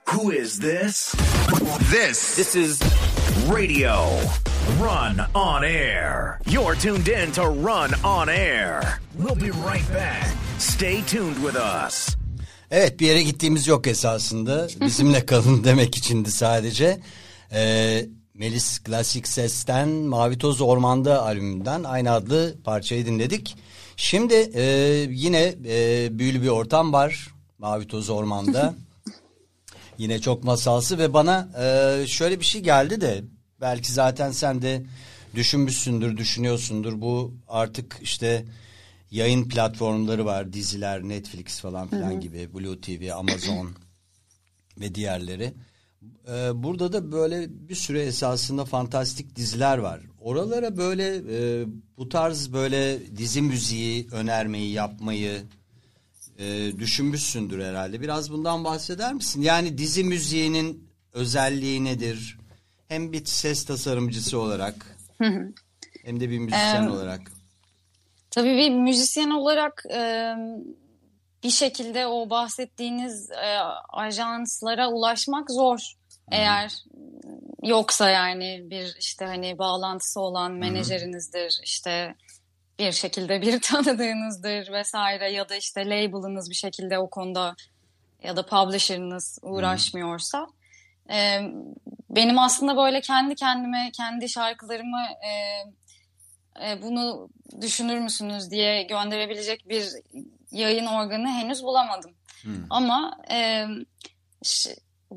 Who 0.05 0.33
is 0.33 0.59
this? 0.59 1.15
This. 1.91 2.35
This 2.35 2.55
is 2.55 2.81
Radio 3.49 4.50
Run 4.69 5.19
on 5.35 5.63
Air. 5.63 6.39
You're 6.45 6.75
tuned 6.75 7.07
in 7.07 7.31
to 7.31 7.41
Run 7.41 7.93
on 8.03 8.29
Air. 8.29 8.99
We'll 9.17 9.35
be 9.35 9.51
right 9.51 9.93
back. 9.93 10.35
Stay 10.59 11.01
tuned 11.01 11.35
with 11.35 11.55
us. 11.55 12.15
Evet 12.71 12.99
bir 12.99 13.07
yere 13.07 13.23
gittiğimiz 13.23 13.67
yok 13.67 13.87
esasında. 13.87 14.67
Bizimle 14.81 15.25
kalın 15.25 15.63
demek 15.63 15.97
içindi 15.97 16.31
sadece. 16.31 16.99
Ee, 17.53 18.05
Melis 18.33 18.79
Klasik 18.79 19.27
Ses'ten 19.27 19.89
Mavi 19.89 20.37
Toz 20.37 20.61
Ormanda 20.61 21.21
albümünden 21.21 21.83
aynı 21.83 22.11
adlı 22.11 22.55
parçayı 22.63 23.05
dinledik. 23.05 23.55
Şimdi 23.95 24.33
e, 24.53 24.63
yine 25.09 25.55
e, 25.65 26.09
büyülü 26.19 26.41
bir 26.41 26.47
ortam 26.47 26.93
var 26.93 27.27
Mavi 27.57 27.87
Toz 27.87 28.09
Ormanda. 28.09 28.73
yine 29.97 30.19
çok 30.19 30.43
masalsı 30.43 30.97
ve 30.97 31.13
bana 31.13 31.49
e, 31.61 32.07
şöyle 32.07 32.39
bir 32.39 32.45
şey 32.45 32.61
geldi 32.61 33.01
de 33.01 33.21
belki 33.61 33.91
zaten 33.91 34.31
sen 34.31 34.61
de 34.61 34.83
düşünmüşsündür, 35.35 36.17
düşünüyorsundur. 36.17 37.01
Bu 37.01 37.33
artık 37.47 37.99
işte 38.01 38.45
yayın 39.11 39.49
platformları 39.49 40.25
var, 40.25 40.53
diziler, 40.53 41.03
Netflix 41.03 41.59
falan 41.59 41.87
filan 41.87 42.19
gibi, 42.19 42.53
Blue 42.53 42.81
TV, 42.81 43.13
Amazon 43.13 43.69
ve 44.79 44.95
diğerleri. 44.95 45.53
Ee, 46.27 46.63
burada 46.63 46.93
da 46.93 47.11
böyle 47.11 47.47
bir 47.69 47.75
süre 47.75 48.01
esasında 48.01 48.65
fantastik 48.65 49.35
diziler 49.35 49.77
var. 49.77 50.01
Oralara 50.19 50.77
böyle 50.77 51.15
e, 51.15 51.65
bu 51.97 52.09
tarz 52.09 52.53
böyle 52.53 52.99
dizi 53.17 53.41
müziği 53.41 54.07
önermeyi, 54.11 54.71
yapmayı 54.71 55.43
e, 56.39 56.71
düşünmüşsündür 56.79 57.63
herhalde. 57.63 58.01
Biraz 58.01 58.31
bundan 58.31 58.63
bahseder 58.63 59.13
misin? 59.13 59.41
Yani 59.41 59.77
dizi 59.77 60.03
müziğinin 60.03 60.87
özelliği 61.13 61.83
nedir? 61.83 62.40
Hem 62.91 63.11
bir 63.11 63.25
ses 63.25 63.65
tasarımcısı 63.65 64.39
olarak 64.39 64.97
hem 66.05 66.19
de 66.19 66.29
bir 66.29 66.39
müzisyen 66.39 66.83
Em, 66.83 66.91
olarak. 66.91 67.21
Tabii 68.31 68.57
bir 68.57 68.69
müzisyen 68.69 69.29
olarak 69.29 69.83
e, 69.93 70.33
bir 71.43 71.49
şekilde 71.49 72.07
o 72.07 72.29
bahsettiğiniz 72.29 73.31
e, 73.31 73.57
ajanslara 73.89 74.89
ulaşmak 74.89 75.51
zor. 75.51 75.93
Eğer 76.31 76.73
yoksa 77.63 78.09
yani 78.09 78.61
bir 78.69 78.95
işte 78.99 79.25
hani 79.25 79.57
bağlantısı 79.57 80.19
olan 80.19 80.51
menajerinizdir 80.51 81.59
işte 81.63 82.15
bir 82.79 82.91
şekilde 82.91 83.41
bir 83.41 83.59
tanıdığınızdır 83.61 84.71
vesaire 84.71 85.31
ya 85.31 85.49
da 85.49 85.55
işte 85.55 85.85
label'ınız 85.85 86.49
bir 86.49 86.55
şekilde 86.55 86.99
o 86.99 87.09
konuda 87.09 87.55
ya 88.23 88.35
da 88.35 88.45
publisher'ınız 88.45 89.39
uğraşmıyorsa 89.41 90.47
e, 91.09 91.39
benim 92.09 92.39
aslında 92.39 92.77
böyle 92.77 93.01
kendi 93.01 93.35
kendime 93.35 93.91
kendi 93.93 94.29
şarkılarımı 94.29 95.01
e, 95.25 95.31
e, 96.65 96.81
bunu 96.81 97.29
düşünür 97.61 97.99
müsünüz 97.99 98.51
diye 98.51 98.83
gönderebilecek 98.83 99.69
bir 99.69 99.87
yayın 100.51 100.85
organı 100.85 101.27
henüz 101.27 101.63
bulamadım. 101.63 102.11
Ama 102.69 103.17
e, 103.31 103.65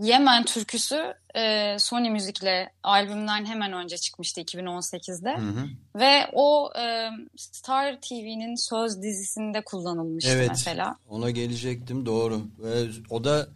Yemen 0.01 0.45
türküsü 0.45 1.15
e, 1.37 1.77
Sony 1.79 2.11
Müzik'le 2.11 2.69
albümden 2.83 3.47
hemen 3.47 3.73
önce 3.73 3.97
çıkmıştı 3.97 4.41
2018'de. 4.41 5.37
Hı 5.37 5.61
hı. 5.61 5.67
Ve 5.95 6.27
o 6.33 6.71
e, 6.79 7.09
Star 7.37 8.01
TV'nin 8.01 8.55
Söz 8.55 9.03
dizisinde 9.03 9.61
kullanılmıştı 9.65 10.31
Evet. 10.31 10.49
mesela. 10.49 10.97
Ona 11.09 11.31
gelecektim 11.31 12.07
doğru. 12.07 12.43
Ve 12.59 12.85
o 13.11 13.25
da 13.25 13.47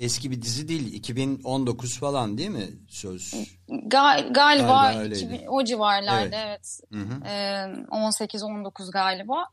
eski 0.00 0.30
bir 0.30 0.42
dizi 0.42 0.68
değil. 0.68 0.92
2019 0.92 1.98
falan 1.98 2.38
değil 2.38 2.50
mi 2.50 2.68
söz? 2.88 3.34
Ga- 3.68 4.32
Galiba 4.32 4.32
galiba 4.32 4.98
öyleydi. 4.98 5.24
2000 5.24 5.46
o 5.46 5.64
civarlarda 5.64 6.36
Evet. 6.36 6.80
evet. 6.92 7.24
Ee, 7.26 7.90
18-19 7.90 8.90
galiba. 8.92 9.44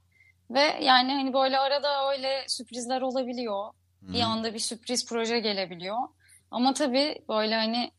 Ve 0.52 0.60
yani 0.82 1.12
hani 1.14 1.34
böyle 1.34 1.60
arada 1.60 2.12
öyle 2.12 2.46
sürprizler 2.48 3.02
olabiliyor. 3.02 3.64
Bir 4.02 4.22
anda 4.22 4.54
bir 4.54 4.60
sürpriz 4.60 5.06
proje 5.10 5.40
gelebiliyor. 5.40 5.98
Ama 6.52 6.74
tabii 6.74 7.16
böyle 7.30 7.56
hani 7.56 7.92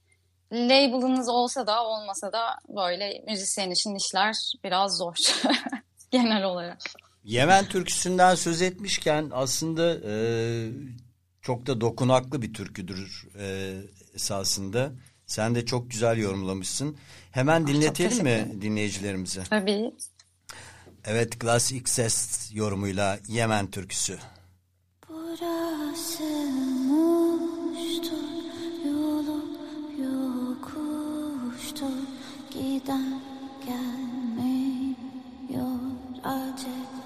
label'ınız 0.52 1.28
olsa 1.28 1.66
da 1.66 1.84
olmasa 1.84 2.32
da 2.32 2.58
böyle 2.68 3.24
müzisyen 3.28 3.70
için 3.70 3.94
işler 3.94 4.34
biraz 4.64 4.96
zor. 4.96 5.16
Genel 6.10 6.44
olarak. 6.44 6.78
Yemen 7.24 7.64
türküsünden 7.64 8.34
söz 8.34 8.62
etmişken 8.62 9.30
aslında 9.32 9.94
e, 9.94 10.12
çok 11.48 11.66
da 11.66 11.80
dokunaklı 11.80 12.42
bir 12.42 12.54
türküdür 12.54 13.26
e, 13.38 13.76
esasında. 14.14 14.92
Sen 15.26 15.54
de 15.54 15.66
çok 15.66 15.90
güzel 15.90 16.18
yorumlamışsın. 16.18 16.96
Hemen 17.30 17.66
dinletelim 17.66 18.24
mi 18.24 18.62
dinleyicilerimize? 18.62 19.42
Tabii. 19.50 19.94
Evet 21.04 21.40
Glass 21.40 21.72
XS 21.72 22.50
yorumuyla 22.54 23.18
Yemen 23.28 23.70
türküsü. 23.70 24.18
Burası 25.08 26.22
muştur, 26.88 28.12
yolu 28.86 29.44
yokuştur, 30.02 31.18
giden 32.50 33.22
gelmiyor 33.66 34.88
acele 36.24 36.97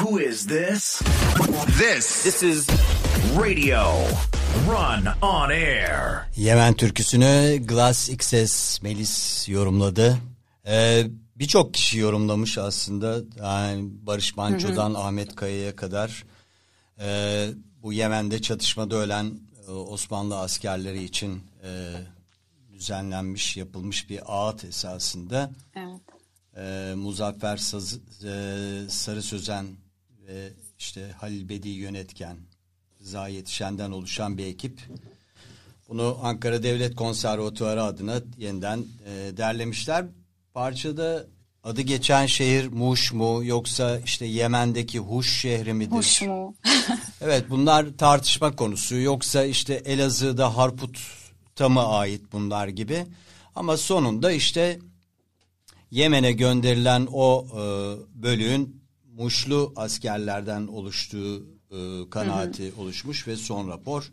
Who 0.00 0.18
is 0.18 0.46
this? 0.46 1.02
This. 1.78 2.22
This 2.24 2.42
is 2.42 2.66
Radio 3.38 3.82
Run 4.68 5.06
on 5.22 5.50
Air. 5.50 6.26
Yemen 6.36 6.74
türküsünü 6.74 7.56
Glass 7.66 8.08
XS 8.08 8.82
Melis 8.82 9.48
yorumladı. 9.48 10.18
Ee, 10.66 11.06
Birçok 11.36 11.74
kişi 11.74 11.98
yorumlamış 11.98 12.58
aslında. 12.58 13.20
Yani 13.36 13.88
Barış 14.06 14.36
Manço'dan 14.36 14.94
Ahmet 14.94 15.36
Kaya'ya 15.36 15.76
kadar. 15.76 16.24
Ee, 17.00 17.48
bu 17.82 17.92
Yemen'de 17.92 18.42
çatışmada 18.42 18.96
ölen 18.96 19.40
e, 19.68 19.70
Osmanlı 19.70 20.38
askerleri 20.38 21.04
için 21.04 21.42
e, 21.64 21.92
düzenlenmiş, 22.72 23.56
yapılmış 23.56 24.10
bir 24.10 24.20
ağıt 24.26 24.64
esasında. 24.64 25.50
Evet. 25.76 26.00
Ee, 26.56 26.94
Muzaffer 26.96 27.56
Saz, 27.56 27.98
e, 28.24 28.80
Sarı 28.88 29.22
Sözen 29.22 29.66
ve 30.28 30.52
işte 30.78 31.10
Halil 31.20 31.48
Bedi 31.48 31.68
Yönetken, 31.68 32.36
Rıza 33.00 33.28
Yetişen'den 33.28 33.90
oluşan 33.90 34.38
bir 34.38 34.46
ekip. 34.46 34.80
Bunu 35.88 36.18
Ankara 36.22 36.62
Devlet 36.62 36.96
Konservatuarı 36.96 37.82
adına 37.82 38.20
yeniden 38.38 38.78
e, 39.06 39.36
derlemişler. 39.36 40.06
Parçada 40.54 41.26
adı 41.64 41.80
geçen 41.80 42.26
şehir 42.26 42.68
Muş 42.68 43.12
mu 43.12 43.44
yoksa 43.44 43.98
işte 43.98 44.26
Yemen'deki 44.26 44.98
Huş 44.98 45.40
şehri 45.40 45.74
midir? 45.74 45.92
Hoş 45.92 46.22
mu? 46.22 46.54
Evet 47.20 47.44
bunlar 47.50 47.86
tartışma 47.98 48.56
konusu. 48.56 48.96
Yoksa 48.96 49.44
işte 49.44 49.74
Elazığ'da 49.74 50.56
Harput'a 50.56 51.68
mı 51.68 51.86
ait 51.86 52.22
bunlar 52.32 52.68
gibi. 52.68 53.06
Ama 53.54 53.76
sonunda 53.76 54.32
işte 54.32 54.78
Yemen'e 55.90 56.32
gönderilen 56.32 57.08
o 57.12 57.46
e, 57.50 57.62
bölüğün 58.22 58.85
Muşlu 59.16 59.72
askerlerden 59.76 60.66
oluştuğu 60.66 61.42
e, 61.70 62.10
kanaati 62.10 62.72
oluşmuş 62.78 63.28
ve 63.28 63.36
son 63.36 63.68
rapor 63.68 64.12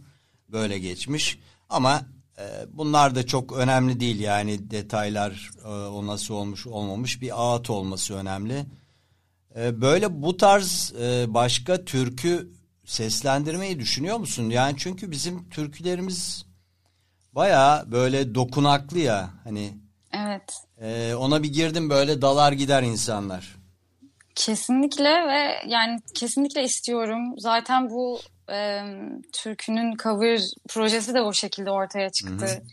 böyle 0.50 0.80
geçmiş. 0.80 1.40
Ama 1.70 2.02
e, 2.38 2.44
bunlar 2.74 3.16
da 3.16 3.26
çok 3.26 3.54
önemli 3.54 4.00
değil 4.00 4.20
yani 4.20 4.72
detaylar 4.72 5.52
e, 5.66 5.68
o 5.68 6.08
nasıl 6.08 6.34
olmuş 6.34 6.68
olmamış 6.68 7.22
bir 7.22 7.42
ağıt 7.42 7.70
olması 7.70 8.14
önemli. 8.14 8.66
E, 9.56 9.82
Böyle 9.82 10.22
bu 10.22 10.38
tarz 10.38 10.94
e, 11.02 11.26
başka 11.34 11.86
türkü 11.86 12.52
seslendirmeyi 12.86 13.80
düşünüyor 13.80 14.18
musun? 14.18 14.50
Yani 14.50 14.76
çünkü 14.78 15.12
bizim 15.12 15.50
türkülerimiz 15.50 16.46
baya 17.34 17.86
böyle 17.92 18.36
dokunaklı 18.36 19.00
ya 19.00 19.30
hani 19.44 19.74
Evet. 20.14 20.54
e, 20.82 21.16
ona 21.16 21.44
bir 21.44 21.54
girdim 21.54 21.90
böyle 21.90 22.22
dalar 22.22 22.52
gider 22.52 22.84
insanlar. 22.84 23.63
Kesinlikle 24.36 25.28
ve 25.28 25.60
yani 25.68 26.00
kesinlikle 26.16 26.64
istiyorum. 26.64 27.34
Zaten 27.38 27.90
bu 27.90 28.20
e, 28.52 28.82
türkünün 29.34 29.96
cover 30.04 30.42
projesi 30.70 31.14
de 31.14 31.22
o 31.22 31.34
şekilde 31.34 31.72
ortaya 31.72 32.10
çıktı. 32.10 32.64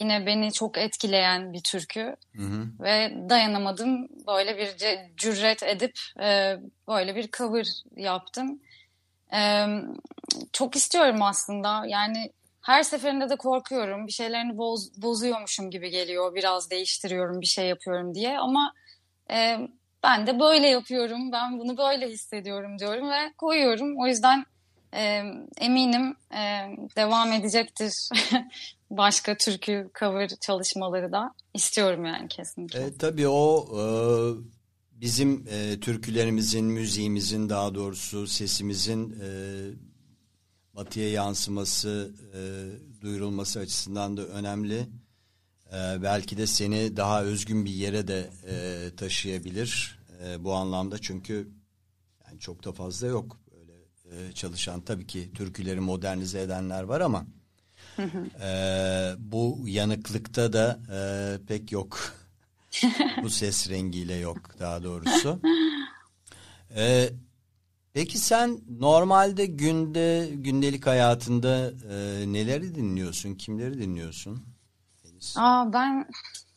Yine 0.00 0.26
beni 0.26 0.52
çok 0.52 0.78
etkileyen 0.78 1.52
bir 1.52 1.62
türkü 1.62 2.16
Hı 2.36 2.42
hı. 2.42 2.66
ve 2.80 3.14
dayanamadım. 3.30 4.08
Böyle 4.26 4.58
bir 4.58 4.76
cüret 5.16 5.62
edip 5.62 5.98
e, 6.20 6.56
böyle 6.88 7.16
bir 7.16 7.30
cover 7.30 7.66
yaptım. 7.96 8.60
E, 9.34 9.66
çok 10.52 10.76
istiyorum 10.76 11.22
aslında. 11.22 11.86
Yani 11.86 12.32
her 12.62 12.82
seferinde 12.82 13.30
de 13.30 13.36
korkuyorum. 13.36 14.06
Bir 14.06 14.12
şeylerini 14.12 14.58
boz, 14.58 15.02
bozuyormuşum 15.02 15.70
gibi 15.70 15.90
geliyor. 15.90 16.34
Biraz 16.34 16.70
değiştiriyorum, 16.70 17.40
bir 17.40 17.46
şey 17.46 17.66
yapıyorum 17.66 18.14
diye. 18.14 18.38
Ama 18.38 18.72
e, 19.30 19.58
ben 20.04 20.26
de 20.26 20.40
böyle 20.40 20.66
yapıyorum. 20.66 21.32
Ben 21.32 21.58
bunu 21.58 21.78
böyle 21.78 22.10
hissediyorum 22.10 22.78
diyorum 22.78 23.10
ve 23.10 23.32
koyuyorum. 23.38 24.00
O 24.00 24.06
yüzden 24.06 24.44
e, 24.94 25.22
eminim 25.60 26.16
e, 26.32 26.42
devam 26.96 27.32
edecektir. 27.32 28.08
Başka 28.90 29.36
türkü 29.36 29.90
cover 30.00 30.28
çalışmaları 30.28 31.12
da 31.12 31.34
istiyorum 31.54 32.04
yani 32.04 32.28
kesinlikle. 32.28 32.80
E, 32.80 32.96
tabii 32.98 33.28
o 33.28 33.66
e, 33.80 33.84
bizim 34.92 35.46
e, 35.50 35.80
türkülerimizin, 35.80 36.64
müziğimizin 36.64 37.48
daha 37.48 37.74
doğrusu 37.74 38.26
sesimizin 38.26 39.10
e, 39.10 39.28
batıya 40.76 41.10
yansıması, 41.10 42.14
e, 42.34 42.40
duyurulması 43.02 43.60
açısından 43.60 44.16
da 44.16 44.22
önemli. 44.22 44.86
E, 45.72 46.02
belki 46.02 46.36
de 46.36 46.46
seni 46.46 46.96
daha 46.96 47.22
özgün 47.22 47.64
bir 47.64 47.70
yere 47.70 48.08
de 48.08 48.30
e, 48.48 48.90
taşıyabilir 48.96 49.98
e, 50.24 50.44
bu 50.44 50.54
anlamda 50.54 50.98
çünkü 50.98 51.48
yani 52.26 52.38
çok 52.38 52.64
da 52.64 52.72
fazla 52.72 53.06
yok 53.06 53.40
böyle 53.52 53.72
e, 54.28 54.32
çalışan 54.32 54.80
tabii 54.80 55.06
ki 55.06 55.30
türküleri 55.34 55.80
modernize 55.80 56.40
edenler 56.40 56.82
var 56.82 57.00
ama 57.00 57.26
e, 58.42 58.50
bu 59.18 59.64
yanıklıkta 59.66 60.52
da 60.52 60.80
e, 60.92 60.98
pek 61.46 61.72
yok. 61.72 61.98
bu 63.22 63.30
ses 63.30 63.70
rengiyle 63.70 64.14
yok 64.14 64.58
daha 64.60 64.82
doğrusu. 64.82 65.40
E, 66.76 67.10
peki 67.92 68.18
sen 68.18 68.60
normalde 68.80 69.46
günde 69.46 70.30
gündelik 70.34 70.86
hayatında 70.86 71.72
e, 71.90 72.24
neleri 72.32 72.74
dinliyorsun? 72.74 73.34
Kimleri 73.34 73.78
dinliyorsun? 73.78 74.53
Aa, 75.36 75.72
ben 75.72 76.06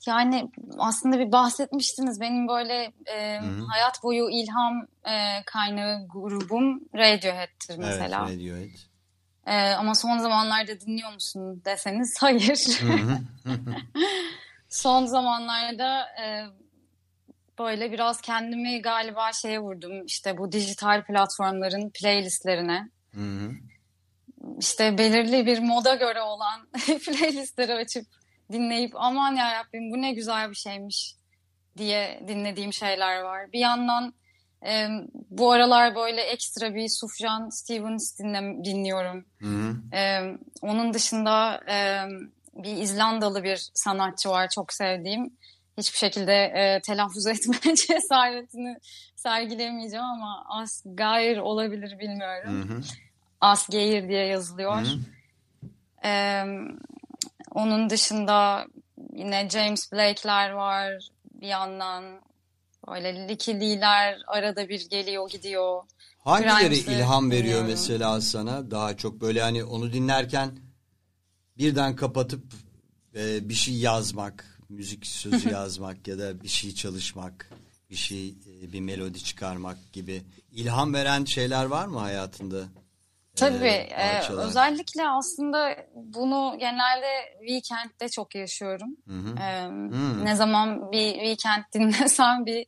yani 0.07 0.51
aslında 0.77 1.19
bir 1.19 1.31
bahsetmiştiniz. 1.31 2.21
Benim 2.21 2.47
böyle 2.47 2.93
e, 3.05 3.39
hayat 3.67 4.03
boyu 4.03 4.29
ilham 4.29 4.87
e, 5.05 5.43
kaynağı 5.45 6.07
grubum 6.07 6.79
Radiohead'tir 6.95 7.77
mesela. 7.77 8.25
Evet, 8.29 8.37
Radiohead. 8.37 8.69
E, 9.45 9.73
ama 9.73 9.95
son 9.95 10.17
zamanlarda 10.17 10.79
dinliyor 10.79 11.13
musun 11.13 11.61
deseniz 11.65 12.15
hayır. 12.19 12.59
Son 14.69 15.05
zamanlarda 15.05 16.01
e, 16.01 16.45
böyle 17.59 17.91
biraz 17.91 18.21
kendimi 18.21 18.81
galiba 18.81 19.33
şeye 19.33 19.59
vurdum. 19.59 20.05
İşte 20.05 20.37
bu 20.37 20.51
dijital 20.51 21.03
platformların 21.03 21.89
playlistlerine. 21.89 22.89
Hı 23.13 23.21
hı. 23.21 23.51
işte 24.59 24.97
belirli 24.97 25.45
bir 25.45 25.59
moda 25.59 25.95
göre 25.95 26.21
olan 26.21 26.67
playlistleri 27.05 27.73
açıp 27.73 28.05
dinleyip 28.51 28.91
aman 28.95 29.35
ya 29.35 29.59
Rabbim 29.59 29.91
bu 29.91 30.01
ne 30.01 30.13
güzel 30.13 30.49
bir 30.49 30.55
şeymiş 30.55 31.15
diye 31.77 32.23
dinlediğim 32.27 32.73
şeyler 32.73 33.21
var. 33.21 33.51
Bir 33.53 33.59
yandan 33.59 34.13
e, 34.65 34.87
bu 35.29 35.51
aralar 35.51 35.95
böyle 35.95 36.21
ekstra 36.21 36.75
bir 36.75 36.89
Sufjan 36.89 37.49
Stevens 37.49 38.19
dinle, 38.19 38.65
dinliyorum. 38.65 39.25
Hı 39.41 39.47
hı. 39.47 39.95
E, 39.97 40.21
onun 40.61 40.93
dışında 40.93 41.61
e, 41.69 42.05
bir 42.53 42.77
İzlandalı 42.77 43.43
bir 43.43 43.69
sanatçı 43.73 44.29
var 44.29 44.49
çok 44.49 44.73
sevdiğim. 44.73 45.37
Hiçbir 45.77 45.97
şekilde 45.97 46.33
e, 46.33 46.81
telaffuz 46.81 47.27
etme 47.27 47.75
cesaretini 47.75 48.77
sergileyemeyeceğim 49.15 50.05
ama 50.05 50.45
Asgeir 50.49 51.37
olabilir 51.37 51.99
bilmiyorum. 51.99 52.69
Hı 52.69 52.73
hı. 52.73 52.81
Asgeir 53.41 54.09
diye 54.09 54.25
yazılıyor. 54.25 54.81
Hı 54.81 54.81
hı. 54.81 54.99
Onun 57.57 57.89
dışında 57.89 58.67
yine 59.13 59.49
James 59.49 59.91
Blake'ler 59.91 60.51
var 60.51 61.09
bir 61.41 61.47
yandan. 61.47 62.21
Böyle 62.87 63.27
Licky 63.27 63.59
Lee'ler 63.59 64.21
arada 64.27 64.69
bir 64.69 64.89
geliyor 64.89 65.29
gidiyor. 65.29 65.83
Hangileri 66.19 66.59
Grimes'i 66.59 66.91
ilham 66.91 67.31
veriyor 67.31 67.43
dinliyorum. 67.43 67.67
mesela 67.69 68.21
sana 68.21 68.71
daha 68.71 68.97
çok 68.97 69.21
böyle 69.21 69.41
hani 69.41 69.63
onu 69.63 69.93
dinlerken 69.93 70.59
birden 71.57 71.95
kapatıp 71.95 72.43
e, 73.15 73.49
bir 73.49 73.53
şey 73.53 73.77
yazmak, 73.77 74.59
müzik 74.69 75.07
sözü 75.07 75.49
yazmak 75.53 76.07
ya 76.07 76.19
da 76.19 76.41
bir 76.41 76.47
şey 76.47 76.73
çalışmak, 76.73 77.49
bir 77.89 77.95
şey 77.95 78.29
e, 78.29 78.73
bir 78.73 78.81
melodi 78.81 79.23
çıkarmak 79.23 79.93
gibi 79.93 80.23
ilham 80.51 80.93
veren 80.93 81.25
şeyler 81.25 81.65
var 81.65 81.85
mı 81.87 81.99
hayatında? 81.99 82.67
Tabii. 83.37 83.67
Ee, 83.67 83.93
e, 83.97 84.11
parçalar. 84.11 84.45
özellikle 84.45 85.09
aslında 85.09 85.75
bunu 85.95 86.55
genelde 86.59 87.07
weekend'de 87.39 88.09
çok 88.09 88.35
yaşıyorum. 88.35 88.97
Hı 89.07 89.13
hı. 89.13 89.39
E, 89.39 89.67
Hmm. 89.67 90.25
Ne 90.25 90.35
zaman 90.35 90.91
bir 90.91 91.13
weekend 91.13 91.63
dinlesem 91.73 92.45
bir 92.45 92.65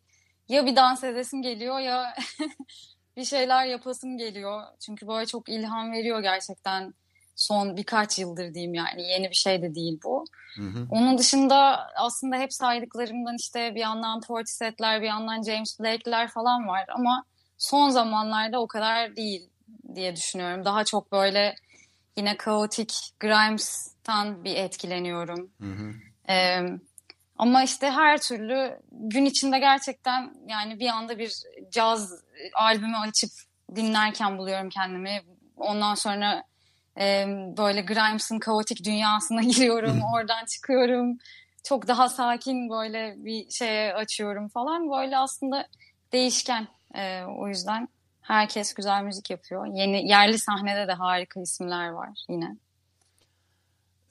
ya 0.49 0.65
bir 0.65 0.75
dans 0.75 1.03
edesim 1.03 1.41
geliyor 1.41 1.79
ya 1.79 2.15
bir 3.17 3.23
şeyler 3.25 3.65
yapasım 3.65 4.17
geliyor. 4.17 4.63
Çünkü 4.85 5.07
böyle 5.07 5.25
çok 5.25 5.49
ilham 5.49 5.91
veriyor 5.91 6.19
gerçekten 6.21 6.93
son 7.35 7.77
birkaç 7.77 8.19
yıldır 8.19 8.53
diyeyim 8.53 8.73
yani 8.73 9.01
yeni 9.03 9.29
bir 9.29 9.35
şey 9.35 9.61
de 9.61 9.75
değil 9.75 9.99
bu. 10.03 10.25
Hı 10.55 10.61
hı. 10.61 10.87
Onun 10.91 11.17
dışında 11.17 11.87
aslında 11.95 12.35
hep 12.35 12.53
saydıklarımdan 12.53 13.35
işte 13.39 13.75
bir 13.75 13.79
yandan 13.79 14.21
Portishead'ler 14.21 15.01
bir 15.01 15.07
yandan 15.07 15.43
James 15.43 15.79
Blake'ler 15.79 16.27
falan 16.27 16.67
var 16.67 16.85
ama 16.95 17.23
son 17.57 17.89
zamanlarda 17.89 18.61
o 18.61 18.67
kadar 18.67 19.15
değil 19.15 19.48
diye 19.95 20.15
düşünüyorum. 20.15 20.65
Daha 20.65 20.83
çok 20.83 21.11
böyle 21.11 21.55
yine 22.17 22.37
kaotik 22.37 22.93
Grimes'tan 23.19 24.43
bir 24.43 24.55
etkileniyorum. 24.55 25.51
Hı 25.61 25.71
hı. 25.71 25.93
Ee, 26.29 26.59
ama 27.37 27.63
işte 27.63 27.89
her 27.91 28.21
türlü 28.21 28.79
gün 28.91 29.25
içinde 29.25 29.59
gerçekten 29.59 30.33
yani 30.47 30.79
bir 30.79 30.87
anda 30.87 31.19
bir 31.19 31.33
caz 31.71 32.13
albümü 32.53 32.97
açıp 32.97 33.31
dinlerken 33.75 34.37
buluyorum 34.37 34.69
kendimi. 34.69 35.21
Ondan 35.57 35.95
sonra 35.95 36.43
e, 36.99 37.25
böyle 37.57 37.81
Grimes'ın 37.81 38.39
kaotik 38.39 38.85
dünyasına 38.85 39.41
giriyorum. 39.43 40.01
Oradan 40.13 40.45
çıkıyorum. 40.45 41.17
Çok 41.63 41.87
daha 41.87 42.09
sakin 42.09 42.69
böyle 42.69 43.15
bir 43.17 43.49
şeye 43.49 43.93
açıyorum 43.93 44.47
falan. 44.49 44.91
Böyle 44.91 45.17
aslında 45.17 45.67
değişken. 46.13 46.67
O 47.37 47.47
yüzden 47.47 47.87
herkes 48.29 48.73
güzel 48.73 49.03
müzik 49.03 49.29
yapıyor. 49.29 49.65
Yeni 49.65 50.07
yerli 50.07 50.39
sahnede 50.39 50.87
de 50.87 50.93
harika 50.93 51.41
isimler 51.41 51.89
var 51.89 52.09
yine. 52.29 52.57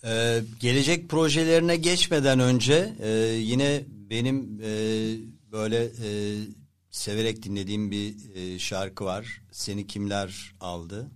Ee, 0.04 0.40
gelecek 0.60 1.08
projelerine 1.08 1.76
geçmeden 1.76 2.40
önce 2.40 2.94
e, 3.00 3.08
yine 3.36 3.82
benim 3.88 4.60
e, 4.62 4.70
böyle 5.52 5.84
e, 5.84 6.10
severek 6.90 7.42
dinlediğim 7.42 7.90
bir 7.90 8.34
e, 8.34 8.58
şarkı 8.58 9.04
var. 9.04 9.42
Seni 9.52 9.86
kimler 9.86 10.54
aldı? 10.60 11.10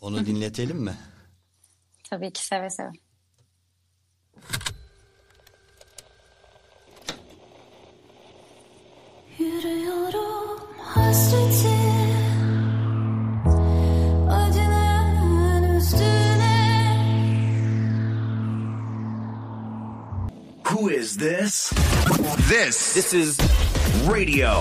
Onu 0.00 0.26
dinletelim 0.26 0.78
mi? 0.78 0.96
Tabii 2.10 2.32
ki 2.32 2.46
seve 2.46 2.70
seve. 2.70 2.92
Who 9.38 9.46
is 20.88 21.16
this? 21.16 21.72
This. 22.48 22.94
This 22.94 23.14
is 23.14 23.38
Radio 24.10 24.52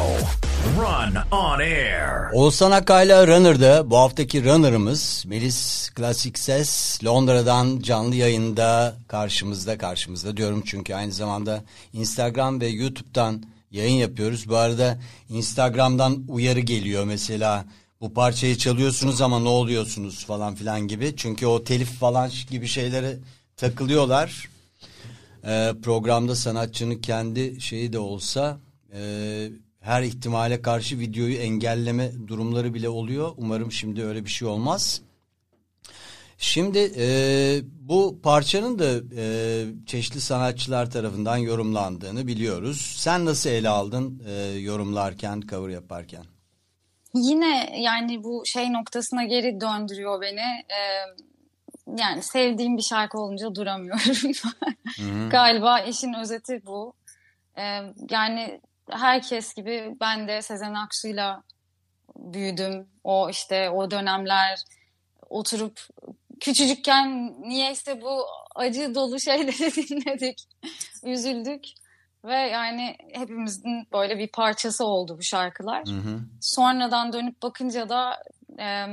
Run 0.80 1.18
on 1.32 1.60
Air. 1.60 2.30
Oğuzhan 2.34 2.72
Akay'la 2.72 3.28
Runner'da 3.28 3.90
bu 3.90 3.98
haftaki 3.98 4.46
Runner'ımız 4.46 5.24
Melis 5.28 5.90
Klasik 5.90 6.40
Ses 6.40 7.04
Londra'dan 7.04 7.80
canlı 7.80 8.16
yayında 8.16 8.96
karşımızda 9.08 9.78
karşımızda 9.78 10.38
diyorum 10.38 10.64
çünkü 10.66 10.96
aynı 10.96 11.12
zamanda 11.12 11.64
Instagram 11.94 12.62
ve 12.62 12.68
YouTube'dan 12.68 13.57
yayın 13.72 13.96
yapıyoruz. 13.96 14.50
Bu 14.50 14.56
arada 14.56 15.00
Instagram'dan 15.30 16.26
uyarı 16.28 16.60
geliyor 16.60 17.04
mesela 17.04 17.66
bu 18.02 18.14
parçayı 18.14 18.58
çalıyorsunuz 18.58 19.22
ama 19.22 19.40
ne 19.40 19.50
oluyorsunuz 19.50 20.26
falan 20.26 20.56
filan 20.56 20.88
gibi. 20.88 21.14
Çünkü 21.18 21.46
o 21.46 21.64
telif 21.64 21.90
falan 21.90 22.32
gibi 22.50 22.68
şeylere 22.68 23.18
takılıyorlar. 23.58 24.50
Ee, 25.46 25.74
programda 25.84 26.36
sanatçının 26.36 26.96
kendi 26.96 27.62
şeyi 27.62 27.94
de 27.94 28.00
olsa 28.00 28.60
e, 28.94 29.50
her 29.80 30.04
ihtimale 30.04 30.62
karşı 30.62 31.00
videoyu 31.00 31.36
engelleme 31.36 32.12
durumları 32.28 32.74
bile 32.74 32.90
oluyor. 32.90 33.32
Umarım 33.38 33.72
şimdi 33.72 34.04
öyle 34.04 34.26
bir 34.26 34.30
şey 34.30 34.48
olmaz. 34.48 35.02
Şimdi 36.38 36.92
e, 36.98 37.08
bu 37.64 38.20
parçanın 38.24 38.80
da 38.80 39.16
e, 39.22 39.26
çeşitli 39.86 40.22
sanatçılar 40.22 40.92
tarafından 40.92 41.38
yorumlandığını 41.38 42.28
biliyoruz. 42.28 42.96
Sen 42.98 43.26
nasıl 43.26 43.50
ele 43.50 43.70
aldın 43.70 44.24
e, 44.28 44.34
yorumlarken, 44.60 45.42
cover 45.42 45.70
yaparken? 45.70 46.24
Yine 47.14 47.80
yani 47.82 48.24
bu 48.24 48.44
şey 48.46 48.74
noktasına 48.74 49.24
geri 49.24 49.62
döndürüyor 49.62 50.22
beni. 50.22 50.66
Ee, 50.70 51.04
yani 51.98 52.24
sevdiğim 52.24 52.78
bir 52.78 52.82
şarkı 52.82 53.18
olunca 53.20 53.56
duramıyorum. 53.56 54.32
Galiba 55.30 55.80
işin 55.80 56.14
özeti 56.14 56.62
bu. 56.66 56.94
Ee, 57.58 57.82
yani 58.10 58.62
herkes 58.90 59.54
gibi 59.54 59.96
ben 60.02 60.28
de 60.28 60.42
Sezen 60.42 60.74
Aksu'yla 60.74 61.44
büyüdüm. 62.16 62.88
O 63.04 63.30
işte 63.30 63.70
o 63.70 63.92
dönemler 63.92 64.60
oturup 65.30 65.80
küçücükken 66.40 67.36
niyeyse 67.42 68.02
bu 68.02 68.26
acı 68.56 68.96
dolu 68.96 69.20
şeyleri 69.20 69.76
dinledik. 69.76 70.44
Üzüldük. 71.04 71.64
Ve 72.26 72.34
yani 72.34 72.96
hepimizin 73.14 73.88
böyle 73.94 74.18
bir 74.18 74.28
parçası 74.28 74.86
oldu 74.86 75.18
bu 75.18 75.24
şarkılar. 75.24 75.88
Hı 75.88 75.92
hı. 75.92 76.20
Sonradan 76.42 77.14
dönüp 77.14 77.42
bakınca 77.42 77.90
da 77.90 78.24
e, 78.60 78.86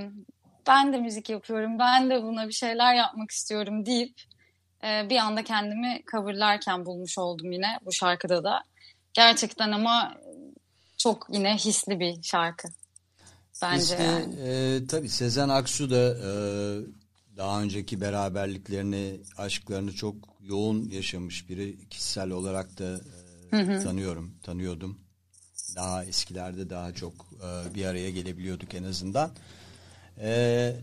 ben 0.67 0.93
de 0.93 0.99
müzik 0.99 1.31
yapıyorum, 1.31 1.79
ben 1.79 2.11
de 2.11 2.23
buna 2.23 2.49
bir 2.49 2.53
şeyler 2.53 2.95
yapmak 2.95 3.31
istiyorum 3.31 3.87
deyip 3.87 4.15
e, 4.85 5.11
bir 5.11 5.17
anda 5.17 5.45
kendimi 5.45 6.03
coverlarken 6.11 6.87
bulmuş 6.87 7.19
oldum 7.19 7.53
yine 7.53 7.79
bu 7.85 7.93
şarkıda 7.93 8.45
da. 8.45 8.63
Gerçekten 9.13 9.73
ama 9.73 10.15
çok 10.99 11.27
yine 11.31 11.55
hisli 11.57 12.01
bir 12.01 12.23
şarkı. 12.23 12.69
Bence 13.63 13.83
İşte, 13.83 14.03
yani. 14.03 14.35
e, 14.41 14.87
tabii 14.87 15.09
Sezen 15.09 15.49
Aksu 15.49 15.91
da 15.91 16.17
e, 16.27 16.31
daha 17.37 17.63
önceki 17.63 18.01
beraberliklerini, 18.01 19.21
aşklarını 19.37 19.93
çok 19.93 20.15
yoğun 20.41 20.91
yaşamış 20.91 21.49
biri. 21.49 21.89
Kişisel 21.89 22.31
olarak 22.31 22.79
da 22.79 23.01
e, 23.53 23.81
tanıyorum, 23.83 24.35
tanıyordum. 24.43 24.99
Daha 25.77 26.05
eskilerde 26.05 26.71
daha 26.71 26.95
çok 26.95 27.13
e, 27.13 27.75
bir 27.75 27.85
araya 27.85 28.11
gelebiliyorduk 28.11 28.75
en 28.75 28.83
azından. 28.83 29.31
E, 30.21 30.77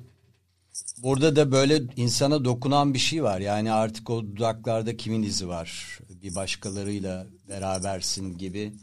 burada 0.97 1.35
da 1.35 1.51
böyle 1.51 1.83
insana 1.95 2.45
dokunan 2.45 2.93
bir 2.93 2.99
şey 2.99 3.23
var. 3.23 3.39
Yani 3.39 3.71
artık 3.71 4.09
o 4.09 4.23
dudaklarda 4.23 4.97
kimin 4.97 5.23
izi 5.23 5.47
var? 5.47 5.99
Bir 6.09 6.35
başkalarıyla 6.35 7.27
berabersin 7.49 8.37
gibi. 8.37 8.73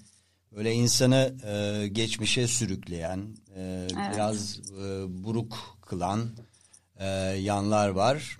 Böyle 0.56 0.72
insanı 0.72 1.34
e, 1.44 1.88
geçmişe 1.88 2.46
sürükleyen, 2.46 3.36
e, 3.56 3.86
biraz 4.12 4.58
e, 4.58 5.04
buruk 5.24 5.78
kılan 5.82 6.30
e, 6.98 7.06
yanlar 7.40 7.88
var. 7.88 8.38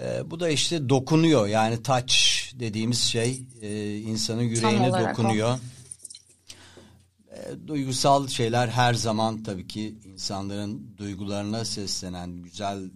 E, 0.00 0.30
bu 0.30 0.40
da 0.40 0.48
işte 0.48 0.88
dokunuyor. 0.88 1.46
Yani 1.46 1.82
touch 1.82 2.14
dediğimiz 2.54 3.00
şey 3.00 3.42
e, 3.60 3.98
insanın 3.98 4.42
yüreğine 4.42 4.90
o. 4.90 5.00
dokunuyor. 5.00 5.58
E, 7.30 7.66
duygusal 7.66 8.28
şeyler 8.28 8.68
her 8.68 8.94
zaman 8.94 9.42
tabii 9.42 9.66
ki 9.66 9.94
insanların 10.04 10.94
duygularına 10.96 11.64
seslenen, 11.64 12.42
güzel 12.42 12.90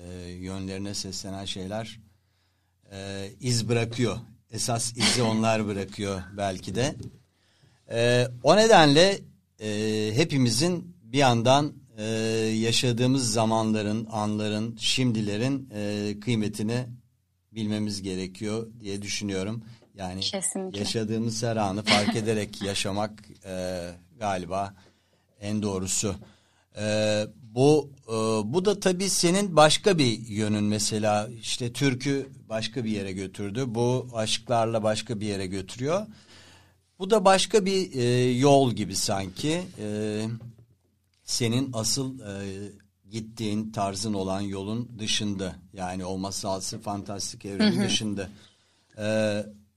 e, 0.00 0.30
yönlerine 0.30 0.94
seslenen 0.94 1.44
şeyler 1.44 2.00
e, 2.92 3.30
iz 3.40 3.68
bırakıyor. 3.68 4.18
Esas 4.50 4.96
izi 4.96 5.22
onlar 5.22 5.66
bırakıyor 5.66 6.22
belki 6.36 6.74
de. 6.74 6.96
E, 7.90 8.28
o 8.42 8.56
nedenle 8.56 9.20
e, 9.60 10.10
hepimizin 10.14 10.96
bir 11.02 11.18
yandan 11.18 11.72
e, 11.98 12.04
yaşadığımız 12.58 13.32
zamanların, 13.32 14.08
anların, 14.12 14.76
şimdilerin 14.80 15.70
e, 15.74 16.14
kıymetini 16.20 16.86
bilmemiz 17.52 18.02
gerekiyor 18.02 18.66
diye 18.80 19.02
düşünüyorum. 19.02 19.64
Yani 19.94 20.20
Kesinlikle. 20.20 20.78
yaşadığımız 20.78 21.42
her 21.42 21.56
anı 21.56 21.82
fark 21.82 22.16
ederek 22.22 22.62
yaşamak 22.62 23.24
e, 23.46 23.90
galiba 24.18 24.74
en 25.40 25.62
doğrusu. 25.62 26.14
E, 26.78 27.26
bu 27.42 27.90
e, 28.08 28.12
bu 28.52 28.64
da 28.64 28.80
tabii 28.80 29.10
senin 29.10 29.56
başka 29.56 29.98
bir 29.98 30.26
yönün 30.28 30.64
mesela 30.64 31.28
işte 31.40 31.72
türkü 31.72 32.28
başka 32.48 32.84
bir 32.84 32.90
yere 32.90 33.12
götürdü. 33.12 33.64
Bu 33.66 34.08
aşklarla 34.14 34.82
başka 34.82 35.20
bir 35.20 35.26
yere 35.26 35.46
götürüyor. 35.46 36.06
Bu 36.98 37.10
da 37.10 37.24
başka 37.24 37.66
bir 37.66 37.94
e, 37.94 38.32
yol 38.32 38.72
gibi 38.72 38.96
sanki. 38.96 39.62
E, 39.78 40.20
senin 41.24 41.70
asıl 41.72 42.20
e, 42.20 42.32
gittiğin 43.10 43.70
tarzın 43.72 44.14
olan 44.14 44.40
yolun 44.40 44.90
dışında 44.98 45.54
yani 45.72 46.04
o 46.04 46.18
masalsı 46.18 46.80
fantastik 46.80 47.44
evrenin 47.44 47.84
dışında. 47.84 48.28
E, 48.98 49.06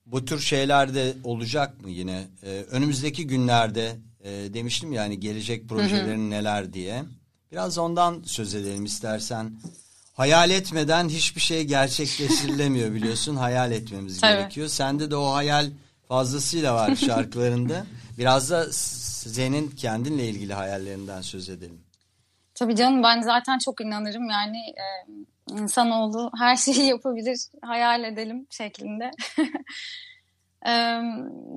bu 0.05 0.25
tür 0.25 0.39
şeyler 0.39 0.95
de 0.95 1.13
olacak 1.23 1.81
mı 1.81 1.89
yine? 1.89 2.27
E, 2.43 2.65
önümüzdeki 2.71 3.27
günlerde 3.27 3.95
e, 4.23 4.29
demiştim 4.53 4.93
yani 4.93 5.19
gelecek 5.19 5.69
projelerin 5.69 6.31
neler 6.31 6.73
diye. 6.73 7.03
Biraz 7.51 7.77
ondan 7.77 8.23
söz 8.25 8.55
edelim 8.55 8.85
istersen. 8.85 9.51
Hayal 10.13 10.49
etmeden 10.49 11.09
hiçbir 11.09 11.41
şey 11.41 11.63
gerçekleştirilemiyor 11.63 12.93
biliyorsun. 12.93 13.35
Hayal 13.35 13.71
etmemiz 13.71 14.21
Tabii. 14.21 14.31
gerekiyor. 14.31 14.67
Sende 14.67 15.11
de 15.11 15.15
o 15.15 15.33
hayal 15.33 15.71
fazlasıyla 16.07 16.75
var 16.75 16.95
şarkılarında. 16.95 17.85
Biraz 18.17 18.51
da 18.51 18.65
senin 18.71 19.69
kendinle 19.69 20.23
ilgili 20.27 20.53
hayallerinden 20.53 21.21
söz 21.21 21.49
edelim. 21.49 21.81
Tabii 22.55 22.75
canım 22.75 23.03
ben 23.03 23.21
zaten 23.21 23.57
çok 23.57 23.81
inanırım 23.81 24.29
yani 24.29 24.57
e, 24.57 24.87
insanoğlu 25.53 26.31
her 26.37 26.55
şeyi 26.55 26.85
yapabilir 26.85 27.39
hayal 27.61 28.03
edelim 28.03 28.47
şeklinde. 28.49 29.11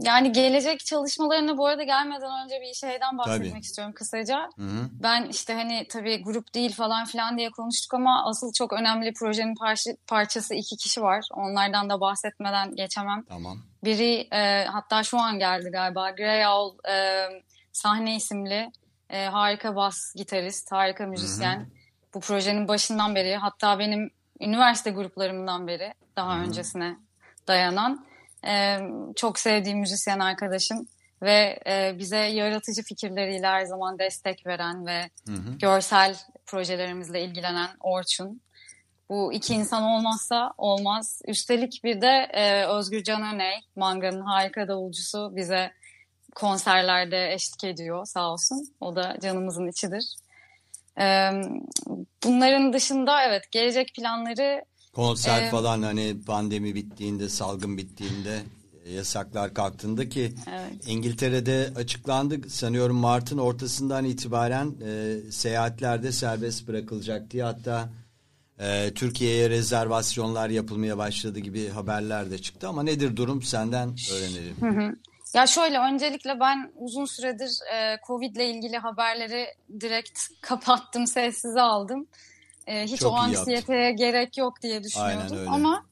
Yani 0.03 0.33
gelecek 0.33 0.81
çalışmalarına 0.81 1.59
bu 1.59 1.67
arada 1.67 1.83
gelmeden 1.83 2.45
önce 2.45 2.61
bir 2.61 2.75
şeyden 2.75 3.19
bahsetmek 3.19 3.51
Tabii. 3.51 3.61
istiyorum 3.61 3.95
kısaca. 3.95 4.39
Hı 4.57 4.63
hı. 4.63 4.89
Ben 5.03 5.25
işte 5.25 5.55
hani 5.55 5.87
tabii 5.89 6.23
grup 6.23 6.55
değil 6.55 6.75
falan 6.75 7.05
filan 7.05 7.39
diye 7.39 7.51
konuştuk 7.51 7.95
ama 7.95 8.25
asıl 8.27 8.53
çok 8.53 8.73
önemli 8.73 9.13
projenin 9.13 9.55
parça, 9.55 9.91
parçası 10.07 10.55
iki 10.55 10.77
kişi 10.77 11.03
var. 11.03 11.25
Onlardan 11.35 11.91
da 11.91 12.01
bahsetmeden 12.01 12.75
geçemem. 12.75 13.25
Tamam. 13.29 13.59
Biri 13.85 14.29
e, 14.33 14.65
hatta 14.65 15.03
şu 15.03 15.19
an 15.19 15.39
geldi 15.39 15.71
galiba. 15.73 16.11
Grey 16.11 16.47
Owl 16.47 16.89
e, 16.91 17.27
sahne 17.73 18.17
isimli 18.17 18.73
e, 19.11 19.25
harika 19.27 19.77
bas 19.77 20.15
gitarist, 20.17 20.73
harika 20.73 21.07
müzisyen. 21.07 21.71
Bu 22.15 22.21
projenin 22.21 22.69
başından 22.69 23.15
beri 23.15 23.37
hatta 23.37 23.79
benim 23.79 24.11
üniversite 24.41 24.91
gruplarımdan 24.91 25.67
beri 25.67 25.95
daha 26.17 26.39
öncesine 26.39 26.97
dayanan 27.49 28.10
e, 28.47 28.79
çok 29.17 29.39
sevdiğim 29.39 29.79
müzisyen 29.79 30.19
arkadaşım 30.19 30.89
ve 31.23 31.59
e, 31.67 31.99
bize 31.99 32.17
yaratıcı 32.17 32.83
fikirleriyle 32.83 33.47
her 33.47 33.65
zaman 33.65 33.99
destek 33.99 34.47
veren 34.47 34.87
ve 34.87 35.11
Hı 35.27 35.33
hı. 35.33 35.59
görsel 35.59 36.17
projelerimizle 36.47 37.25
ilgilenen 37.25 37.69
Orçun. 37.81 38.41
Bu 39.09 39.33
iki 39.33 39.55
insan 39.55 39.83
olmazsa 39.83 40.53
olmaz. 40.59 41.23
Üstelik 41.27 41.81
bir 41.85 42.01
de 42.01 42.29
e, 42.33 42.67
Özgür 42.67 43.03
Can 43.03 43.35
Öney, 43.35 43.55
Manga'nın 43.77 44.21
harika 44.21 44.69
davulcusu 44.69 45.33
bize 45.37 45.73
konserlerde 46.35 47.33
eşlik 47.33 47.65
ediyor 47.65 48.07
sağ 48.07 48.33
olsun. 48.33 48.75
O 48.81 48.97
da 48.97 49.17
canımızın 49.23 49.69
içidir. 49.69 50.17
E, 51.01 51.31
bunların 52.25 52.73
dışında 52.73 53.23
evet 53.23 53.51
gelecek 53.51 53.95
planları 53.95 54.65
Konser 54.93 55.43
Ee, 55.43 55.51
falan 55.51 55.83
hani 55.83 56.17
pandemi 56.27 56.75
bittiğinde, 56.75 57.29
salgın 57.29 57.77
bittiğinde, 57.77 58.43
e, 58.85 58.93
yasaklar 58.93 59.55
kalktığında 59.55 60.09
ki 60.09 60.35
Evet. 60.51 60.89
İngiltere'de 60.89 61.71
açıklandı 61.77 62.51
sanıyorum 62.51 62.97
Mart'ın 62.97 63.39
ortasından 63.39 64.05
itibaren 64.05 64.75
e, 64.87 65.17
seyahatlerde 65.33 66.13
serbest 66.13 66.69
bırakılacak 66.69 67.31
diye 67.31 67.45
hatta 67.45 67.89
e, 68.59 68.95
Türkiye'ye 68.95 69.51
rezervasyonlar 69.51 70.49
yapılmaya 70.49 70.99
başladı 70.99 71.39
gibi 71.39 71.69
haberler 71.69 72.31
de 72.31 72.39
çıktı 72.39 72.69
ama 72.69 72.83
nedir 72.83 73.17
durum 73.17 73.43
senden 73.43 73.97
öğrenelim. 74.13 74.97
Ya 75.35 75.47
şöyle 75.47 75.79
öncelikle 75.79 76.41
ben 76.41 76.73
uzun 76.77 77.05
süredir 77.05 77.51
e, 77.75 77.99
Covid 78.07 78.37
ile 78.37 78.51
ilgili 78.51 78.79
haberleri 78.79 79.47
direkt 79.81 80.21
kapattım, 80.41 81.07
sessize 81.07 81.61
aldım. 81.61 82.07
E, 82.67 82.85
hiç 82.85 83.01
Çok 83.01 83.13
o 83.13 83.17
anksiyeteye 83.17 83.93
gerek 83.93 84.39
yok 84.39 84.63
diye 84.63 84.85
düşünüyordum. 84.85 85.49
Ama 85.49 85.85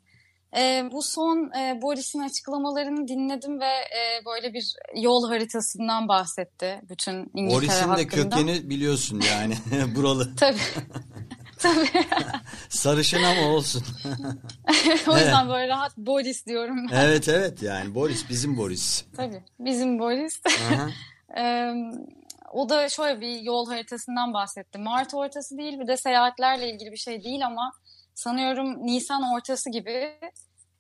e, 0.57 0.89
bu 0.93 1.03
son 1.03 1.51
e, 1.59 1.83
Boris'in 1.83 2.21
açıklamalarını 2.21 3.09
dinledim 3.09 3.61
ve 3.61 3.67
e, 3.67 4.25
böyle 4.27 4.55
bir 4.55 4.75
yol 4.97 5.29
haritasından 5.29 6.09
bahsetti 6.09 6.81
bütün 6.91 7.31
İngiltere 7.35 7.57
Boris'in 7.57 7.83
de 7.83 7.87
hakkında. 7.87 8.37
kökeni 8.37 8.71
biliyorsun 8.71 9.23
yani 9.31 9.55
buralı. 9.95 10.37
Tabii. 10.37 10.59
Tabii. 11.59 11.89
Sarışın 12.69 13.23
ama 13.23 13.41
olsun. 13.49 13.85
o 15.09 15.17
yüzden 15.17 15.49
böyle 15.49 15.69
rahat 15.69 15.97
Boris 15.97 16.47
diyorum 16.47 16.77
ben. 16.91 16.97
evet 16.97 17.29
evet 17.29 17.63
yani 17.63 17.95
Boris 17.95 18.29
bizim 18.31 18.57
Boris. 18.57 19.05
Tabii. 19.17 19.43
Bizim 19.59 19.99
Boris. 19.99 20.41
Ee, 21.37 21.75
o 22.53 22.69
da 22.69 22.89
şöyle 22.89 23.21
bir 23.21 23.41
yol 23.41 23.69
haritasından 23.69 24.35
bahsetti. 24.35 24.79
Mart 24.79 25.15
ortası 25.15 25.59
değil 25.59 25.81
bir 25.81 25.87
de 25.87 25.97
seyahatlerle 25.97 26.71
ilgili 26.71 26.93
bir 26.93 26.97
şey 26.97 27.25
değil 27.25 27.47
ama 27.47 27.73
sanıyorum 28.15 28.87
Nisan 28.87 29.23
ortası 29.33 29.71
gibi 29.71 30.19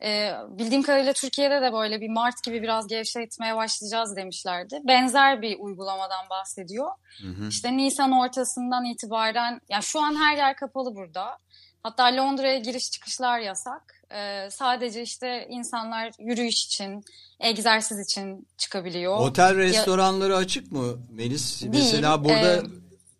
e, 0.02 0.32
bildiğim 0.48 0.82
kadarıyla 0.82 1.12
Türkiye'de 1.12 1.62
de 1.62 1.72
böyle 1.72 2.00
bir 2.00 2.08
Mart 2.08 2.42
gibi 2.44 2.62
biraz 2.62 2.86
gevşetmeye 2.86 3.56
başlayacağız 3.56 4.16
demişlerdi. 4.16 4.80
Benzer 4.84 5.42
bir 5.42 5.58
uygulamadan 5.58 6.30
bahsediyor. 6.30 6.90
İşte 7.48 7.76
Nisan 7.76 8.12
ortasından 8.12 8.84
itibaren 8.84 9.60
yani 9.68 9.82
şu 9.82 10.00
an 10.00 10.14
her 10.14 10.36
yer 10.36 10.56
kapalı 10.56 10.94
burada. 10.94 11.38
Hatta 11.82 12.04
Londra'ya 12.04 12.58
giriş 12.58 12.90
çıkışlar 12.90 13.38
yasak. 13.38 13.97
Ee, 14.14 14.48
sadece 14.50 15.02
işte 15.02 15.46
insanlar 15.50 16.10
yürüyüş 16.18 16.64
için, 16.64 17.04
egzersiz 17.40 17.98
için 18.00 18.46
çıkabiliyor. 18.58 19.18
Otel 19.18 19.56
restoranları 19.56 20.36
açık 20.36 20.72
mı 20.72 20.84
Melis? 21.10 21.62
Mesela 21.62 22.24
burada 22.24 22.56
e, 22.56 22.62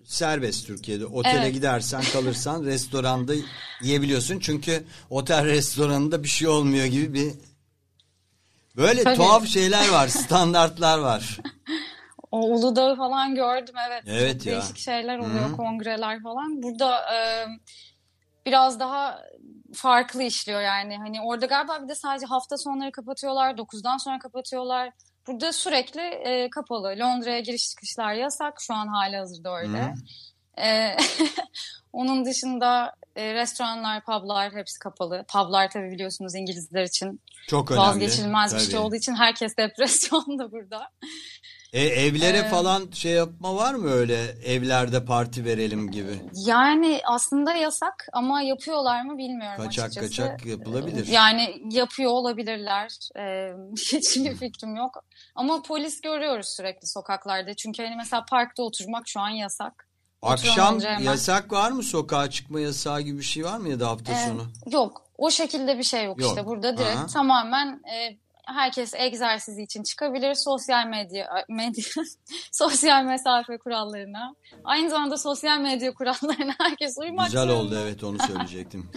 serbest 0.04 0.66
Türkiye'de. 0.66 1.06
Otele 1.06 1.38
Evet. 1.38 1.54
gidersen 1.54 2.02
kalırsan 2.12 2.64
restoranda 2.64 3.32
yiyebiliyorsun. 3.82 4.38
Çünkü 4.38 4.84
otel 5.10 5.44
restoranında 5.44 6.22
bir 6.22 6.28
şey 6.28 6.48
olmuyor 6.48 6.84
gibi 6.86 7.14
bir 7.14 7.32
böyle 8.76 9.04
Tabii. 9.04 9.16
tuhaf 9.16 9.46
şeyler 9.46 9.88
var, 9.88 10.08
standartlar 10.08 10.98
var. 10.98 11.38
O 12.30 12.40
Uludağ'ı 12.40 12.96
falan 12.96 13.34
gördüm 13.34 13.74
evet. 13.88 14.02
Evet 14.06 14.38
Çok 14.38 14.46
ya. 14.46 14.52
değişik 14.52 14.78
şeyler 14.78 15.18
oluyor, 15.18 15.56
kongreler 15.56 16.22
falan. 16.22 16.62
Burada 16.62 17.14
e, 17.14 17.46
biraz 18.46 18.80
daha 18.80 19.22
farklı 19.74 20.22
işliyor 20.22 20.60
yani. 20.60 20.96
Hani 20.98 21.20
orada 21.20 21.46
galiba 21.46 21.82
bir 21.82 21.88
de 21.88 21.94
sadece 21.94 22.26
hafta 22.26 22.56
sonları 22.56 22.92
kapatıyorlar, 22.92 23.54
9'dan 23.54 23.96
sonra 23.96 24.18
kapatıyorlar. 24.18 24.90
Burada 25.26 25.52
sürekli 25.52 26.00
e, 26.00 26.50
kapalı. 26.50 26.88
Londra'ya 26.98 27.40
giriş 27.40 27.68
çıkışlar 27.70 28.14
yasak. 28.14 28.54
Şu 28.60 28.74
an 28.74 28.86
hali 28.86 29.16
hazırda 29.16 29.56
öyle. 29.56 29.94
E, 30.58 30.96
onun 31.92 32.24
dışında 32.24 32.94
e, 33.16 33.34
restoranlar, 33.34 34.04
publar 34.04 34.54
hepsi 34.54 34.78
kapalı. 34.78 35.24
Publar 35.32 35.70
tabii 35.70 35.90
biliyorsunuz 35.90 36.34
İngilizler 36.34 36.82
için 36.82 37.20
Çok 37.48 37.70
önemli. 37.70 37.86
vazgeçilmez 37.86 38.54
bir 38.54 38.60
şey 38.60 38.70
Tabii. 38.70 38.80
olduğu 38.80 38.96
için 38.96 39.14
herkes 39.14 39.56
depresyonda 39.56 40.52
burada. 40.52 40.88
E, 41.72 41.82
evlere 41.82 42.38
Ee, 42.38 42.48
falan 42.48 42.90
şey 42.92 43.12
yapma 43.12 43.54
var 43.56 43.74
mı 43.74 43.90
öyle 43.90 44.20
evlerde 44.44 45.04
parti 45.04 45.44
verelim 45.44 45.90
gibi? 45.90 46.20
Yani 46.34 47.00
aslında 47.06 47.52
yasak 47.54 48.06
ama 48.12 48.42
yapıyorlar 48.42 49.02
mı 49.02 49.18
bilmiyorum 49.18 49.64
Kaçak 49.64 49.84
açıkçası. 49.84 50.08
kaçak 50.08 50.46
yapılabilir. 50.46 51.06
Yani 51.06 51.62
yapıyor 51.70 52.10
olabilirler. 52.10 52.88
Ee, 53.18 53.52
hiçbir 53.76 54.36
fikrim 54.36 54.76
yok. 54.76 55.04
Ama 55.34 55.62
polis 55.62 56.00
görüyoruz 56.00 56.48
sürekli 56.48 56.86
sokaklarda. 56.86 57.54
Çünkü 57.54 57.82
hani 57.82 57.96
mesela 57.96 58.24
parkta 58.30 58.62
oturmak 58.62 59.08
şu 59.08 59.20
an 59.20 59.28
yasak. 59.28 59.88
Akşam 60.22 60.80
hemen- 60.80 61.00
yasak 61.02 61.52
var 61.52 61.70
mı? 61.70 61.82
Sokağa 61.82 62.30
çıkma 62.30 62.60
yasağı 62.60 63.00
gibi 63.00 63.18
bir 63.18 63.24
şey 63.24 63.44
var 63.44 63.58
mı 63.58 63.68
ya 63.68 63.80
da 63.80 63.88
hafta 63.88 64.12
Ee, 64.12 64.26
sonu? 64.28 64.42
Yok. 64.70 65.02
O 65.18 65.30
şekilde 65.30 65.78
bir 65.78 65.82
şey 65.82 66.04
yok, 66.04 66.20
Yok. 66.20 66.30
işte. 66.30 66.46
Burada 66.46 66.78
direkt 66.78 66.96
Aha. 66.96 67.06
tamamen 67.06 67.68
e, 67.68 68.18
herkes 68.54 68.94
egzersizi 68.94 69.62
için 69.62 69.82
çıkabilir. 69.82 70.34
Sosyal 70.34 70.86
medya, 70.86 71.44
medya 71.48 71.84
sosyal 72.52 73.04
mesafe 73.04 73.58
kurallarına. 73.58 74.34
Aynı 74.64 74.90
zamanda 74.90 75.16
sosyal 75.16 75.60
medya 75.60 75.94
kurallarına 75.94 76.54
herkes 76.60 76.98
uymak 76.98 77.26
Güzel 77.26 77.40
zorunda. 77.42 77.58
oldu 77.62 77.78
evet 77.82 78.04
onu 78.04 78.18
söyleyecektim. 78.18 78.90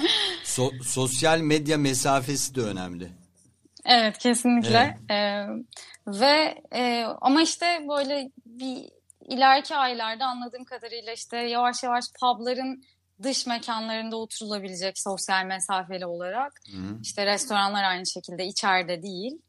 So- 0.44 0.84
sosyal 0.84 1.40
medya 1.40 1.78
mesafesi 1.78 2.56
de 2.56 2.62
önemli. 2.62 3.12
Evet 3.86 4.18
kesinlikle. 4.18 4.98
Ee, 5.12 5.46
ve 6.08 6.62
e, 6.76 7.04
ama 7.22 7.42
işte 7.42 7.86
böyle 7.90 8.32
bir 8.46 8.90
ileriki 9.30 9.76
aylarda 9.76 10.26
anladığım 10.26 10.64
kadarıyla 10.66 11.14
işte 11.14 11.38
yavaş 11.38 11.84
yavaş 11.84 12.06
pubların 12.22 12.84
dış 13.24 13.48
mekanlarında 13.48 14.18
oturulabilecek 14.18 15.00
sosyal 15.00 15.46
mesafeli 15.46 16.06
olarak. 16.06 16.62
İşte 17.02 17.26
restoranlar 17.26 17.84
aynı 17.84 18.06
şekilde 18.06 18.46
içeride 18.46 19.02
değil. 19.04 19.42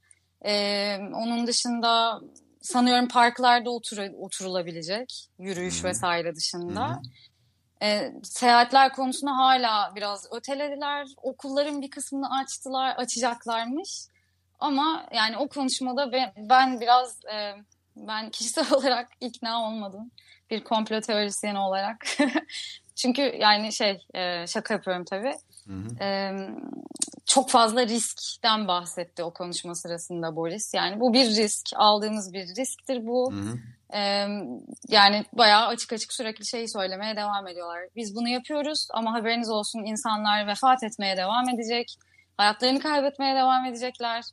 Ee, 0.45 0.99
onun 1.15 1.47
dışında 1.47 2.21
sanıyorum 2.61 3.09
parklarda 3.09 3.71
otur- 3.71 4.15
oturulabilecek 4.17 5.29
yürüyüş 5.39 5.85
vesaire 5.85 6.35
dışında. 6.35 7.03
Ee, 7.83 8.13
seyahatler 8.23 8.93
konusunda 8.93 9.37
hala 9.37 9.93
biraz 9.97 10.33
ötelediler. 10.33 11.09
Okulların 11.17 11.83
bir 11.83 11.91
kısmını 11.91 12.39
açtılar, 12.41 12.95
açacaklarmış. 12.97 14.07
Ama 14.59 15.07
yani 15.15 15.37
o 15.37 15.49
konuşmada 15.49 16.13
ben, 16.13 16.33
ben 16.37 16.81
biraz 16.81 17.19
e, 17.33 17.55
ben 17.97 18.31
kişisel 18.31 18.73
olarak 18.73 19.09
ikna 19.21 19.63
olmadım. 19.63 20.11
bir 20.51 20.65
komplo 20.65 21.01
teorisyeni 21.01 21.59
olarak. 21.59 22.07
Çünkü 22.97 23.23
yani 23.23 23.73
şey 23.73 24.07
e, 24.15 24.47
şaka 24.47 24.75
yapıyorum 24.75 25.05
tabii. 25.05 25.35
E, 26.01 26.31
çok 27.27 27.51
fazla 27.51 27.87
riskten 27.87 28.69
bahsetti 28.69 29.23
o 29.23 29.33
konuşma 29.33 29.75
sırasında 29.75 30.37
Boris. 30.37 30.75
Yani 30.75 31.01
bu 31.01 31.13
bir 31.13 31.27
risk, 31.27 31.67
aldığımız 31.77 32.33
bir 32.33 32.47
risktir 32.59 33.07
bu. 33.07 33.33
E, 33.95 34.01
yani 34.89 35.25
bayağı 35.33 35.67
açık 35.67 35.93
açık 35.93 36.13
sürekli 36.13 36.47
şeyi 36.47 36.69
söylemeye 36.69 37.17
devam 37.17 37.47
ediyorlar. 37.49 37.81
Biz 37.97 38.17
bunu 38.17 38.29
yapıyoruz 38.29 38.89
ama 38.95 39.13
haberiniz 39.13 39.51
olsun 39.51 39.85
insanlar 39.85 40.47
vefat 40.47 40.83
etmeye 40.83 41.17
devam 41.17 41.49
edecek. 41.49 41.97
Hayatlarını 42.37 42.81
kaybetmeye 42.81 43.37
devam 43.37 43.65
edecekler. 43.65 44.25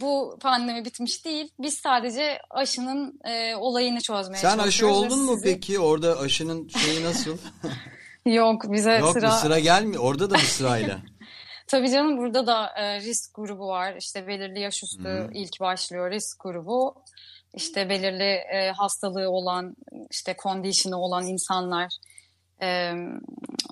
Bu 0.00 0.38
pandemi 0.40 0.84
bitmiş 0.84 1.24
değil. 1.24 1.48
Biz 1.58 1.74
sadece 1.74 2.38
aşının 2.50 3.20
e, 3.24 3.54
olayını 3.54 4.00
çözmeye 4.00 4.38
Sen 4.38 4.48
aşı 4.48 4.58
çalışıyoruz. 4.58 5.02
ve 5.02 5.06
oldun 5.06 5.24
mu 5.24 5.32
sizi- 5.34 5.44
peki? 5.44 5.78
Orada 5.78 6.18
aşının 6.18 6.68
şeyi 6.68 7.04
nasıl? 7.04 7.38
Yok 8.24 8.72
bize 8.72 8.92
Yok 8.92 9.12
sıra... 9.12 9.28
mu 9.28 9.34
sıra 9.34 9.58
gelmiyor. 9.58 10.02
Orada 10.02 10.30
da 10.30 10.34
mı 10.34 10.40
sırayla? 10.40 10.98
Tabii 11.66 11.90
canım 11.90 12.18
burada 12.18 12.46
da 12.46 12.66
e, 12.76 13.00
risk 13.00 13.34
grubu 13.34 13.68
var. 13.68 13.94
İşte 13.98 14.26
belirli 14.26 14.60
yaş 14.60 14.82
üstü 14.82 15.30
ilk 15.34 15.60
başlıyor 15.60 16.10
risk 16.10 16.42
grubu. 16.42 16.94
İşte 17.54 17.88
belirli 17.88 18.32
e, 18.54 18.72
hastalığı 18.76 19.30
olan, 19.30 19.76
işte 20.10 20.36
condition'ı 20.42 20.96
olan 20.96 21.26
insanlar 21.26 21.92
e, 22.62 22.92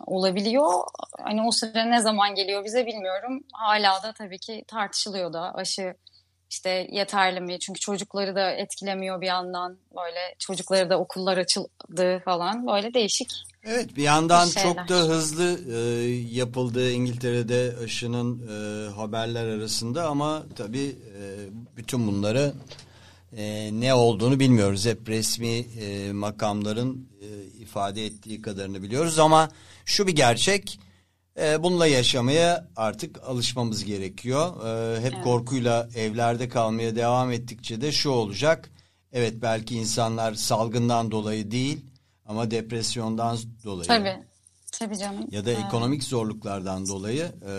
olabiliyor. 0.06 0.72
Hani 1.18 1.42
o 1.42 1.50
sıra 1.50 1.84
ne 1.84 2.00
zaman 2.00 2.34
geliyor 2.34 2.64
bize 2.64 2.86
bilmiyorum. 2.86 3.40
Hala 3.52 4.02
da 4.02 4.12
tabii 4.12 4.38
ki 4.38 4.64
tartışılıyor 4.68 5.32
da 5.32 5.54
aşı 5.54 5.94
işte 6.50 6.88
yeterli 6.92 7.40
mi? 7.40 7.58
Çünkü 7.58 7.80
çocukları 7.80 8.34
da 8.34 8.50
etkilemiyor 8.50 9.20
bir 9.20 9.26
yandan. 9.26 9.78
Böyle 9.96 10.34
çocukları 10.38 10.90
da 10.90 10.98
okullar 10.98 11.38
açıldı 11.38 12.22
falan. 12.24 12.66
Böyle 12.66 12.94
değişik. 12.94 13.32
Evet 13.64 13.96
bir 13.96 14.02
yandan 14.02 14.48
Bir 14.48 14.54
çok 14.54 14.88
da 14.88 14.94
hızlı 14.94 15.60
e, 15.72 15.78
yapıldı 16.30 16.90
İngiltere'de 16.90 17.74
aşının 17.84 18.48
e, 18.48 18.90
haberler 18.90 19.46
arasında 19.46 20.08
ama 20.08 20.42
tabii 20.56 20.96
e, 21.18 21.22
bütün 21.76 22.06
bunları 22.06 22.52
e, 23.36 23.70
ne 23.72 23.94
olduğunu 23.94 24.40
bilmiyoruz. 24.40 24.86
Hep 24.86 25.08
resmi 25.08 25.66
e, 25.80 26.12
makamların 26.12 27.08
e, 27.20 27.60
ifade 27.60 28.06
ettiği 28.06 28.42
kadarını 28.42 28.82
biliyoruz 28.82 29.18
ama 29.18 29.48
şu 29.84 30.06
bir 30.06 30.16
gerçek 30.16 30.80
e, 31.40 31.62
bununla 31.62 31.86
yaşamaya 31.86 32.68
artık 32.76 33.22
alışmamız 33.22 33.84
gerekiyor. 33.84 34.66
E, 34.66 35.00
hep 35.00 35.24
korkuyla 35.24 35.88
evlerde 35.94 36.48
kalmaya 36.48 36.96
devam 36.96 37.32
ettikçe 37.32 37.80
de 37.80 37.92
şu 37.92 38.10
olacak. 38.10 38.70
Evet 39.12 39.34
belki 39.42 39.76
insanlar 39.76 40.34
salgından 40.34 41.10
dolayı 41.10 41.50
değil 41.50 41.80
ama 42.26 42.50
depresyondan 42.50 43.38
dolayı 43.64 43.88
Tabii. 43.88 44.16
Tabii 44.72 44.98
canım. 44.98 45.26
ya 45.30 45.44
da 45.46 45.50
Evet. 45.50 45.64
ekonomik 45.66 46.04
zorluklardan 46.04 46.88
dolayı 46.88 47.32
e, 47.48 47.52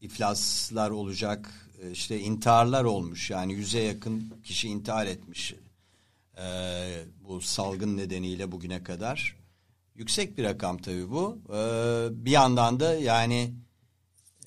iflaslar 0.00 0.90
olacak, 0.90 1.70
e, 1.82 1.90
işte 1.90 2.20
intiharlar 2.20 2.84
olmuş. 2.84 3.30
Yani 3.30 3.52
yüze 3.52 3.80
yakın 3.80 4.32
kişi 4.44 4.68
intihar 4.68 5.06
etmiş 5.06 5.54
e, 6.38 6.44
bu 7.28 7.40
salgın 7.40 7.96
nedeniyle 7.96 8.52
bugüne 8.52 8.82
kadar. 8.82 9.43
Yüksek 9.94 10.38
bir 10.38 10.44
rakam 10.44 10.78
tabii 10.78 11.10
bu. 11.10 11.38
E, 11.48 11.58
bir 12.24 12.30
yandan 12.30 12.80
da 12.80 12.94
yani 12.94 13.54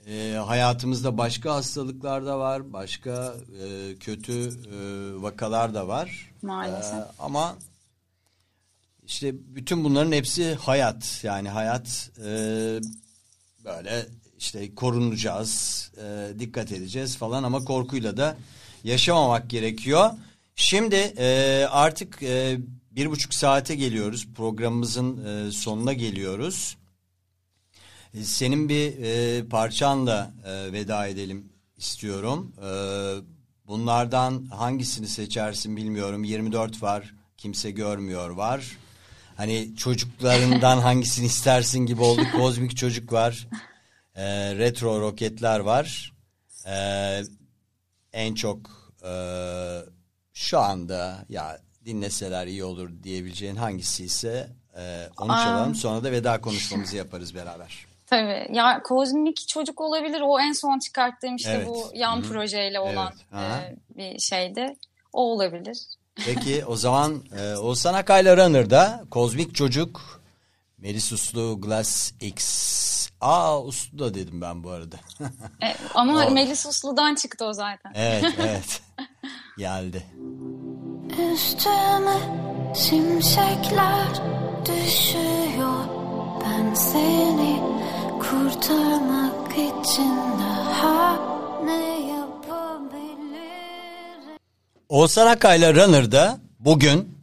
e, 0.07 0.33
hayatımızda 0.45 1.17
başka 1.17 1.55
hastalıklar 1.55 2.25
da 2.25 2.39
var, 2.39 2.73
başka 2.73 3.35
e, 3.63 3.95
kötü 3.99 4.33
e, 4.33 4.77
vakalar 5.21 5.73
da 5.73 5.87
var. 5.87 6.31
Maalesef. 6.41 6.93
E, 6.93 7.05
ama 7.19 7.55
işte 9.05 9.33
bütün 9.55 9.83
bunların 9.83 10.11
hepsi 10.11 10.55
hayat. 10.55 11.19
Yani 11.23 11.49
hayat 11.49 12.11
e, 12.19 12.29
böyle 13.65 14.05
işte 14.39 14.75
korunacağız, 14.75 15.91
e, 16.03 16.39
dikkat 16.39 16.71
edeceğiz 16.71 17.17
falan 17.17 17.43
ama 17.43 17.65
korkuyla 17.65 18.17
da 18.17 18.37
yaşamamak 18.83 19.49
gerekiyor. 19.49 20.09
Şimdi 20.55 20.95
e, 20.95 21.65
artık 21.69 22.23
e, 22.23 22.57
bir 22.97 23.11
buçuk 23.11 23.33
saate 23.33 23.75
geliyoruz. 23.75 24.27
Programımızın 24.35 25.25
e, 25.25 25.51
sonuna 25.51 25.93
geliyoruz. 25.93 26.77
E, 28.13 28.23
Senin 28.23 28.69
bir 28.69 28.97
e, 28.97 29.45
parçanla 29.47 30.33
e, 30.45 30.73
veda 30.73 31.07
edelim 31.07 31.49
istiyorum. 31.77 32.53
E, 32.57 32.69
bunlardan 33.67 34.45
hangisini 34.45 35.07
seçersin 35.07 35.77
bilmiyorum. 35.77 36.23
24 36.23 36.83
var, 36.83 37.13
kimse 37.37 37.71
görmüyor 37.71 38.29
var. 38.29 38.77
Hani 39.35 39.75
çocuklarından 39.75 40.77
hangisini 40.81 41.25
istersin 41.25 41.79
gibi 41.79 42.01
oldu. 42.01 42.21
Kozmik 42.35 42.77
çocuk 42.77 43.13
var. 43.13 43.47
E, 44.15 44.55
retro 44.55 45.01
roketler 45.01 45.59
var. 45.59 46.13
E, 46.65 46.77
en 48.13 48.35
çok 48.35 48.59
e, 49.03 49.11
şu 50.33 50.59
anda 50.59 51.25
ya 51.29 51.66
dinleseler 51.87 52.47
iyi 52.47 52.63
olur 52.63 52.89
diyebileceğin 53.03 53.55
hangisi 53.55 54.05
ise 54.05 54.49
e, 54.77 55.09
onu 55.19 55.33
Aa. 55.33 55.43
çalalım. 55.43 55.75
Sonra 55.75 56.03
da 56.03 56.11
veda 56.11 56.41
konuşmamızı 56.41 56.97
yaparız 56.97 57.35
beraber. 57.35 57.85
Tabii. 58.05 58.47
Ya 58.53 58.81
kozmik 58.83 59.47
çocuk 59.47 59.81
olabilir. 59.81 60.21
O 60.25 60.39
en 60.39 60.51
son 60.53 60.79
çıkarttığım 60.79 61.35
işte 61.35 61.51
Evet. 61.51 61.67
bu 61.67 61.91
yan 61.93 62.17
Hı 62.17 62.19
hı. 62.19 62.29
projeyle 62.29 62.79
olan 62.79 63.13
Evet. 63.33 63.77
E, 63.95 63.97
bir 63.97 64.19
şeydi. 64.19 64.75
O 65.13 65.31
olabilir. 65.31 65.77
Peki 66.25 66.65
o 66.65 66.75
zaman 66.75 67.23
e, 67.39 67.55
Oğuzhan 67.55 67.93
Akay'la 67.93 68.37
Runner'da 68.37 69.03
Kozmik 69.11 69.55
Çocuk 69.55 70.21
Melis 70.77 71.11
Uslu 71.11 71.61
Glass 71.61 72.11
X. 72.21 72.67
Aa 73.21 73.61
Uslu 73.63 73.99
da 73.99 74.13
dedim 74.13 74.41
ben 74.41 74.63
bu 74.63 74.69
arada. 74.71 74.95
E, 75.63 75.75
ama 75.93 76.29
Melis 76.29 76.65
Uslu'dan 76.65 77.15
çıktı 77.15 77.45
o 77.45 77.53
zaten. 77.53 77.91
evet 77.95 78.23
evet 78.39 78.81
geldi. 79.57 80.03
Üstüme 81.17 82.17
şimşekler 82.75 84.07
düşüyor. 84.65 85.85
Ben 86.43 86.73
seni 86.73 87.61
kurtarmak 88.19 89.51
için 89.51 90.13
daha 90.39 91.19
ne 91.65 92.07
yapabilirim? 92.07 93.37
Oğuzhan 94.89 95.27
Akay'la 95.27 95.73
Runner'da 95.73 96.39
bugün 96.59 97.17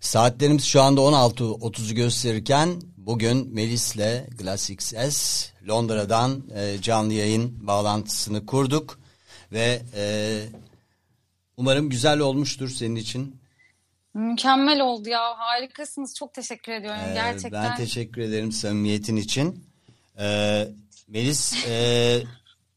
saatlerimiz 0.00 0.64
şu 0.64 0.82
anda 0.82 1.00
16.30'u 1.00 1.94
gösterirken 1.94 2.68
bugün 2.96 3.54
Melis'le 3.54 4.28
Glass 4.38 4.70
XS 4.70 5.46
Londra'dan 5.68 6.42
e, 6.54 6.82
canlı 6.82 7.12
yayın 7.12 7.66
bağlantısını 7.66 8.46
kurduk 8.46 8.98
ve 9.52 9.82
e, 9.94 10.42
umarım 11.60 11.90
güzel 11.90 12.18
olmuştur 12.20 12.68
senin 12.68 12.96
için. 12.96 13.36
Mükemmel 14.14 14.80
oldu 14.80 15.08
ya. 15.08 15.38
Harikasınız. 15.38 16.14
Çok 16.14 16.34
teşekkür 16.34 16.72
ediyorum. 16.72 17.00
Ee, 17.10 17.14
Gerçekten. 17.14 17.64
Ben 17.70 17.76
teşekkür 17.76 18.22
ederim 18.22 18.52
samimiyetin 18.52 19.16
için. 19.16 19.64
Ee, 20.18 20.68
Melis 21.08 21.66
e, 21.66 22.22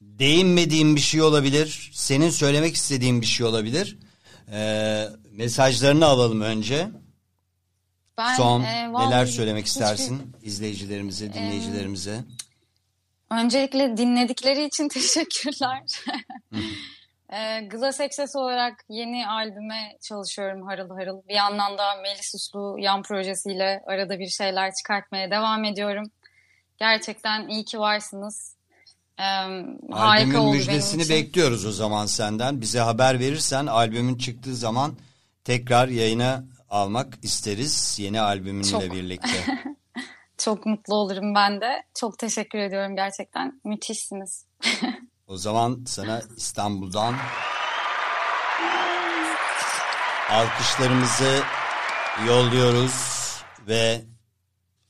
değinmediğim 0.02 0.96
bir 0.96 1.02
şey 1.02 1.22
olabilir. 1.22 1.92
Senin 1.94 2.30
söylemek 2.30 2.76
istediğin 2.76 3.22
bir 3.22 3.26
şey 3.26 3.46
olabilir. 3.46 3.98
Ee, 4.52 5.08
mesajlarını 5.32 6.06
alalım 6.06 6.42
önce. 6.42 6.90
Ben, 8.18 8.36
Son 8.36 8.62
e, 8.64 8.94
neler 8.94 9.26
söylemek 9.26 9.66
hiçbir- 9.66 9.82
istersin 9.82 10.22
izleyicilerimize, 10.44 11.34
dinleyicilerimize? 11.34 12.24
Öncelikle 13.32 13.98
dinledikleri 13.98 14.66
için 14.66 14.88
teşekkürler. 14.94 15.84
E, 17.34 17.66
Glass 17.66 18.02
Access 18.02 18.36
olarak 18.36 18.86
yeni 18.90 19.28
albüme 19.28 19.98
çalışıyorum 20.02 20.62
harıl 20.68 20.90
harıl. 20.90 21.22
Bir 21.30 21.34
yandan 21.34 21.78
da 21.78 21.96
Melis 21.96 22.36
Uslu 22.36 22.76
yan 22.80 23.02
projesiyle 23.02 23.84
arada 23.88 24.20
bir 24.20 24.28
şeyler 24.28 24.72
çıkartmaya 24.74 25.32
devam 25.32 25.64
ediyorum. 25.64 26.06
Gerçekten 26.78 27.48
iyi 27.48 27.66
ki 27.66 27.80
varsınız. 27.80 28.56
E, 29.20 29.24
Albümün 29.92 30.34
oldu 30.36 30.52
müjdesini 30.52 31.10
bekliyoruz 31.10 31.66
o 31.66 31.72
zaman 31.72 32.06
senden. 32.06 32.62
Bize 32.62 32.80
haber 32.80 33.20
verirsen 33.20 33.66
albümün 33.66 34.18
çıktığı 34.18 34.56
zaman 34.56 34.98
tekrar 35.44 35.88
yayına 35.88 36.44
almak 36.70 37.14
isteriz 37.22 38.00
yeni 38.00 38.22
albümünle 38.22 38.68
Çok. 38.68 38.94
birlikte. 38.94 39.46
Çok 40.38 40.66
mutlu 40.66 40.96
olurum 40.96 41.36
ben 41.36 41.62
de. 41.62 41.84
Çok 42.00 42.20
teşekkür 42.20 42.60
ediyorum 42.60 42.96
gerçekten. 42.96 43.62
Müthişsiniz. 43.64 44.46
O 45.28 45.38
zaman 45.38 45.84
sana 45.88 46.22
İstanbul'dan 46.38 47.16
alkışlarımızı 50.30 51.44
yolluyoruz 52.28 52.94
ve 53.68 54.02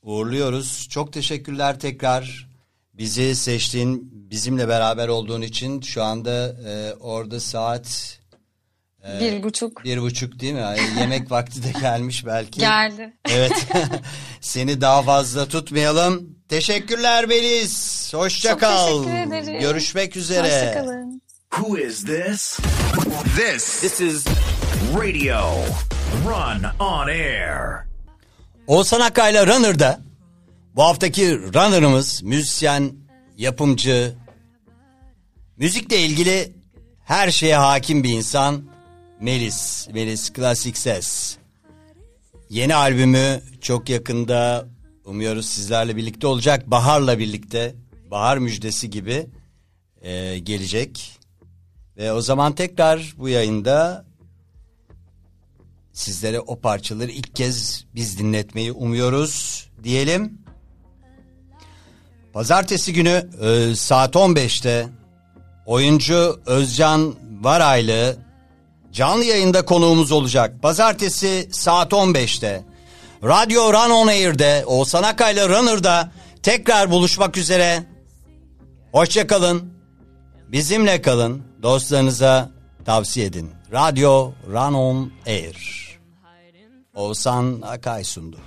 uğurluyoruz. 0.02 0.88
Çok 0.88 1.12
teşekkürler 1.12 1.80
tekrar. 1.80 2.48
Bizi 2.94 3.36
seçtiğin, 3.36 4.10
bizimle 4.30 4.68
beraber 4.68 5.08
olduğun 5.08 5.42
için 5.42 5.80
şu 5.80 6.02
anda 6.02 6.56
e, 6.68 6.94
orada 6.94 7.40
saat 7.40 8.18
bir 9.20 9.42
buçuk 9.42 9.84
Bir 9.84 10.00
buçuk 10.02 10.40
değil 10.40 10.54
mi? 10.54 10.76
Yemek 11.00 11.30
vakti 11.30 11.62
de 11.62 11.72
gelmiş 11.80 12.26
belki. 12.26 12.60
geldi. 12.60 13.16
Evet. 13.28 13.66
Seni 14.40 14.80
daha 14.80 15.02
fazla 15.02 15.48
tutmayalım. 15.48 16.33
Teşekkürler 16.54 17.30
Beliz. 17.30 18.10
Hoşça 18.14 18.50
Çok 18.50 18.60
kal. 18.60 19.02
teşekkür 19.04 19.36
ederim. 19.36 19.60
Görüşmek 19.60 20.16
üzere. 20.16 20.42
Hoşçakalın. 20.42 21.22
Who 21.50 21.78
is 21.78 22.04
this? 22.04 22.58
This. 23.36 23.80
This 23.80 24.00
is 24.00 24.24
Radio 24.96 25.52
Run 26.24 26.64
on 26.80 27.08
Air. 27.08 27.84
Oğuzhan 28.66 29.00
Akkay'la 29.00 29.46
Runner'da 29.46 30.00
bu 30.76 30.82
haftaki 30.82 31.38
Runner'ımız 31.38 32.22
müzisyen, 32.22 32.92
yapımcı, 33.36 34.14
müzikle 35.56 35.98
ilgili 35.98 36.52
her 37.04 37.30
şeye 37.30 37.56
hakim 37.56 38.04
bir 38.04 38.10
insan 38.10 38.64
Melis, 39.20 39.88
Melis 39.94 40.32
Classic 40.32 40.80
Ses. 40.80 41.36
Yeni 42.50 42.74
albümü 42.74 43.40
çok 43.60 43.88
yakında 43.88 44.73
umuyoruz 45.04 45.46
sizlerle 45.46 45.96
birlikte 45.96 46.26
olacak. 46.26 46.70
Bahar'la 46.70 47.18
birlikte, 47.18 47.74
Bahar 48.10 48.38
müjdesi 48.38 48.90
gibi 48.90 49.26
e, 50.02 50.38
gelecek. 50.38 51.18
Ve 51.96 52.12
o 52.12 52.20
zaman 52.20 52.54
tekrar 52.54 53.14
bu 53.18 53.28
yayında 53.28 54.04
sizlere 55.92 56.40
o 56.40 56.60
parçaları 56.60 57.10
ilk 57.10 57.36
kez 57.36 57.84
biz 57.94 58.18
dinletmeyi 58.18 58.72
umuyoruz 58.72 59.66
diyelim. 59.84 60.38
Pazartesi 62.32 62.92
günü 62.92 63.30
e, 63.42 63.74
saat 63.76 64.14
15'te 64.14 64.88
oyuncu 65.66 66.40
Özcan 66.46 67.14
Varaylı 67.40 68.16
canlı 68.92 69.24
yayında 69.24 69.64
konuğumuz 69.64 70.12
olacak. 70.12 70.62
Pazartesi 70.62 71.48
saat 71.52 71.92
15'te 71.92 72.64
Radyo 73.24 73.72
Run 73.72 73.90
On 73.90 74.06
Air'de 74.06 74.64
Oğuzhan 74.66 75.02
Akay'la 75.02 75.48
Runner'da 75.48 76.12
tekrar 76.42 76.90
buluşmak 76.90 77.36
üzere. 77.36 77.84
Hoşçakalın. 78.92 79.74
Bizimle 80.48 81.02
kalın. 81.02 81.42
Dostlarınıza 81.62 82.50
tavsiye 82.84 83.26
edin. 83.26 83.50
Radyo 83.72 84.32
Run 84.48 84.74
On 84.74 85.12
Air. 85.26 85.84
Oğuzhan 86.94 87.62
Akay 87.62 88.04
sundu. 88.04 88.40